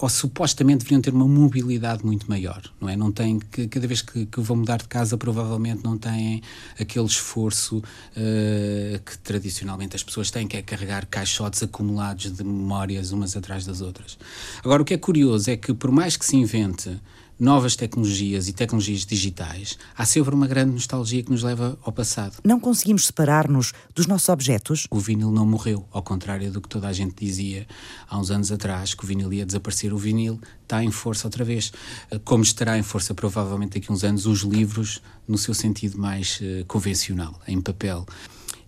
ou 0.00 0.08
supostamente 0.08 0.78
deveriam 0.78 1.02
ter 1.02 1.12
uma 1.12 1.28
mobilidade 1.28 2.04
muito 2.04 2.26
maior, 2.28 2.62
não 2.80 2.88
é? 2.88 2.96
Não 2.96 3.12
tem 3.12 3.38
que 3.38 3.68
cada 3.68 3.86
vez 3.86 4.00
que, 4.00 4.24
que 4.24 4.40
vão 4.40 4.56
mudar 4.56 4.78
de 4.78 4.88
casa 4.88 5.16
provavelmente 5.18 5.84
não 5.84 5.98
têm 5.98 6.42
aquele 6.78 7.04
esforço 7.04 7.78
uh, 7.78 8.98
que 9.04 9.18
tradicionalmente 9.18 9.94
as 9.94 10.02
pessoas 10.02 10.30
têm, 10.30 10.48
que 10.48 10.56
é 10.56 10.62
carregar 10.62 11.04
caixotes 11.04 11.62
acumulados 11.62 12.32
de 12.32 12.42
memórias 12.42 13.12
umas 13.12 13.36
atrás 13.36 13.66
das 13.66 13.82
outras. 13.82 14.18
Agora 14.64 14.80
o 14.80 14.86
que 14.86 14.94
é 14.94 14.98
curioso 14.98 15.50
é 15.50 15.56
que 15.56 15.74
por 15.74 15.90
mais 15.90 16.16
que 16.16 16.24
se 16.24 16.34
invente 16.34 16.98
novas 17.40 17.74
tecnologias 17.74 18.46
e 18.48 18.52
tecnologias 18.52 19.06
digitais, 19.06 19.78
há 19.96 20.04
sempre 20.04 20.34
uma 20.34 20.46
grande 20.46 20.72
nostalgia 20.72 21.22
que 21.22 21.30
nos 21.30 21.42
leva 21.42 21.78
ao 21.82 21.90
passado. 21.90 22.36
Não 22.44 22.60
conseguimos 22.60 23.06
separar-nos 23.06 23.72
dos 23.94 24.06
nossos 24.06 24.28
objetos? 24.28 24.86
O 24.90 25.00
vinil 25.00 25.30
não 25.32 25.46
morreu, 25.46 25.88
ao 25.90 26.02
contrário 26.02 26.52
do 26.52 26.60
que 26.60 26.68
toda 26.68 26.86
a 26.86 26.92
gente 26.92 27.24
dizia 27.24 27.66
há 28.08 28.18
uns 28.18 28.30
anos 28.30 28.52
atrás, 28.52 28.92
que 28.92 29.02
o 29.02 29.06
vinil 29.06 29.32
ia 29.32 29.46
desaparecer. 29.46 29.94
O 29.94 29.98
vinil 29.98 30.38
está 30.62 30.84
em 30.84 30.90
força 30.90 31.26
outra 31.26 31.44
vez. 31.44 31.72
Como 32.24 32.42
estará 32.42 32.78
em 32.78 32.82
força, 32.82 33.14
provavelmente, 33.14 33.80
daqui 33.80 33.90
a 33.90 33.94
uns 33.94 34.04
anos, 34.04 34.26
os 34.26 34.40
livros, 34.40 35.00
no 35.26 35.38
seu 35.38 35.54
sentido 35.54 35.98
mais 35.98 36.40
uh, 36.40 36.64
convencional, 36.66 37.40
em 37.48 37.60
papel. 37.60 38.04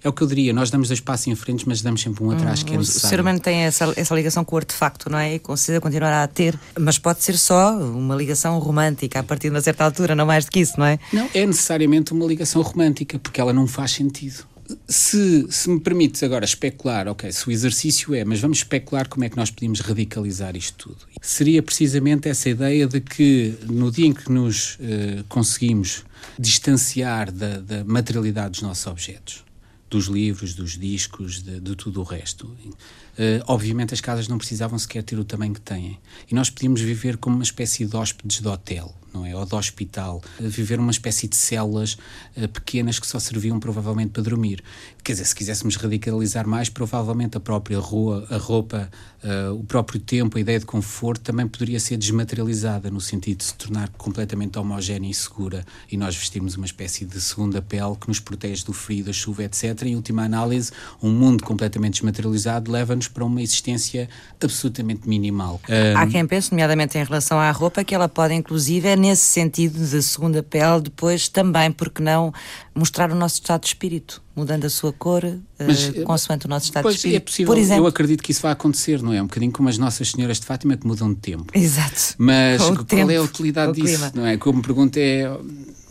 É 0.04 0.08
o 0.08 0.12
que 0.12 0.22
eu 0.22 0.26
diria, 0.26 0.52
nós 0.52 0.70
damos 0.70 0.88
dois 0.88 1.00
passos 1.00 1.28
em 1.28 1.34
frente, 1.34 1.66
mas 1.68 1.80
damos 1.80 2.00
sempre 2.00 2.24
um 2.24 2.30
atrás 2.30 2.62
hum, 2.62 2.64
que 2.64 2.74
é 2.74 2.76
necessário. 2.76 3.06
O 3.06 3.10
ser 3.10 3.20
humano 3.20 3.40
tem 3.40 3.58
essa, 3.60 3.92
essa 3.96 4.14
ligação 4.14 4.44
com 4.44 4.56
o 4.56 4.58
artefacto, 4.58 5.08
não 5.08 5.18
é? 5.18 5.34
E 5.34 5.38
considera 5.38 5.80
continuar 5.80 6.22
a 6.22 6.26
ter, 6.26 6.58
mas 6.78 6.98
pode 6.98 7.22
ser 7.22 7.38
só 7.38 7.76
uma 7.76 8.16
ligação 8.16 8.58
romântica 8.58 9.20
a 9.20 9.22
partir 9.22 9.48
de 9.48 9.54
uma 9.54 9.60
certa 9.60 9.84
altura, 9.84 10.14
não 10.14 10.26
mais 10.26 10.44
do 10.44 10.50
que 10.50 10.60
isso, 10.60 10.74
não 10.78 10.86
é? 10.86 10.98
Não, 11.12 11.28
é 11.32 11.46
necessariamente 11.46 12.12
uma 12.12 12.26
ligação 12.26 12.62
romântica, 12.62 13.18
porque 13.18 13.40
ela 13.40 13.52
não 13.52 13.66
faz 13.66 13.92
sentido. 13.92 14.44
Se, 14.88 15.46
se 15.50 15.68
me 15.68 15.80
permites 15.80 16.22
agora 16.22 16.44
especular, 16.44 17.06
ok, 17.06 17.30
se 17.30 17.46
o 17.46 17.52
exercício 17.52 18.14
é, 18.14 18.24
mas 18.24 18.40
vamos 18.40 18.58
especular 18.58 19.08
como 19.08 19.24
é 19.24 19.28
que 19.28 19.36
nós 19.36 19.50
podíamos 19.50 19.80
radicalizar 19.80 20.56
isto 20.56 20.88
tudo. 20.88 20.98
Seria 21.20 21.62
precisamente 21.62 22.28
essa 22.28 22.48
ideia 22.48 22.86
de 22.86 23.00
que 23.00 23.54
no 23.68 23.90
dia 23.90 24.06
em 24.06 24.12
que 24.12 24.30
nos 24.32 24.76
uh, 24.76 25.24
conseguimos 25.28 26.04
distanciar 26.38 27.30
da, 27.30 27.58
da 27.58 27.84
materialidade 27.84 28.52
dos 28.52 28.62
nossos 28.62 28.86
objetos, 28.86 29.44
dos 29.92 30.06
livros, 30.06 30.54
dos 30.54 30.78
discos, 30.78 31.42
de, 31.42 31.60
de 31.60 31.76
tudo 31.76 32.00
o 32.00 32.02
resto. 32.02 32.46
Uh, 32.46 33.44
obviamente 33.46 33.92
as 33.92 34.00
casas 34.00 34.26
não 34.26 34.38
precisavam 34.38 34.78
sequer 34.78 35.02
ter 35.02 35.18
o 35.18 35.24
tamanho 35.24 35.52
que 35.52 35.60
têm. 35.60 35.98
E 36.30 36.34
nós 36.34 36.48
podíamos 36.48 36.80
viver 36.80 37.18
como 37.18 37.36
uma 37.36 37.42
espécie 37.42 37.84
de 37.84 37.94
hóspedes 37.94 38.40
de 38.40 38.48
hotel, 38.48 38.94
não 39.12 39.24
é? 39.26 39.34
Ou 39.34 39.44
de 39.44 39.54
hospital, 39.54 40.22
viver 40.40 40.78
uma 40.78 40.90
espécie 40.90 41.28
de 41.28 41.36
células 41.36 41.96
uh, 42.36 42.48
pequenas 42.48 42.98
que 42.98 43.06
só 43.06 43.18
serviam 43.18 43.58
provavelmente 43.60 44.10
para 44.10 44.22
dormir. 44.22 44.62
Quer 45.02 45.12
dizer, 45.12 45.24
se 45.24 45.34
quiséssemos 45.34 45.76
radicalizar 45.76 46.46
mais, 46.46 46.68
provavelmente 46.68 47.36
a 47.36 47.40
própria 47.40 47.78
rua, 47.78 48.26
a 48.30 48.36
roupa, 48.36 48.90
uh, 49.22 49.54
o 49.54 49.64
próprio 49.64 50.00
tempo, 50.00 50.38
a 50.38 50.40
ideia 50.40 50.58
de 50.58 50.66
conforto 50.66 51.22
também 51.22 51.46
poderia 51.46 51.80
ser 51.80 51.96
desmaterializada, 51.96 52.90
no 52.90 53.00
sentido 53.00 53.38
de 53.38 53.44
se 53.44 53.54
tornar 53.54 53.88
completamente 53.90 54.58
homogénea 54.58 55.10
e 55.10 55.14
segura 55.14 55.64
e 55.90 55.96
nós 55.96 56.16
vestirmos 56.16 56.56
uma 56.56 56.66
espécie 56.66 57.04
de 57.04 57.20
segunda 57.20 57.60
pele 57.60 57.96
que 58.00 58.08
nos 58.08 58.20
protege 58.20 58.64
do 58.64 58.72
frio, 58.72 59.04
da 59.04 59.12
chuva, 59.12 59.44
etc. 59.44 59.82
Em 59.82 59.96
última 59.96 60.22
análise, 60.22 60.70
um 61.02 61.10
mundo 61.10 61.44
completamente 61.44 61.94
desmaterializado 61.94 62.70
leva-nos 62.70 63.08
para 63.08 63.24
uma 63.24 63.42
existência 63.42 64.08
absolutamente 64.42 65.08
minimal. 65.08 65.60
Há 65.96 66.06
quem 66.06 66.26
pense, 66.26 66.50
nomeadamente 66.50 66.96
em 66.98 67.04
relação 67.04 67.38
à 67.38 67.50
roupa, 67.50 67.84
que 67.84 67.94
ela 67.94 68.08
pode, 68.08 68.34
inclusive, 68.34 68.88
nesse 69.02 69.22
sentido 69.22 69.84
de 69.84 70.00
segunda 70.00 70.42
pele, 70.42 70.82
depois 70.82 71.28
também, 71.28 71.72
porque 71.72 72.00
não, 72.00 72.32
mostrar 72.74 73.10
o 73.10 73.14
nosso 73.14 73.34
estado 73.34 73.62
de 73.62 73.68
espírito, 73.68 74.22
mudando 74.34 74.64
a 74.64 74.70
sua 74.70 74.92
cor, 74.92 75.22
Mas, 75.58 75.88
uh, 75.88 76.02
consoante 76.02 76.46
o 76.46 76.48
nosso 76.48 76.66
estado 76.66 76.88
de 76.88 76.96
espírito. 76.96 77.16
É 77.16 77.20
possível, 77.20 77.46
Por 77.46 77.58
exemplo, 77.58 77.84
eu 77.84 77.86
acredito 77.86 78.22
que 78.22 78.32
isso 78.32 78.42
vai 78.42 78.52
acontecer, 78.52 79.02
não 79.02 79.12
é? 79.12 79.20
Um 79.20 79.26
bocadinho 79.26 79.52
como 79.52 79.68
as 79.68 79.78
Nossas 79.78 80.10
Senhoras 80.10 80.40
de 80.40 80.46
Fátima 80.46 80.76
que 80.76 80.86
mudam 80.86 81.12
de 81.12 81.20
tempo. 81.20 81.46
Exato. 81.54 82.14
Mas 82.18 82.62
qual 82.62 82.84
tempo, 82.84 83.10
é 83.10 83.16
a 83.16 83.22
utilidade 83.22 83.72
disso, 83.72 83.98
clima. 83.98 84.12
não 84.14 84.26
é? 84.26 84.36
Como 84.36 84.58
me 84.58 84.64
pergunta 84.64 84.98
é 84.98 85.30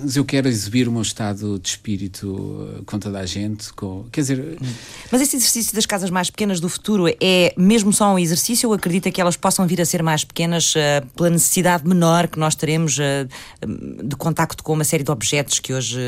mas 0.03 0.15
eu 0.15 0.25
quero 0.25 0.47
exibir 0.47 0.87
o 0.87 0.91
meu 0.91 1.01
estado 1.01 1.59
de 1.59 1.69
espírito 1.69 2.81
com 2.85 2.97
toda 2.97 3.19
a 3.19 3.25
gente, 3.25 3.71
com, 3.73 4.05
quer 4.11 4.21
dizer... 4.21 4.57
Mas 5.11 5.21
esse 5.21 5.35
exercício 5.35 5.75
das 5.75 5.85
casas 5.85 6.09
mais 6.09 6.29
pequenas 6.29 6.59
do 6.59 6.67
futuro 6.67 7.05
é 7.21 7.53
mesmo 7.55 7.93
só 7.93 8.13
um 8.13 8.19
exercício 8.19 8.69
ou 8.69 8.75
acredita 8.75 9.11
que 9.11 9.21
elas 9.21 9.37
possam 9.37 9.67
vir 9.67 9.79
a 9.79 9.85
ser 9.85 10.01
mais 10.01 10.23
pequenas 10.23 10.73
uh, 10.75 11.05
pela 11.15 11.29
necessidade 11.29 11.87
menor 11.87 12.27
que 12.27 12.39
nós 12.39 12.55
teremos 12.55 12.97
uh, 12.97 14.03
de 14.03 14.15
contacto 14.15 14.63
com 14.63 14.73
uma 14.73 14.83
série 14.83 15.03
de 15.03 15.11
objetos 15.11 15.59
que 15.59 15.73
hoje 15.73 15.99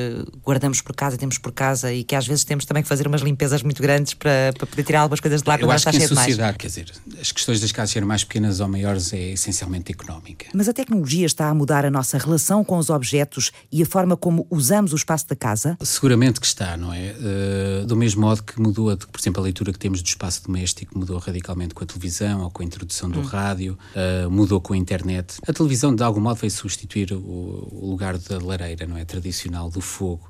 guardamos 0.44 0.63
por 0.82 0.96
casa, 0.96 1.18
temos 1.18 1.38
por 1.38 1.52
casa 1.52 1.94
e 1.94 2.04
que 2.04 2.16
às 2.16 2.28
vezes 2.28 2.44
temos 2.44 2.66
também 2.66 2.84
que 2.84 2.90
fazer 2.90 3.08
umas 3.08 3.22
limpezas 3.22 3.64
muito 3.64 3.82
grandes 3.82 4.14
para, 4.14 4.54
para 4.58 4.68
poder 4.68 4.84
tirar 4.84 5.02
algumas 5.02 5.20
coisas 5.20 5.42
de 5.42 5.48
lá 5.48 5.58
eu 5.60 5.72
acho 5.72 5.90
está 5.90 5.92
de 5.92 6.14
mais. 6.14 6.28
sociedade, 6.28 6.58
quer 6.58 6.68
dizer, 6.68 6.92
as 7.20 7.32
questões 7.32 7.62
das 7.62 7.72
casas 7.72 7.92
serem 7.92 8.08
mais 8.08 8.24
pequenas 8.24 8.60
ou 8.60 8.68
maiores 8.68 9.14
é 9.14 9.32
essencialmente 9.32 9.92
económica. 9.92 10.48
Mas 10.54 10.68
a 10.68 10.74
tecnologia 10.74 11.26
está 11.26 11.50
a 11.50 11.54
mudar 11.54 11.86
a 11.86 11.92
nossa 11.92 12.18
relação 12.18 12.64
com 12.64 12.78
os 12.78 12.90
objetos 12.90 13.52
e 13.72 13.82
a 13.82 13.86
forma 13.86 14.18
como 14.18 14.46
usamos 14.50 14.94
o 14.94 14.96
espaço 14.96 15.28
da 15.28 15.36
casa? 15.36 15.78
Seguramente 15.82 16.40
que 16.40 16.46
está, 16.46 16.76
não 16.78 16.94
é? 16.94 17.14
Uh, 17.14 17.86
do 17.86 17.96
mesmo 17.96 18.22
modo 18.22 18.44
que 18.44 18.60
mudou, 18.60 18.90
a, 18.90 18.98
por 18.98 19.20
exemplo, 19.20 19.42
a 19.42 19.44
leitura 19.44 19.72
que 19.72 19.80
temos 19.80 20.02
do 20.02 20.08
espaço 20.08 20.44
doméstico 20.44 20.98
mudou 20.98 21.18
radicalmente 21.18 21.74
com 21.74 21.84
a 21.84 21.88
televisão 21.88 22.42
ou 22.42 22.52
com 22.52 22.62
a 22.62 22.66
introdução 22.66 23.10
do 23.10 23.20
hum. 23.20 23.24
rádio, 23.24 23.78
uh, 23.96 24.30
mudou 24.30 24.60
com 24.62 24.74
a 24.74 24.78
internet. 24.78 25.38
A 25.48 25.54
televisão, 25.54 25.96
de 25.96 26.04
algum 26.04 26.22
modo, 26.22 26.40
veio 26.40 26.52
substituir 26.52 27.14
o, 27.14 27.18
o 27.18 27.88
lugar 27.90 28.18
da 28.18 28.40
lareira, 28.40 28.86
não 28.86 28.98
é? 28.98 29.06
Tradicional, 29.06 29.70
do 29.70 29.82
fogo. 29.82 30.30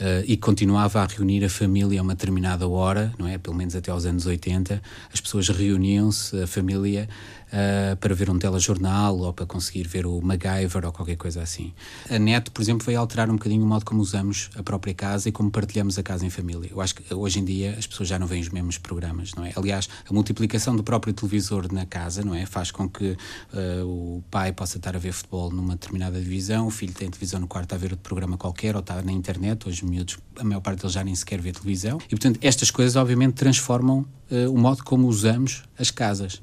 Uh, 0.00 0.22
e 0.26 0.36
continuava 0.36 1.02
a 1.02 1.06
reunir 1.06 1.44
a 1.44 1.48
família 1.48 2.00
a 2.00 2.02
uma 2.04 2.14
determinada 2.14 2.68
hora, 2.68 3.12
não 3.18 3.26
é? 3.26 3.36
Pelo 3.36 3.56
menos 3.56 3.74
até 3.74 3.90
aos 3.90 4.06
anos 4.06 4.26
80. 4.26 4.80
As 5.12 5.20
pessoas 5.20 5.48
reuniam-se, 5.48 6.40
a 6.40 6.46
família, 6.46 7.08
uh, 7.48 7.96
para 7.96 8.14
ver 8.14 8.30
um 8.30 8.38
telejornal 8.38 9.18
ou 9.18 9.32
para 9.32 9.46
conseguir 9.46 9.86
ver 9.86 10.06
o 10.06 10.20
MacGyver 10.20 10.86
ou 10.86 10.92
qualquer 10.92 11.16
coisa 11.16 11.42
assim. 11.42 11.72
A 12.10 12.18
net, 12.18 12.50
por 12.50 12.62
exemplo, 12.62 12.84
veio 12.86 12.98
alterar 13.00 13.28
um 13.30 13.34
bocadinho 13.34 13.62
o 13.62 13.66
modo 13.66 13.84
como 13.84 14.00
usamos 14.00 14.50
a 14.56 14.62
própria 14.62 14.94
casa 14.94 15.28
e 15.28 15.32
como 15.32 15.50
partilhamos 15.50 15.98
a 15.98 16.02
casa 16.02 16.24
em 16.24 16.30
família. 16.30 16.70
Eu 16.70 16.80
acho 16.80 16.94
que 16.94 17.14
hoje 17.14 17.40
em 17.40 17.44
dia 17.44 17.74
as 17.78 17.86
pessoas 17.86 18.08
já 18.08 18.18
não 18.18 18.26
veem 18.26 18.42
os 18.42 18.48
mesmos 18.50 18.78
programas, 18.78 19.34
não 19.34 19.44
é? 19.44 19.52
Aliás, 19.56 19.88
a 20.08 20.12
multiplicação 20.12 20.76
do 20.76 20.82
próprio 20.82 21.12
televisor 21.12 21.72
na 21.72 21.86
casa, 21.86 22.22
não 22.22 22.34
é? 22.34 22.46
Faz 22.46 22.70
com 22.70 22.88
que 22.88 23.16
uh, 23.52 23.84
o 23.84 24.22
pai 24.30 24.52
possa 24.52 24.76
estar 24.78 24.94
a 24.94 24.98
ver 24.98 25.12
futebol 25.12 25.50
numa 25.50 25.74
determinada 25.74 26.20
divisão, 26.20 26.66
o 26.66 26.70
filho 26.70 26.92
tem 26.92 27.10
televisão 27.10 27.40
no 27.40 27.46
quarto 27.46 27.74
a 27.74 27.78
ver 27.78 27.92
outro 27.92 28.04
programa 28.04 28.36
qualquer 28.36 28.74
ou 28.74 28.80
está 28.80 29.00
na 29.02 29.12
internet. 29.12 29.68
Hoje, 29.68 29.84
miúdos, 29.88 30.18
a 30.38 30.44
maior 30.44 30.60
parte 30.60 30.80
deles 30.80 30.92
já 30.92 31.02
nem 31.02 31.14
sequer 31.14 31.40
vê 31.40 31.52
televisão. 31.52 31.98
E, 32.06 32.10
portanto, 32.10 32.38
estas 32.42 32.70
coisas, 32.70 32.96
obviamente, 32.96 33.34
transformam 33.34 34.04
uh, 34.30 34.52
o 34.52 34.58
modo 34.58 34.84
como 34.84 35.06
usamos 35.08 35.62
as 35.78 35.90
casas. 35.90 36.40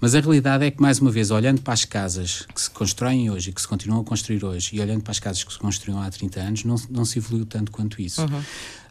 Mas 0.00 0.14
a 0.14 0.20
realidade 0.20 0.64
é 0.64 0.70
que, 0.70 0.80
mais 0.80 0.98
uma 0.98 1.10
vez, 1.10 1.30
olhando 1.30 1.62
para 1.62 1.72
as 1.72 1.84
casas 1.84 2.46
que 2.54 2.60
se 2.60 2.70
constroem 2.70 3.30
hoje 3.30 3.50
e 3.50 3.52
que 3.52 3.60
se 3.60 3.68
continuam 3.68 4.02
a 4.02 4.04
construir 4.04 4.44
hoje, 4.44 4.76
e 4.76 4.80
olhando 4.80 5.02
para 5.02 5.12
as 5.12 5.18
casas 5.18 5.44
que 5.44 5.52
se 5.52 5.58
construíram 5.58 6.00
há 6.00 6.10
30 6.10 6.40
anos, 6.40 6.64
não, 6.64 6.76
não 6.90 7.04
se 7.04 7.18
evoluiu 7.18 7.46
tanto 7.46 7.70
quanto 7.72 8.00
isso. 8.00 8.22
Uhum. 8.22 8.42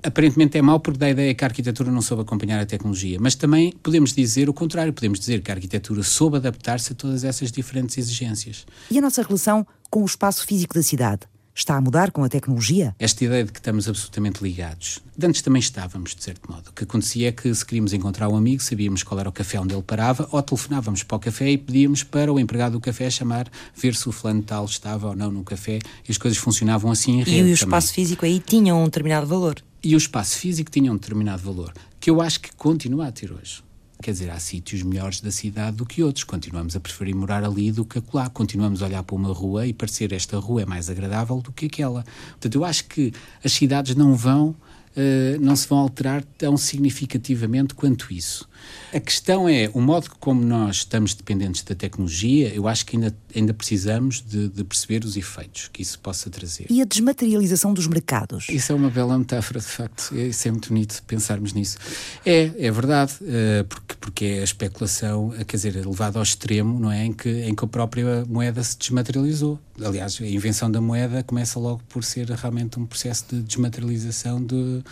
Aparentemente 0.01 0.57
é 0.57 0.61
mau 0.61 0.79
porque 0.79 0.99
dá 0.99 1.05
a 1.05 1.11
ideia 1.11 1.33
que 1.33 1.43
a 1.43 1.47
arquitetura 1.47 1.91
não 1.91 2.01
soube 2.01 2.23
acompanhar 2.23 2.59
a 2.59 2.65
tecnologia, 2.65 3.17
mas 3.21 3.35
também 3.35 3.71
podemos 3.83 4.13
dizer 4.13 4.49
o 4.49 4.53
contrário, 4.53 4.91
podemos 4.91 5.19
dizer 5.19 5.41
que 5.41 5.49
a 5.49 5.53
arquitetura 5.53 6.03
soube 6.03 6.37
adaptar-se 6.37 6.91
a 6.91 6.95
todas 6.95 7.23
essas 7.23 7.51
diferentes 7.51 7.97
exigências. 7.97 8.65
E 8.91 8.97
a 8.97 9.01
nossa 9.01 9.21
relação 9.21 9.65
com 9.89 10.01
o 10.01 10.05
espaço 10.05 10.45
físico 10.45 10.73
da 10.73 10.83
cidade? 10.83 11.21
Está 11.55 11.77
a 11.77 11.81
mudar 11.81 12.09
com 12.09 12.23
a 12.23 12.29
tecnologia? 12.29 12.95
Esta 12.97 13.23
ideia 13.23 13.43
de 13.43 13.51
que 13.51 13.59
estamos 13.59 13.87
absolutamente 13.87 14.43
ligados. 14.43 14.99
De 15.15 15.27
antes 15.27 15.43
também 15.43 15.59
estávamos, 15.59 16.15
de 16.15 16.23
certo 16.23 16.51
modo. 16.51 16.69
O 16.69 16.73
que 16.73 16.83
acontecia 16.83 17.27
é 17.27 17.31
que 17.31 17.53
se 17.53 17.63
queríamos 17.63 17.93
encontrar 17.93 18.27
um 18.27 18.35
amigo, 18.35 18.63
sabíamos 18.63 19.03
qual 19.03 19.19
era 19.19 19.29
o 19.29 19.31
café 19.31 19.59
onde 19.59 19.71
ele 19.71 19.83
parava, 19.83 20.27
ou 20.31 20.41
telefonávamos 20.41 21.03
para 21.03 21.15
o 21.15 21.19
café 21.19 21.51
e 21.51 21.57
pedíamos 21.59 22.01
para 22.01 22.33
o 22.33 22.39
empregado 22.39 22.71
do 22.71 22.79
café 22.79 23.07
chamar, 23.07 23.47
ver 23.75 23.93
se 23.93 24.09
o 24.09 24.11
fulano 24.11 24.41
tal 24.41 24.65
estava 24.65 25.09
ou 25.09 25.15
não 25.15 25.31
no 25.31 25.43
café, 25.43 25.77
e 26.07 26.11
as 26.11 26.17
coisas 26.17 26.39
funcionavam 26.39 26.89
assim 26.89 27.19
em 27.19 27.23
rede. 27.23 27.49
E 27.49 27.51
o 27.51 27.53
espaço 27.53 27.89
também. 27.89 28.03
físico 28.03 28.25
aí 28.25 28.39
tinha 28.39 28.73
um 28.73 28.85
determinado 28.85 29.27
valor. 29.27 29.63
E 29.83 29.93
o 29.93 29.97
espaço 29.97 30.37
físico 30.37 30.71
tinha 30.71 30.91
um 30.91 30.95
determinado 30.95 31.43
valor, 31.43 31.71
que 31.99 32.09
eu 32.09 32.19
acho 32.19 32.39
que 32.39 32.51
continua 32.55 33.09
a 33.09 33.11
ter 33.11 33.31
hoje. 33.31 33.61
Quer 34.03 34.11
dizer, 34.11 34.31
há 34.31 34.37
sítios 34.37 34.83
melhores 34.83 35.21
da 35.21 35.31
cidade 35.31 35.77
do 35.77 35.85
que 35.85 36.03
outros. 36.03 36.25
Continuamos 36.25 36.75
a 36.75 36.79
preferir 36.81 37.15
morar 37.15 37.41
ali 37.41 37.71
do 37.71 37.85
que 37.85 37.99
acolá. 37.99 38.29
Continuamos 38.29 38.83
a 38.83 38.85
olhar 38.85 39.01
para 39.01 39.15
uma 39.15 39.31
rua 39.31 39.65
e 39.65 39.71
parecer 39.71 40.11
esta 40.11 40.37
rua 40.37 40.63
é 40.63 40.65
mais 40.65 40.89
agradável 40.89 41.39
do 41.41 41.53
que 41.53 41.67
aquela. 41.67 42.03
Portanto, 42.31 42.55
eu 42.55 42.65
acho 42.65 42.83
que 42.83 43.13
as 43.41 43.53
cidades 43.53 43.95
não 43.95 44.13
vão 44.13 44.53
Uh, 44.95 45.39
não 45.41 45.55
se 45.55 45.67
vão 45.67 45.79
alterar 45.79 46.23
tão 46.37 46.55
significativamente 46.55 47.73
quanto 47.73 48.13
isso. 48.13 48.47
A 48.93 48.99
questão 48.99 49.49
é 49.49 49.69
o 49.73 49.81
modo 49.81 50.11
como 50.19 50.43
nós 50.43 50.77
estamos 50.77 51.13
dependentes 51.15 51.63
da 51.63 51.73
tecnologia, 51.73 52.53
eu 52.53 52.67
acho 52.67 52.85
que 52.85 52.95
ainda, 52.95 53.15
ainda 53.35 53.53
precisamos 53.53 54.21
de, 54.21 54.47
de, 54.49 54.63
perceber 54.63 55.03
os 55.03 55.17
efeitos 55.17 55.67
que 55.73 55.81
isso 55.81 55.99
possa 55.99 56.29
trazer. 56.29 56.67
E 56.69 56.81
a 56.81 56.85
desmaterialização 56.85 57.73
dos 57.73 57.87
mercados? 57.87 58.47
Isso 58.49 58.71
é 58.71 58.75
uma 58.75 58.89
bela 58.89 59.17
metáfora, 59.17 59.59
de 59.59 59.65
facto. 59.65 60.15
Isso 60.15 60.47
é 60.47 60.51
muito 60.51 60.69
bonito 60.69 61.01
pensarmos 61.07 61.53
nisso. 61.53 61.77
É, 62.23 62.51
é 62.57 62.71
verdade, 62.71 63.13
uh, 63.21 63.63
porque, 63.67 63.95
porque 63.99 64.25
é 64.25 64.41
a 64.41 64.43
especulação, 64.43 65.31
quer 65.47 65.57
dizer, 65.57 65.85
levada 65.85 66.19
ao 66.19 66.23
extremo, 66.23 66.79
não 66.79 66.91
é? 66.91 67.05
Em 67.05 67.13
que, 67.13 67.29
em 67.29 67.55
que 67.55 67.65
a 67.65 67.67
própria 67.67 68.23
moeda 68.25 68.63
se 68.63 68.77
desmaterializou. 68.77 69.59
Aliás, 69.83 70.19
a 70.21 70.25
invenção 70.25 70.69
da 70.69 70.79
moeda 70.79 71.23
começa 71.23 71.59
logo 71.59 71.81
por 71.89 72.03
ser 72.03 72.29
realmente 72.29 72.79
um 72.79 72.85
processo 72.85 73.25
de 73.31 73.41
desmaterialização 73.41 74.43
de 74.43 74.82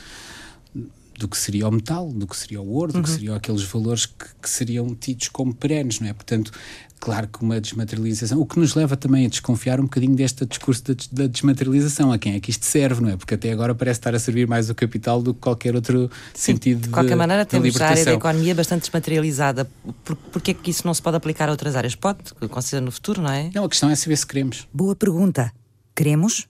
do 1.21 1.27
que 1.27 1.38
seria 1.38 1.67
o 1.67 1.71
metal, 1.71 2.12
do 2.12 2.25
que 2.25 2.36
seria 2.36 2.60
o 2.60 2.67
ouro, 2.67 2.91
do 2.91 3.04
que 3.04 3.10
uhum. 3.10 3.15
seriam 3.15 3.36
aqueles 3.36 3.62
valores 3.62 4.08
que, 4.08 4.25
que, 4.41 4.49
seriam 4.49 4.95
tidos 4.95 5.30
como 5.30 5.54
perenes, 5.54 5.99
não 5.99 6.08
é? 6.08 6.13
Portanto, 6.13 6.51
claro 6.99 7.27
que 7.27 7.43
uma 7.43 7.62
desmaterialização, 7.62 8.39
o 8.39 8.45
que 8.45 8.60
nos 8.60 8.73
leva 8.73 8.97
também 8.97 9.27
a 9.27 9.30
desconfiar 9.30 9.80
um 9.80 9.84
bocadinho 9.84 10.15
deste 10.15 10.45
discurso 10.47 10.84
da, 10.84 10.95
da, 11.12 11.27
desmaterialização, 11.27 12.12
a 12.12 12.17
quem 12.17 12.34
é 12.34 12.39
que 12.39 12.49
isto 12.49 12.65
serve, 12.65 13.01
não 13.01 13.10
é? 13.10 13.17
Porque 13.17 13.36
até 13.36 13.51
agora 13.51 13.75
parece 13.75 13.99
estar 13.99 14.15
a 14.15 14.19
servir 14.19 14.47
mais 14.47 14.69
o 14.71 14.75
capital 14.75 15.21
do 15.21 15.34
que 15.34 15.41
qualquer 15.41 15.75
outro 15.75 16.10
Sim, 16.34 16.54
sentido 16.54 16.82
de 16.82 16.88
De 16.88 16.93
qualquer 16.93 17.15
maneira, 17.15 17.45
temos 17.45 17.80
a 17.80 17.88
área 17.88 18.04
da 18.04 18.13
economia 18.13 18.56
bastante 18.56 18.82
desmaterializada. 18.82 19.69
Por, 20.04 20.15
porquê 20.15 20.51
é 20.51 20.54
que 20.56 20.71
isso 20.71 20.88
não 20.88 20.93
se 20.93 21.04
pode 21.04 21.17
aplicar 21.17 21.49
a 21.49 21.51
outras 21.51 21.75
áreas? 21.75 21.93
Pode, 21.93 22.19
com 22.34 22.62
certeza 22.62 22.82
no 22.82 22.91
futuro, 22.91 23.21
não 23.21 23.32
é? 23.32 23.51
Não, 23.54 23.65
a 23.65 23.69
questão 23.69 23.91
é 23.91 23.95
saber 23.95 24.15
se 24.15 24.25
queremos. 24.25 24.67
Boa 24.73 24.95
pergunta. 24.95 25.51
Queremos? 25.95 26.47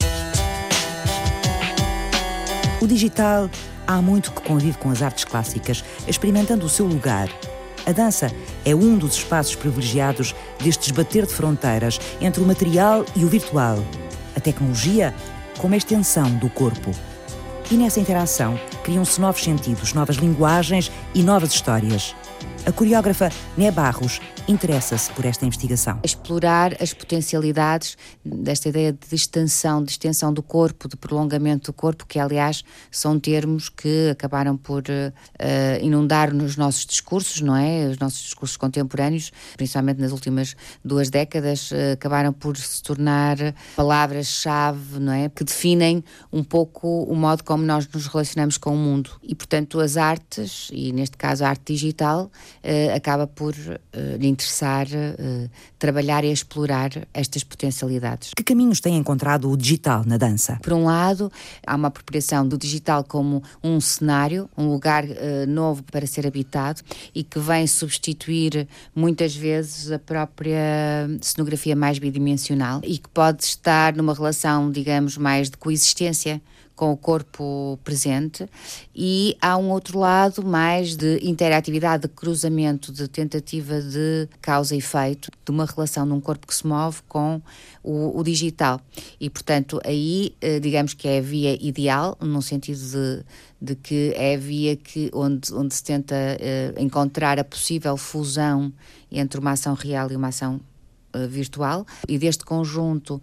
O 2.82 2.88
digital 2.88 3.48
há 3.86 4.02
muito 4.02 4.32
que 4.32 4.42
convive 4.42 4.76
com 4.80 4.90
as 4.90 5.04
artes 5.04 5.24
clássicas, 5.24 5.84
experimentando 6.08 6.66
o 6.66 6.70
seu 6.70 6.88
lugar. 6.88 7.30
A 7.86 7.92
dança 7.92 8.32
é 8.66 8.74
um 8.74 8.98
dos 8.98 9.14
espaços 9.18 9.56
privilegiados 9.56 10.34
deste 10.60 10.88
esbater 10.88 11.28
de 11.28 11.34
fronteiras 11.34 12.02
entre 12.20 12.42
o 12.42 12.46
material 12.46 13.06
e 13.16 13.24
o 13.24 13.28
virtual. 13.28 13.78
A 14.36 14.40
tecnologia 14.40 15.14
como 15.60 15.76
a 15.76 15.78
extensão 15.78 16.32
do 16.38 16.50
corpo. 16.50 16.90
E 17.70 17.76
nessa 17.76 18.00
interação 18.00 18.60
criam-se 18.84 19.22
novos 19.22 19.44
sentidos, 19.44 19.94
novas 19.94 20.16
linguagens 20.16 20.92
e 21.14 21.22
novas 21.22 21.54
histórias. 21.54 22.16
A 22.64 22.72
coreógrafa 22.72 23.32
Né 23.58 23.72
Barros 23.72 24.22
interessa-se 24.48 25.12
por 25.14 25.26
esta 25.26 25.46
investigação. 25.46 26.00
Explorar 26.04 26.76
as 26.80 26.94
potencialidades 26.94 27.98
desta 28.24 28.70
ideia 28.70 28.94
de 28.94 29.16
extensão, 29.16 29.84
de 29.84 29.92
extensão 29.92 30.32
do 30.32 30.44
corpo, 30.44 30.88
de 30.88 30.96
prolongamento 30.96 31.72
do 31.72 31.74
corpo, 31.74 32.06
que 32.06 32.20
aliás 32.20 32.64
são 32.92 33.20
termos 33.20 33.68
que 33.70 34.10
acabaram 34.12 34.56
por 34.58 34.84
uh, 34.84 35.84
inundar 35.84 36.34
nos 36.34 36.56
nossos 36.56 36.86
discursos, 36.86 37.42
não 37.42 37.56
é? 37.56 37.88
Os 37.88 37.98
nossos 37.98 38.22
discursos 38.22 38.58
contemporâneos, 38.58 39.32
principalmente 39.58 40.00
nas 40.00 40.12
últimas 40.12 40.56
duas 40.86 41.10
décadas, 41.10 41.72
uh, 41.72 41.94
acabaram 41.94 42.32
por 42.32 42.58
se 42.58 42.84
tornar 42.84 43.38
palavras-chave, 43.76 45.00
não 45.00 45.14
é? 45.14 45.30
Que 45.30 45.44
definem 45.44 46.04
um 46.32 46.44
pouco 46.44 47.04
o 47.04 47.16
modo 47.16 47.44
como 47.44 47.64
nós 47.64 47.88
nos 47.88 48.06
relacionamos 48.08 48.58
com 48.58 48.74
o 48.74 48.78
mundo. 48.78 49.12
E, 49.24 49.34
portanto, 49.34 49.80
as 49.80 49.98
artes, 49.98 50.70
e 50.72 50.92
neste 50.92 51.18
caso 51.18 51.44
a 51.44 51.50
arte 51.50 51.74
digital, 51.74 52.30
uh, 52.64 52.96
acaba 52.96 53.28
por 53.28 53.54
uh, 53.54 54.18
lhe 54.18 54.28
interessar 54.28 54.88
uh, 54.88 55.50
trabalhar 55.78 56.24
e 56.24 56.32
explorar 56.32 57.08
estas 57.14 57.44
potencialidades. 57.44 58.32
Que 58.36 58.44
caminhos 58.44 58.80
tem 58.80 58.96
encontrado 58.98 59.50
o 59.50 59.58
digital 59.58 60.04
na 60.06 60.18
dança? 60.18 60.58
Por 60.62 60.74
um 60.74 60.86
lado, 60.86 61.32
há 61.66 61.76
uma 61.76 61.88
apropriação 61.88 62.48
do 62.48 62.58
digital 62.58 63.04
como 63.04 63.44
um 63.64 63.80
cenário, 63.80 64.50
um 64.58 64.68
lugar 64.68 65.04
novo 65.48 65.84
para 65.84 66.06
ser 66.06 66.28
habitado 66.28 66.82
e 67.14 67.24
que 67.24 67.40
vem 67.40 67.66
substituir 67.66 68.68
muitas 68.96 69.36
vezes 69.36 69.92
a 69.92 70.00
própria 70.00 70.60
cenografia 71.22 71.76
mais 71.76 72.00
bidimensional 72.00 72.82
e 72.84 72.98
que 72.98 73.10
pode 73.10 73.44
estar 73.44 73.96
numa 73.96 74.14
relação, 74.14 74.72
digamos, 74.72 75.18
mais 75.18 75.50
de 75.50 75.58
coexistência 75.58 76.42
com 76.82 76.92
o 76.92 76.98
corpo 76.98 77.78
presente, 77.84 78.50
e 78.96 79.38
há 79.40 79.56
um 79.56 79.70
outro 79.70 80.00
lado 80.00 80.44
mais 80.44 80.96
de 80.96 81.20
interatividade, 81.22 82.08
de 82.08 82.08
cruzamento, 82.08 82.92
de 82.92 83.08
tentativa 83.08 83.80
de 83.80 84.28
causa 84.42 84.74
e 84.74 84.80
efeito, 84.80 85.30
de 85.46 85.52
uma 85.52 85.68
relação 85.68 86.08
de 86.08 86.14
um 86.14 86.20
corpo 86.20 86.48
que 86.48 86.56
se 86.56 86.66
move 86.66 87.04
com 87.08 87.40
o, 87.84 88.20
o 88.20 88.24
digital. 88.24 88.82
E, 89.20 89.30
portanto, 89.30 89.80
aí, 89.86 90.34
eh, 90.42 90.60
digamos 90.60 90.96
que 90.96 91.08
é 91.08 91.20
a 91.20 91.22
via 91.22 91.54
ideal, 91.64 92.18
no 92.20 92.42
sentido 92.42 92.80
de, 92.80 93.24
de 93.62 93.76
que 93.76 94.14
é 94.16 94.34
a 94.34 94.38
via 94.40 94.76
que, 94.76 95.12
onde, 95.14 95.54
onde 95.54 95.76
se 95.76 95.84
tenta 95.84 96.16
uh, 96.16 96.82
encontrar 96.82 97.38
a 97.38 97.44
possível 97.44 97.96
fusão 97.96 98.74
entre 99.12 99.40
uma 99.40 99.52
ação 99.52 99.76
real 99.76 100.12
e 100.12 100.16
uma 100.16 100.30
ação 100.30 100.60
virtual, 101.30 101.86
e 102.08 102.18
deste 102.18 102.44
conjunto 102.44 103.22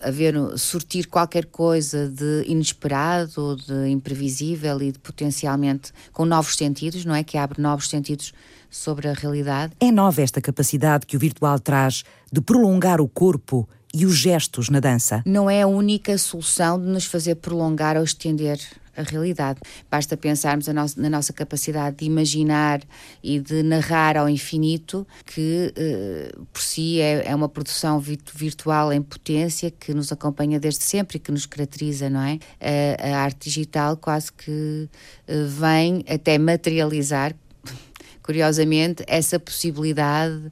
haver, 0.00 0.34
sortir 0.56 1.06
qualquer 1.06 1.46
coisa 1.46 2.08
de 2.08 2.44
inesperado, 2.46 3.56
de 3.56 3.88
imprevisível 3.88 4.80
e 4.82 4.92
de 4.92 4.98
potencialmente 4.98 5.92
com 6.12 6.24
novos 6.24 6.56
sentidos, 6.56 7.04
não 7.04 7.14
é? 7.14 7.22
Que 7.22 7.36
abre 7.36 7.60
novos 7.60 7.88
sentidos 7.88 8.32
sobre 8.70 9.08
a 9.08 9.12
realidade. 9.12 9.72
É 9.80 9.90
nova 9.90 10.22
esta 10.22 10.40
capacidade 10.40 11.06
que 11.06 11.16
o 11.16 11.20
virtual 11.20 11.58
traz 11.58 12.04
de 12.32 12.40
prolongar 12.40 13.00
o 13.00 13.08
corpo 13.08 13.68
e 13.92 14.06
os 14.06 14.14
gestos 14.14 14.68
na 14.68 14.78
dança. 14.78 15.22
Não 15.26 15.50
é 15.50 15.62
a 15.62 15.66
única 15.66 16.16
solução 16.16 16.80
de 16.80 16.86
nos 16.86 17.04
fazer 17.04 17.34
prolongar 17.36 17.96
ou 17.96 18.04
estender 18.04 18.60
a 19.00 19.02
realidade. 19.02 19.60
Basta 19.90 20.16
pensarmos 20.16 20.66
na 20.66 21.10
nossa 21.10 21.32
capacidade 21.32 21.96
de 21.96 22.04
imaginar 22.04 22.80
e 23.22 23.40
de 23.40 23.62
narrar 23.62 24.16
ao 24.16 24.28
infinito, 24.28 25.06
que 25.26 25.72
uh, 25.76 26.46
por 26.46 26.62
si 26.62 27.00
é, 27.00 27.26
é, 27.26 27.34
uma 27.34 27.48
produção 27.48 28.00
virtual 28.00 28.92
em 28.92 29.02
potência 29.02 29.70
que 29.70 29.92
nos 29.94 30.12
acompanha 30.12 30.60
desde 30.60 30.84
sempre 30.84 31.16
e 31.16 31.20
que 31.20 31.32
nos 31.32 31.46
caracteriza, 31.46 32.08
não 32.08 32.22
é? 32.22 32.38
a 32.98 33.18
arte 33.18 33.48
digital 33.48 33.96
quase 33.96 34.32
que 34.32 34.88
uh, 35.28 35.46
vem 35.46 36.04
até 36.08 36.38
materializar, 36.38 37.34
curiosamente, 38.22 39.02
essa 39.06 39.38
possibilidade 39.38 40.50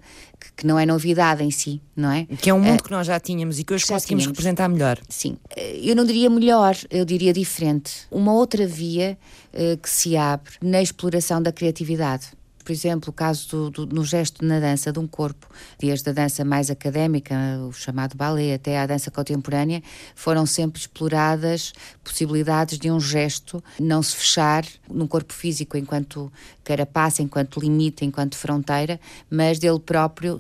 que 0.58 0.66
não 0.66 0.76
é 0.76 0.84
novidade 0.84 1.44
em 1.44 1.52
si, 1.52 1.80
não 1.94 2.10
é? 2.10 2.26
Que 2.42 2.50
é 2.50 2.54
um 2.54 2.58
mundo 2.58 2.80
uh, 2.80 2.82
que 2.82 2.90
nós 2.90 3.06
já 3.06 3.20
tínhamos 3.20 3.60
e 3.60 3.64
que 3.64 3.72
hoje 3.72 3.86
conseguimos 3.86 4.24
tínhamos. 4.24 4.36
representar 4.36 4.68
melhor. 4.68 4.98
Sim. 5.08 5.36
Eu 5.56 5.94
não 5.94 6.04
diria 6.04 6.28
melhor, 6.28 6.76
eu 6.90 7.04
diria 7.04 7.32
diferente. 7.32 8.08
Uma 8.10 8.32
outra 8.32 8.66
via 8.66 9.16
uh, 9.54 9.76
que 9.78 9.88
se 9.88 10.16
abre 10.16 10.54
na 10.60 10.82
exploração 10.82 11.40
da 11.40 11.52
criatividade 11.52 12.26
por 12.68 12.72
exemplo, 12.72 13.08
o 13.08 13.12
caso 13.14 13.48
do, 13.48 13.70
do, 13.70 13.86
no 13.86 14.04
gesto 14.04 14.44
na 14.44 14.60
dança 14.60 14.92
de 14.92 14.98
um 14.98 15.06
corpo, 15.06 15.48
desde 15.78 16.10
a 16.10 16.12
dança 16.12 16.44
mais 16.44 16.68
académica, 16.70 17.34
o 17.66 17.72
chamado 17.72 18.14
ballet, 18.14 18.52
até 18.52 18.78
à 18.78 18.84
dança 18.84 19.10
contemporânea, 19.10 19.82
foram 20.14 20.44
sempre 20.44 20.78
exploradas 20.78 21.72
possibilidades 22.04 22.78
de 22.78 22.90
um 22.90 23.00
gesto 23.00 23.64
não 23.80 24.02
se 24.02 24.14
fechar 24.14 24.66
num 24.86 25.06
corpo 25.06 25.32
físico 25.32 25.78
enquanto 25.78 26.30
carapaça, 26.62 27.22
enquanto 27.22 27.58
limite, 27.58 28.04
enquanto 28.04 28.36
fronteira, 28.36 29.00
mas 29.30 29.58
dele 29.58 29.78
próprio 29.78 30.38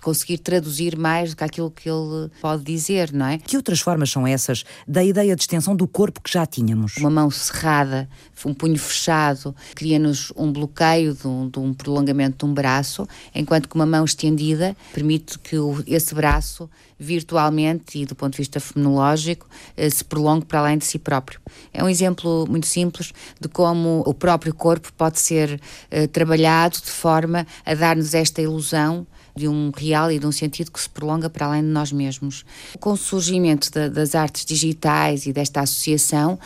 conseguir 0.00 0.38
traduzir 0.38 0.96
mais 0.96 1.30
do 1.30 1.36
que 1.36 1.44
aquilo 1.44 1.70
que 1.70 1.90
ele 1.90 2.30
pode 2.40 2.64
dizer, 2.64 3.12
não 3.12 3.26
é? 3.26 3.36
Que 3.36 3.58
outras 3.58 3.80
formas 3.80 4.10
são 4.10 4.26
essas 4.26 4.64
da 4.88 5.04
ideia 5.04 5.36
de 5.36 5.42
extensão 5.42 5.76
do 5.76 5.86
corpo 5.86 6.22
que 6.22 6.32
já 6.32 6.46
tínhamos? 6.46 6.96
Uma 6.96 7.10
mão 7.10 7.30
cerrada, 7.30 8.08
um 8.46 8.54
punho 8.54 8.78
fechado, 8.78 9.54
cria-nos 9.74 10.32
um 10.34 10.50
bloqueio 10.50 11.12
de 11.12 11.26
um, 11.26 11.50
de 11.50 11.58
um 11.58 11.65
prolongamento 11.74 12.44
de 12.44 12.50
um 12.50 12.54
braço, 12.54 13.06
enquanto 13.34 13.68
que 13.68 13.74
uma 13.74 13.86
mão 13.86 14.04
estendida 14.04 14.76
permite 14.92 15.38
que 15.38 15.56
esse 15.86 16.14
braço 16.14 16.68
virtualmente 16.98 17.98
e 17.98 18.06
do 18.06 18.14
ponto 18.14 18.32
de 18.32 18.38
vista 18.38 18.58
fenomenológico 18.58 19.46
eh, 19.76 19.90
se 19.90 20.02
prolongue 20.04 20.46
para 20.46 20.60
além 20.60 20.78
de 20.78 20.84
si 20.84 20.98
próprio. 20.98 21.40
É 21.72 21.84
um 21.84 21.88
exemplo 21.88 22.46
muito 22.48 22.66
simples 22.66 23.12
de 23.40 23.48
como 23.48 24.02
o 24.06 24.14
próprio 24.14 24.54
corpo 24.54 24.92
pode 24.94 25.18
ser 25.18 25.60
eh, 25.90 26.06
trabalhado 26.06 26.76
de 26.76 26.90
forma 26.90 27.46
a 27.64 27.74
dar-nos 27.74 28.14
esta 28.14 28.40
ilusão 28.40 29.06
de 29.36 29.46
um 29.46 29.70
real 29.76 30.10
e 30.10 30.18
de 30.18 30.26
um 30.26 30.32
sentido 30.32 30.72
que 30.72 30.80
se 30.80 30.88
prolonga 30.88 31.28
para 31.28 31.46
além 31.46 31.60
de 31.60 31.68
nós 31.68 31.92
mesmos. 31.92 32.44
Com 32.80 32.92
o 32.92 32.96
surgimento 32.96 33.70
da, 33.70 33.88
das 33.88 34.14
artes 34.14 34.46
digitais 34.46 35.26
e 35.26 35.32
desta 35.32 35.60
associação, 35.60 36.38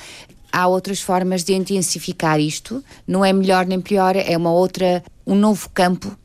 há 0.53 0.66
outras 0.66 1.01
formas 1.01 1.44
de 1.44 1.55
intensificar 1.55 2.40
isto. 2.40 2.84
Não 3.07 3.24
é 3.24 3.32
melhor 3.32 3.66
nem 3.66 3.80
pior, 3.80 4.16
é 4.16 4.36
uma 4.36 4.53
outra, 4.53 5.03
um 5.26 5.34
novo 5.34 5.68
campo 5.70 6.16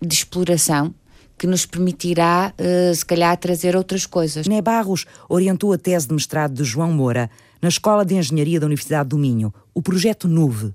de 0.00 0.14
exploração 0.14 0.94
que 1.38 1.46
nos 1.46 1.66
permitirá, 1.66 2.54
uh, 2.58 2.94
se 2.94 3.04
calhar, 3.04 3.36
trazer 3.36 3.76
outras 3.76 4.06
coisas. 4.06 4.46
Né 4.46 4.62
Barros 4.62 5.04
orientou 5.28 5.72
a 5.72 5.78
tese 5.78 6.08
de 6.08 6.14
mestrado 6.14 6.54
de 6.54 6.64
João 6.64 6.92
Moura 6.92 7.30
na 7.60 7.68
Escola 7.68 8.04
de 8.04 8.14
Engenharia 8.14 8.60
da 8.60 8.66
Universidade 8.66 9.10
do 9.10 9.18
Minho, 9.18 9.52
o 9.74 9.82
projeto 9.82 10.28
NUVE, 10.28 10.74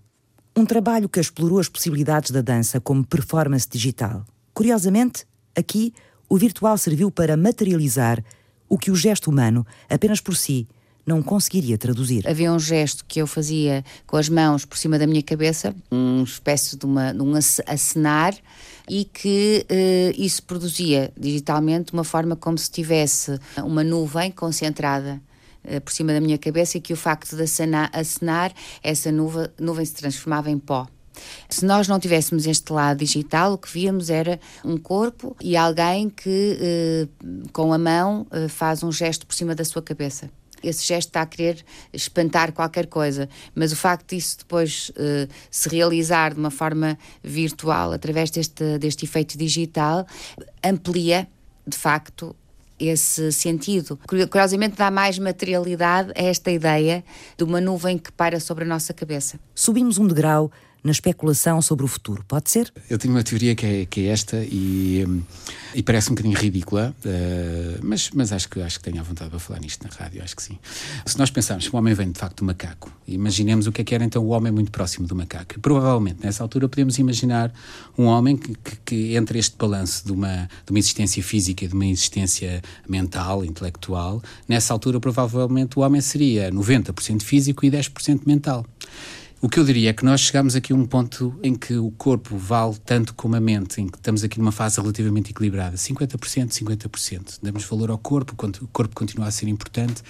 um 0.56 0.66
trabalho 0.66 1.10
que 1.10 1.20
explorou 1.20 1.60
as 1.60 1.70
possibilidades 1.70 2.32
da 2.32 2.42
dança 2.42 2.80
como 2.80 3.06
performance 3.06 3.68
digital. 3.70 4.26
Curiosamente, 4.54 5.26
aqui, 5.56 5.94
o 6.30 6.38
virtual 6.38 6.78
serviu 6.78 7.10
para 7.10 7.38
materializar 7.38 8.24
o 8.70 8.78
que 8.78 8.92
o 8.92 8.96
gesto 8.96 9.30
humano, 9.30 9.66
apenas 9.90 10.22
por 10.22 10.36
si, 10.36 10.68
não 11.06 11.22
conseguiria 11.22 11.78
traduzir. 11.78 12.28
Havia 12.28 12.52
um 12.52 12.60
gesto 12.60 13.04
que 13.06 13.22
eu 13.22 13.28
fazia 13.28 13.84
com 14.06 14.18
as 14.18 14.30
mãos 14.30 14.66
por 14.66 14.78
cima 14.78 15.00
da 15.00 15.08
minha 15.08 15.24
cabeça, 15.24 15.76
uma 15.90 16.24
espécie 16.24 16.78
de, 16.78 16.86
uma, 16.86 17.14
de 17.14 17.22
um 17.22 17.34
acenar, 17.36 18.34
e 18.90 19.06
que 19.06 19.66
uh, 19.70 20.22
isso 20.22 20.44
produzia 20.44 21.12
digitalmente 21.18 21.94
uma 21.94 22.04
forma 22.04 22.36
como 22.36 22.58
se 22.58 22.70
tivesse 22.70 23.40
uma 23.58 23.84
nuvem 23.84 24.32
concentrada 24.32 25.22
uh, 25.64 25.82
por 25.82 25.94
cima 25.94 26.14
da 26.14 26.20
minha 26.20 26.38
cabeça 26.38 26.78
e 26.78 26.82
que 26.82 26.92
o 26.94 26.98
facto 26.98 27.36
de 27.36 27.44
acenar, 27.44 27.90
acenar 27.94 28.52
essa 28.84 29.12
nuvem, 29.12 29.48
nuvem 29.60 29.86
se 29.86 29.94
transformava 29.94 30.50
em 30.50 30.60
pó. 30.60 30.88
Se 31.48 31.66
nós 31.66 31.88
não 31.88 32.00
tivéssemos 32.00 32.48
este 32.48 32.72
lado 32.74 32.98
digital, 32.98 33.54
o 33.54 33.58
que 33.58 33.72
víamos 33.72 34.10
era 34.10 34.40
um 34.64 34.78
corpo 34.78 35.36
e 35.42 35.56
alguém 35.56 36.10
que, 36.10 36.58
eh, 36.60 37.08
com 37.52 37.74
a 37.74 37.78
mão, 37.78 38.26
faz 38.50 38.82
um 38.82 38.92
gesto 38.92 39.28
por 39.28 39.36
cima 39.36 39.54
da 39.54 39.66
sua 39.66 39.82
cabeça 39.82 40.32
esse 40.64 40.86
gesto 40.86 41.10
está 41.10 41.22
a 41.22 41.26
querer 41.26 41.64
espantar 41.94 42.52
qualquer 42.52 42.88
coisa, 42.88 43.28
mas 43.56 43.72
o 43.72 43.76
facto 43.76 44.10
disso 44.10 44.40
depois 44.40 44.90
uh, 44.90 45.28
se 45.50 45.70
realizar 45.70 46.34
de 46.34 46.40
uma 46.40 46.52
forma 46.52 46.98
virtual, 47.24 47.92
através 47.92 48.30
deste, 48.30 48.78
deste 48.78 49.06
efeito 49.06 49.38
digital, 49.38 50.06
amplia, 50.64 51.28
de 51.66 51.78
facto, 51.78 52.36
esse 52.80 53.32
sentido. 53.32 54.00
Curiosamente, 54.08 54.76
dá 54.76 54.90
mais 54.90 55.20
materialidade 55.20 56.12
a 56.16 56.24
esta 56.24 56.52
ideia 56.52 57.04
de 57.38 57.44
uma 57.44 57.62
nuvem 57.62 57.98
que 57.98 58.12
paira 58.12 58.40
sobre 58.40 58.64
a 58.64 58.68
nossa 58.68 58.94
cabeça. 58.94 59.40
Subimos 59.54 59.98
um 59.98 60.08
degrau 60.08 60.52
na 60.84 60.92
especulação 60.92 61.62
sobre 61.62 61.86
o 61.86 61.88
futuro. 61.88 62.24
Pode 62.28 62.50
ser? 62.50 62.72
Eu 62.90 62.98
tenho 62.98 63.14
uma 63.14 63.24
teoria 63.24 63.56
que 63.56 63.66
é, 63.66 63.86
que 63.86 64.08
é 64.08 64.12
esta 64.12 64.38
e, 64.44 65.06
hum, 65.08 65.22
e 65.76 65.84
parece 65.84 66.10
um 66.10 66.16
bocadinho 66.16 66.38
ridícula, 66.38 66.96
uh, 67.06 67.80
mas, 67.84 68.10
mas 68.12 68.32
acho, 68.32 68.50
que, 68.50 68.62
acho 68.62 68.80
que 68.80 68.86
tenho 68.86 69.00
a 69.00 69.04
vontade 69.04 69.30
para 69.30 69.40
falar 69.40 69.60
nisto 69.60 69.84
na 69.84 69.94
rádio, 69.94 70.24
acho 70.24 70.36
que 70.36 70.44
sim. 70.44 70.58
Se 71.06 71.18
nós 71.18 71.30
pensarmos 71.30 71.68
que 71.68 71.76
o 71.76 71.78
homem 71.78 71.94
vem 71.94 72.12
de 72.12 72.20
facto 72.20 72.38
do 72.38 72.46
macaco, 72.46 72.92
imaginemos 73.08 73.68
o 73.68 73.72
que 73.72 73.82
é 73.82 73.84
que 73.84 73.94
era 73.94 74.04
então 74.04 74.24
o 74.24 74.30
homem 74.30 74.52
muito 74.52 74.72
próximo 74.72 75.08
do 75.08 75.16
macaco. 75.16 75.60
Provavelmente 75.60 76.24
nessa 76.24 76.44
altura 76.44 76.68
podemos 76.68 76.98
imaginar 76.98 77.54
um 77.98 78.06
homem 78.06 78.36
que, 78.36 78.56
que, 78.56 78.78
que 78.84 79.16
entre 79.16 79.38
este 79.38 79.56
balanço 79.58 80.06
de 80.06 80.12
uma, 80.12 80.50
de 80.66 80.72
uma 80.72 80.80
existência 80.80 81.22
física 81.24 81.66
e 81.66 81.68
de 81.68 81.74
uma 81.74 81.86
existência 81.86 82.62
mental, 82.88 83.46
intelectual, 83.46 84.22
nessa 84.48 84.74
altura 84.74 85.00
provavelmente 85.00 85.78
o 85.78 85.82
homem 85.82 86.02
seria 86.02 86.52
90% 86.52 87.22
físico 87.22 87.66
e 87.66 87.72
10% 87.72 88.22
mental. 88.26 88.66
O 89.44 89.50
que 89.50 89.60
eu 89.60 89.64
diria 89.64 89.90
é 89.90 89.94
que 89.94 90.06
nós 90.06 90.22
chegamos 90.22 90.56
aqui 90.56 90.72
a 90.72 90.76
um 90.76 90.86
ponto 90.86 91.36
em 91.42 91.56
que 91.56 91.74
o 91.74 91.90
corpo 91.90 92.38
vale 92.38 92.76
tanto 92.86 93.12
como 93.16 93.36
a 93.36 93.40
mente, 93.40 93.82
em 93.82 93.88
que 93.88 93.98
estamos 93.98 94.24
aqui 94.24 94.38
numa 94.38 94.52
fase 94.52 94.80
relativamente 94.80 95.32
equilibrada, 95.32 95.76
50%, 95.76 96.50
50%. 96.52 97.40
Damos 97.42 97.64
valor 97.64 97.90
ao 97.90 97.98
corpo, 97.98 98.36
o 98.62 98.68
corpo 98.68 98.94
continua 98.94 99.26
a 99.26 99.32
ser 99.32 99.48
importante 99.48 100.04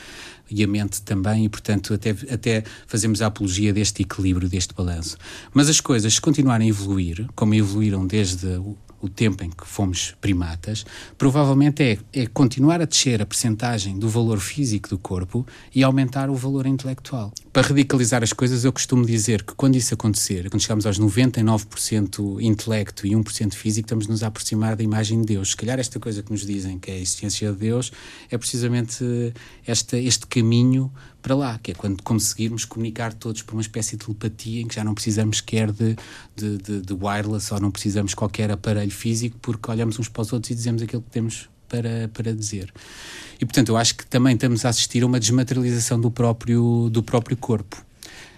e 0.49 0.61
a 0.61 0.67
mente 0.67 1.01
também, 1.01 1.45
e 1.45 1.49
portanto 1.49 1.93
até, 1.93 2.09
até 2.09 2.65
fazemos 2.85 3.21
a 3.21 3.27
apologia 3.27 3.71
deste 3.71 4.01
equilíbrio, 4.01 4.49
deste 4.49 4.73
balanço. 4.73 5.15
Mas 5.53 5.69
as 5.69 5.79
coisas, 5.79 6.13
se 6.13 6.19
continuarem 6.19 6.67
a 6.67 6.69
evoluir, 6.69 7.25
como 7.33 7.55
evoluíram 7.55 8.05
desde 8.05 8.59
o, 9.01 9.09
tempo 9.09 9.43
em 9.43 9.49
que 9.49 9.65
fomos 9.65 10.15
primatas, 10.21 10.85
provavelmente 11.17 11.83
é, 11.83 11.97
é 12.13 12.27
continuar 12.27 12.81
a 12.81 12.85
descer 12.85 13.21
a 13.21 13.25
percentagem 13.25 13.97
do 13.97 14.09
valor 14.09 14.39
físico 14.39 14.89
do 14.89 14.97
corpo 14.97 15.45
e 15.73 15.83
aumentar 15.83 16.29
o 16.29 16.35
valor 16.35 16.65
intelectual. 16.65 17.31
para 17.51 17.67
radicalizar 17.67 18.23
as 18.23 18.33
coisas, 18.33 18.63
eu 18.63 18.71
costumo 18.71 19.05
dizer 19.05 19.43
que 19.43 19.53
quando 19.53 19.75
isso 19.75 19.93
acontecer, 19.93 20.49
quando 20.49 20.61
chegamos 20.61 20.85
aos 20.85 20.99
99% 20.99 22.41
intelecto 22.41 23.05
e 23.05 23.11
1% 23.11 23.53
físico, 23.53 23.85
estamos 23.85 24.07
nos 24.07 24.23
a 24.23 24.27
aproximar 24.27 24.75
da 24.75 24.83
imagem 24.83 25.21
de 25.21 25.27
Deus. 25.33 25.51
Se 25.51 25.57
calhar 25.57 25.79
esta 25.79 25.99
coisa 25.99 26.23
que 26.23 26.31
nos 26.31 26.45
dizem 26.45 26.79
que 26.79 26.89
é 26.89 26.95
a 26.95 26.97
existência 26.97 27.51
de 27.51 27.57
Deus 27.57 27.91
é 28.29 28.37
precisamente 28.37 29.03
este 29.67 30.27
caminho 30.27 30.91
para 31.21 31.35
lá, 31.35 31.59
que 31.61 31.71
é 31.71 31.73
quando 31.73 32.01
conseguirmos 32.03 32.65
comunicar 32.65 33.13
todos 33.13 33.41
por 33.41 33.53
uma 33.53 33.61
espécie 33.61 33.95
de 33.95 34.05
telepatia 34.05 34.61
em 34.61 34.67
que 34.67 34.75
já 34.75 34.83
não 34.83 34.93
precisamos 34.93 35.37
sequer 35.37 35.71
de, 35.71 35.95
de, 36.35 36.57
de, 36.57 36.81
de 36.81 36.93
wireless 36.93 37.53
ou 37.53 37.59
não 37.59 37.71
precisamos 37.71 38.13
qualquer 38.13 38.51
aparelho 38.51 38.91
físico 38.91 39.37
porque 39.41 39.69
olhamos 39.69 39.99
uns 39.99 40.09
para 40.09 40.21
os 40.21 40.33
outros 40.33 40.51
e 40.51 40.55
dizemos 40.55 40.81
aquilo 40.81 41.01
que 41.01 41.11
temos 41.11 41.49
para, 41.69 42.09
para 42.13 42.33
dizer. 42.33 42.73
E, 43.39 43.45
portanto, 43.45 43.69
eu 43.69 43.77
acho 43.77 43.95
que 43.95 44.05
também 44.05 44.33
estamos 44.33 44.65
a 44.65 44.69
assistir 44.69 45.03
a 45.03 45.05
uma 45.05 45.19
desmaterialização 45.19 45.99
do 45.99 46.11
próprio, 46.11 46.89
do 46.91 47.01
próprio 47.01 47.37
corpo. 47.37 47.83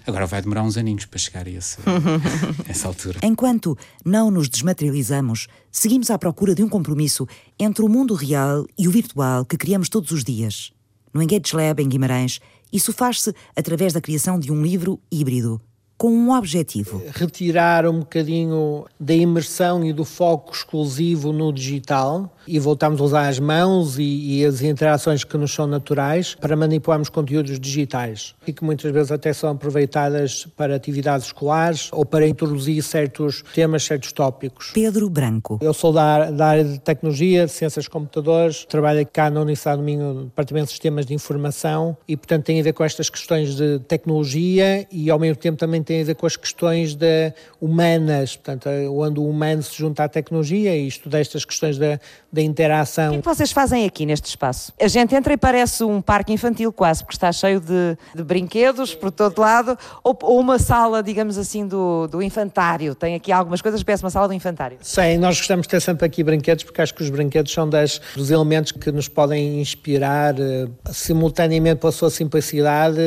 Agora 0.05 0.27
vai 0.27 0.41
demorar 0.41 0.63
uns 0.63 0.77
aninhos 0.77 1.05
para 1.05 1.17
chegar 1.17 1.47
a 1.47 1.49
esse, 1.49 1.77
essa 2.67 2.88
altura. 2.88 3.19
Enquanto 3.23 3.77
não 4.03 4.29
nos 4.29 4.49
desmaterializamos, 4.49 5.47
seguimos 5.71 6.11
à 6.11 6.17
procura 6.17 6.53
de 6.53 6.61
um 6.61 6.69
compromisso 6.69 7.25
entre 7.57 7.84
o 7.84 7.89
mundo 7.89 8.13
real 8.13 8.65
e 8.77 8.88
o 8.88 8.91
virtual 8.91 9.45
que 9.45 9.57
criamos 9.57 9.89
todos 9.89 10.11
os 10.11 10.23
dias. 10.23 10.73
No 11.13 11.21
Engage 11.21 11.55
Lab, 11.55 11.81
em 11.81 11.88
Guimarães, 11.88 12.41
isso 12.74 12.91
faz-se 12.91 13.34
através 13.55 13.93
da 13.93 14.01
criação 14.01 14.39
de 14.39 14.51
um 14.51 14.63
livro 14.63 14.99
híbrido 15.11 15.61
com 15.98 16.10
um 16.10 16.32
objetivo. 16.32 17.02
Retirar 17.14 17.88
um 17.88 18.00
bocadinho 18.00 18.86
da 19.00 19.14
imersão 19.14 19.86
e 19.86 19.94
do 19.94 20.04
foco 20.04 20.54
exclusivo 20.54 21.32
no 21.32 21.52
digital 21.54 22.36
e 22.48 22.60
voltamos 22.60 23.00
a 23.00 23.04
usar 23.04 23.28
as 23.30 23.39
mãos 23.39 23.98
e, 23.98 24.41
e, 24.41 24.46
as 24.46 24.62
interações 24.62 25.24
que 25.24 25.38
nos 25.38 25.54
são 25.54 25.66
naturais 25.66 26.36
para 26.36 26.56
manipularmos 26.56 27.10
conteúdos 27.10 27.60
digitais 27.60 28.36
e 28.46 28.52
que 28.52 28.64
muitas 28.64 28.91
vezes 28.91 29.12
até 29.12 29.32
são 29.32 29.52
aproveitadas 29.52 30.46
para 30.58 30.76
atividades 30.76 31.28
escolares 31.28 31.89
ou 31.94 32.06
para 32.06 32.28
introduzir 32.28 32.84
certos 32.84 33.44
temas, 33.54 33.84
certos 33.84 34.12
tópicos. 34.12 34.72
Pedro 34.74 35.10
Branco. 35.10 35.60
Eu 35.62 35.74
sou 35.74 35.94
da, 35.94 36.32
da 36.32 36.48
área 36.48 36.66
de 36.66 36.80
tecnologia, 36.80 37.46
de 37.46 37.52
ciências 37.52 37.86
de 37.86 37.89
computadores, 37.89 38.66
trabalho 38.66 39.08
cá 39.12 39.30
na 39.30 39.41
Universidade 39.41 39.78
do 39.78 39.84
Minho, 39.84 40.14
no 40.14 40.24
Departamento 40.26 40.66
de 40.66 40.72
Sistemas 40.72 41.06
de 41.06 41.14
Informação 41.14 41.96
e, 42.08 42.18
portanto, 42.18 42.46
tem 42.46 42.60
a 42.60 42.64
ver 42.64 42.74
com 42.74 42.84
estas 42.84 43.10
questões 43.10 43.56
de 43.56 43.80
tecnologia 43.80 44.88
e, 44.91 45.10
ao 45.10 45.20
mesmo 45.20 45.38
tempo, 45.38 45.58
também 45.58 45.82
tem 45.84 46.01
a 46.01 46.05
ver 46.05 46.15
com 46.15 46.25
as 46.25 46.36
questões 46.36 46.95
de 46.95 47.34
humanas, 47.59 48.36
portanto, 48.36 48.69
onde 48.91 49.19
o 49.19 49.27
humano 49.27 49.61
se 49.61 49.77
junta 49.77 50.03
à 50.03 50.09
tecnologia 50.09 50.75
e 50.75 50.88
estuda 50.88 51.19
estas 51.19 51.45
questões 51.45 51.77
da, 51.77 51.99
da 52.31 52.41
interação. 52.41 53.07
O 53.07 53.11
que, 53.11 53.17
é 53.17 53.21
que 53.21 53.27
vocês 53.27 53.51
fazem 53.51 53.86
aqui 53.86 54.05
neste 54.05 54.25
espaço? 54.25 54.73
A 54.79 54.88
gente 54.88 55.13
entra 55.15 55.34
e 55.34 55.38
parece 55.38 55.84
um 55.84 56.01
parque 56.01 56.34
infantil 56.34 56.71
quase, 56.71 57.03
porque 57.03 57.15
está 57.15 57.31
cheio 57.31 57.59
de, 57.59 57.97
de 58.15 58.23
brinquedos 58.23 58.95
por 58.95 59.11
todo 59.11 59.39
lado, 59.39 59.77
ou, 60.03 60.17
ou, 60.21 60.39
uma 60.39 60.59
sala, 60.59 61.03
digamos 61.03 61.38
assim, 61.38 61.67
do, 61.67 62.07
do 62.07 62.21
infantário. 62.21 62.95
Tem 62.95 63.15
aqui 63.15 63.31
algumas 63.31 63.61
coisas, 63.61 63.84
parece 63.84 64.03
uma 64.03 64.09
sala 64.09 64.27
do 64.27 64.34
infantário. 64.34 64.77
Sim, 64.81 65.17
nós 65.17 65.38
gostamos 65.38 65.65
de 65.65 65.69
ter 65.69 65.81
sempre 65.81 66.05
aqui 66.05 66.23
brinquedos, 66.23 66.63
porque 66.63 66.81
acho 66.81 66.93
que 66.93 67.03
os 67.03 67.09
brinquedos 67.09 67.51
são 67.51 67.69
das, 67.69 68.01
dos 68.15 68.31
elementos 68.31 68.71
que 68.71 68.91
nos 68.91 69.07
podem 69.07 69.61
inspirar 69.61 70.36
uh, 70.36 70.71
simultaneamente 70.91 71.79
pela 71.79 71.91
sua 71.91 72.09
simplicidade. 72.09 72.99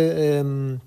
Um, 0.44 0.78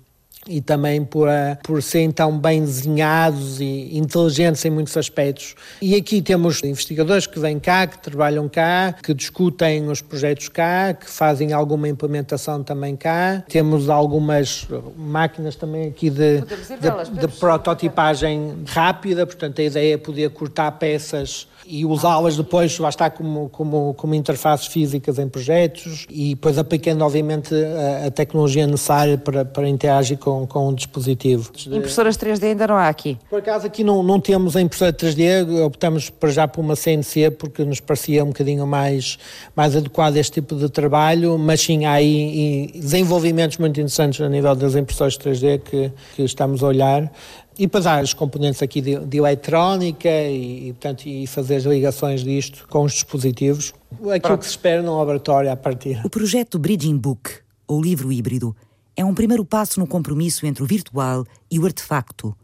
e 0.48 0.60
também 0.60 1.04
por, 1.04 1.28
eh, 1.28 1.58
por 1.62 1.82
serem 1.82 2.10
tão 2.10 2.38
bem 2.38 2.60
desenhados 2.62 3.60
e 3.60 3.96
inteligentes 3.96 4.64
em 4.64 4.70
muitos 4.70 4.96
aspectos. 4.96 5.54
E 5.82 5.94
aqui 5.94 6.22
temos 6.22 6.62
investigadores 6.62 7.26
que 7.26 7.38
vêm 7.38 7.58
cá, 7.58 7.86
que 7.86 7.98
trabalham 7.98 8.48
cá, 8.48 8.94
que 9.02 9.12
discutem 9.12 9.88
os 9.88 10.00
projetos 10.00 10.48
cá, 10.48 10.94
que 10.94 11.10
fazem 11.10 11.52
alguma 11.52 11.88
implementação 11.88 12.62
também 12.62 12.96
cá. 12.96 13.44
Temos 13.48 13.90
algumas 13.90 14.66
máquinas 14.96 15.56
também 15.56 15.88
aqui 15.88 16.08
de, 16.08 16.40
de, 16.40 17.20
de 17.20 17.28
prototipagem 17.38 18.62
rápida, 18.66 19.26
portanto 19.26 19.60
a 19.60 19.64
ideia 19.64 19.94
é 19.94 19.98
poder 19.98 20.30
cortar 20.30 20.72
peças 20.72 21.46
e 21.70 21.86
usá-las 21.86 22.36
depois, 22.36 22.76
lá 22.80 22.88
está, 22.88 23.08
como, 23.08 23.48
como, 23.48 23.94
como 23.94 24.14
interfaces 24.14 24.66
físicas 24.66 25.20
em 25.20 25.28
projetos 25.28 26.04
e 26.10 26.30
depois 26.30 26.58
aplicando, 26.58 27.04
obviamente, 27.04 27.54
a, 27.54 28.08
a 28.08 28.10
tecnologia 28.10 28.66
necessária 28.66 29.16
para, 29.16 29.44
para 29.44 29.68
interagir 29.68 30.18
com, 30.18 30.46
com 30.48 30.68
um 30.68 30.74
dispositivo. 30.74 31.52
Impressoras 31.66 32.18
3D 32.18 32.42
ainda 32.42 32.66
não 32.66 32.74
há 32.74 32.88
aqui? 32.88 33.16
Por 33.30 33.38
acaso 33.38 33.66
aqui 33.66 33.84
não, 33.84 34.02
não 34.02 34.18
temos 34.18 34.56
a 34.56 34.60
impressora 34.60 34.92
3D, 34.92 35.64
optamos 35.64 36.10
para 36.10 36.30
já 36.30 36.48
por 36.48 36.60
uma 36.60 36.74
CNC 36.74 37.30
porque 37.38 37.64
nos 37.64 37.78
parecia 37.78 38.24
um 38.24 38.28
bocadinho 38.28 38.66
mais, 38.66 39.16
mais 39.54 39.76
adequado 39.76 40.16
a 40.16 40.18
este 40.18 40.40
tipo 40.40 40.56
de 40.56 40.68
trabalho, 40.68 41.38
mas 41.38 41.60
sim 41.60 41.84
há 41.84 41.92
aí 41.92 42.72
desenvolvimentos 42.74 43.58
muito 43.58 43.78
interessantes 43.78 44.20
a 44.20 44.28
nível 44.28 44.56
das 44.56 44.74
impressoras 44.74 45.16
3D 45.16 45.60
que, 45.60 45.92
que 46.16 46.22
estamos 46.22 46.64
a 46.64 46.66
olhar. 46.66 47.12
E 47.58 47.66
depois 47.66 47.86
há 47.86 48.00
os 48.00 48.14
componentes 48.14 48.62
aqui 48.62 48.80
de, 48.80 48.98
de 49.00 49.18
eletrónica 49.18 50.08
e, 50.08 50.68
e, 50.68 50.72
portanto, 50.72 51.06
e 51.06 51.26
fazer 51.26 51.56
as 51.56 51.64
ligações 51.64 52.22
disto 52.22 52.66
com 52.68 52.84
os 52.84 52.92
dispositivos. 52.92 53.74
Aquilo 54.14 54.38
que 54.38 54.44
se 54.44 54.52
espera 54.52 54.82
no 54.82 54.96
laboratório 54.96 55.50
a 55.50 55.56
partir. 55.56 56.00
O 56.04 56.10
projeto 56.10 56.58
Bridging 56.58 56.96
Book, 56.96 57.30
ou 57.66 57.82
livro 57.82 58.12
híbrido, 58.12 58.56
é 58.96 59.04
um 59.04 59.14
primeiro 59.14 59.44
passo 59.44 59.80
no 59.80 59.86
compromisso 59.86 60.46
entre 60.46 60.62
o 60.62 60.66
virtual 60.66 61.24
e 61.50 61.58
o 61.58 61.66
artefacto. 61.66 62.34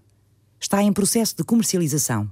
Está 0.58 0.82
em 0.82 0.92
processo 0.92 1.36
de 1.36 1.44
comercialização. 1.44 2.30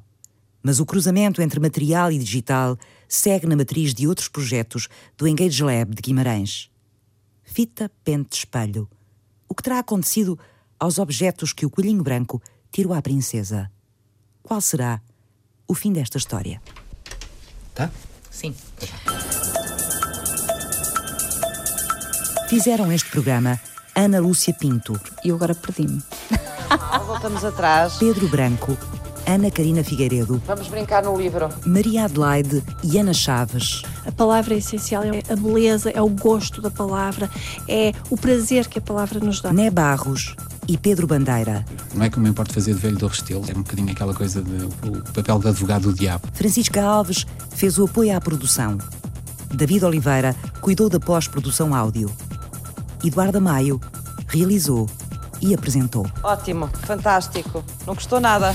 Mas 0.62 0.80
o 0.80 0.86
cruzamento 0.86 1.42
entre 1.42 1.60
material 1.60 2.10
e 2.10 2.18
digital 2.18 2.76
segue 3.06 3.46
na 3.46 3.54
matriz 3.54 3.92
de 3.92 4.08
outros 4.08 4.28
projetos 4.28 4.88
do 5.16 5.28
Engage 5.28 5.62
Lab 5.62 5.94
de 5.94 6.00
Guimarães. 6.00 6.70
Fita, 7.42 7.90
pente, 8.02 8.38
espelho. 8.38 8.88
O 9.46 9.54
que 9.54 9.62
terá 9.62 9.78
acontecido 9.78 10.38
aos 10.80 10.98
objetos 10.98 11.52
que 11.52 11.66
o 11.66 11.70
Coelhinho 11.70 12.02
Branco 12.02 12.40
tirou 12.74 12.92
à 12.92 13.00
princesa. 13.00 13.70
Qual 14.42 14.60
será 14.60 15.00
o 15.68 15.74
fim 15.74 15.92
desta 15.92 16.18
história? 16.18 16.60
Tá? 17.72 17.88
Sim. 18.28 18.52
Fizeram 22.48 22.90
este 22.90 23.10
programa 23.10 23.60
Ana 23.94 24.18
Lúcia 24.18 24.52
Pinto. 24.52 25.00
E 25.24 25.28
eu 25.28 25.36
agora 25.36 25.54
perdi-me. 25.54 26.02
Voltamos 27.06 27.44
atrás. 27.44 27.94
Pedro 27.98 28.28
Branco, 28.28 28.76
Ana 29.26 29.50
Karina 29.50 29.82
Figueiredo. 29.82 30.40
Vamos 30.46 30.68
brincar 30.68 31.02
no 31.02 31.16
livro. 31.16 31.48
Maria 31.66 32.04
Adelaide 32.04 32.62
e 32.82 32.98
Ana 32.98 33.12
Chaves. 33.12 33.82
A 34.06 34.12
palavra 34.12 34.54
é 34.54 34.58
essencial, 34.58 35.02
é 35.02 35.22
a 35.30 35.36
beleza, 35.36 35.90
é 35.90 36.02
o 36.02 36.08
gosto 36.08 36.60
da 36.60 36.70
palavra, 36.70 37.30
é 37.68 37.92
o 38.10 38.16
prazer 38.16 38.68
que 38.68 38.78
a 38.78 38.82
palavra 38.82 39.20
nos 39.20 39.40
dá. 39.40 39.52
Né 39.52 39.70
Barros 39.70 40.34
e 40.68 40.76
Pedro 40.76 41.06
Bandeira. 41.06 41.64
Não 41.94 42.04
é 42.04 42.10
que 42.10 42.18
eu 42.18 42.22
me 42.22 42.28
importo 42.28 42.52
fazer 42.52 42.74
de 42.74 42.80
velho 42.80 42.96
do 42.96 43.06
Restelo, 43.06 43.44
é 43.48 43.52
um 43.52 43.62
bocadinho 43.62 43.90
aquela 43.90 44.14
coisa 44.14 44.42
de 44.42 44.64
o 44.64 45.02
papel 45.12 45.38
de 45.38 45.48
advogado 45.48 45.82
do 45.82 45.94
diabo. 45.94 46.26
Francisca 46.32 46.82
Alves 46.82 47.26
fez 47.50 47.78
o 47.78 47.84
apoio 47.84 48.16
à 48.16 48.20
produção. 48.20 48.78
David 49.52 49.84
Oliveira 49.84 50.34
cuidou 50.60 50.88
da 50.88 50.98
pós-produção 50.98 51.74
áudio. 51.74 52.10
Eduardo 53.04 53.40
Maio 53.40 53.80
realizou 54.26 54.88
e 55.40 55.54
apresentou. 55.54 56.06
Ótimo, 56.22 56.68
fantástico. 56.82 57.64
Não 57.86 57.94
custou 57.94 58.20
nada. 58.20 58.54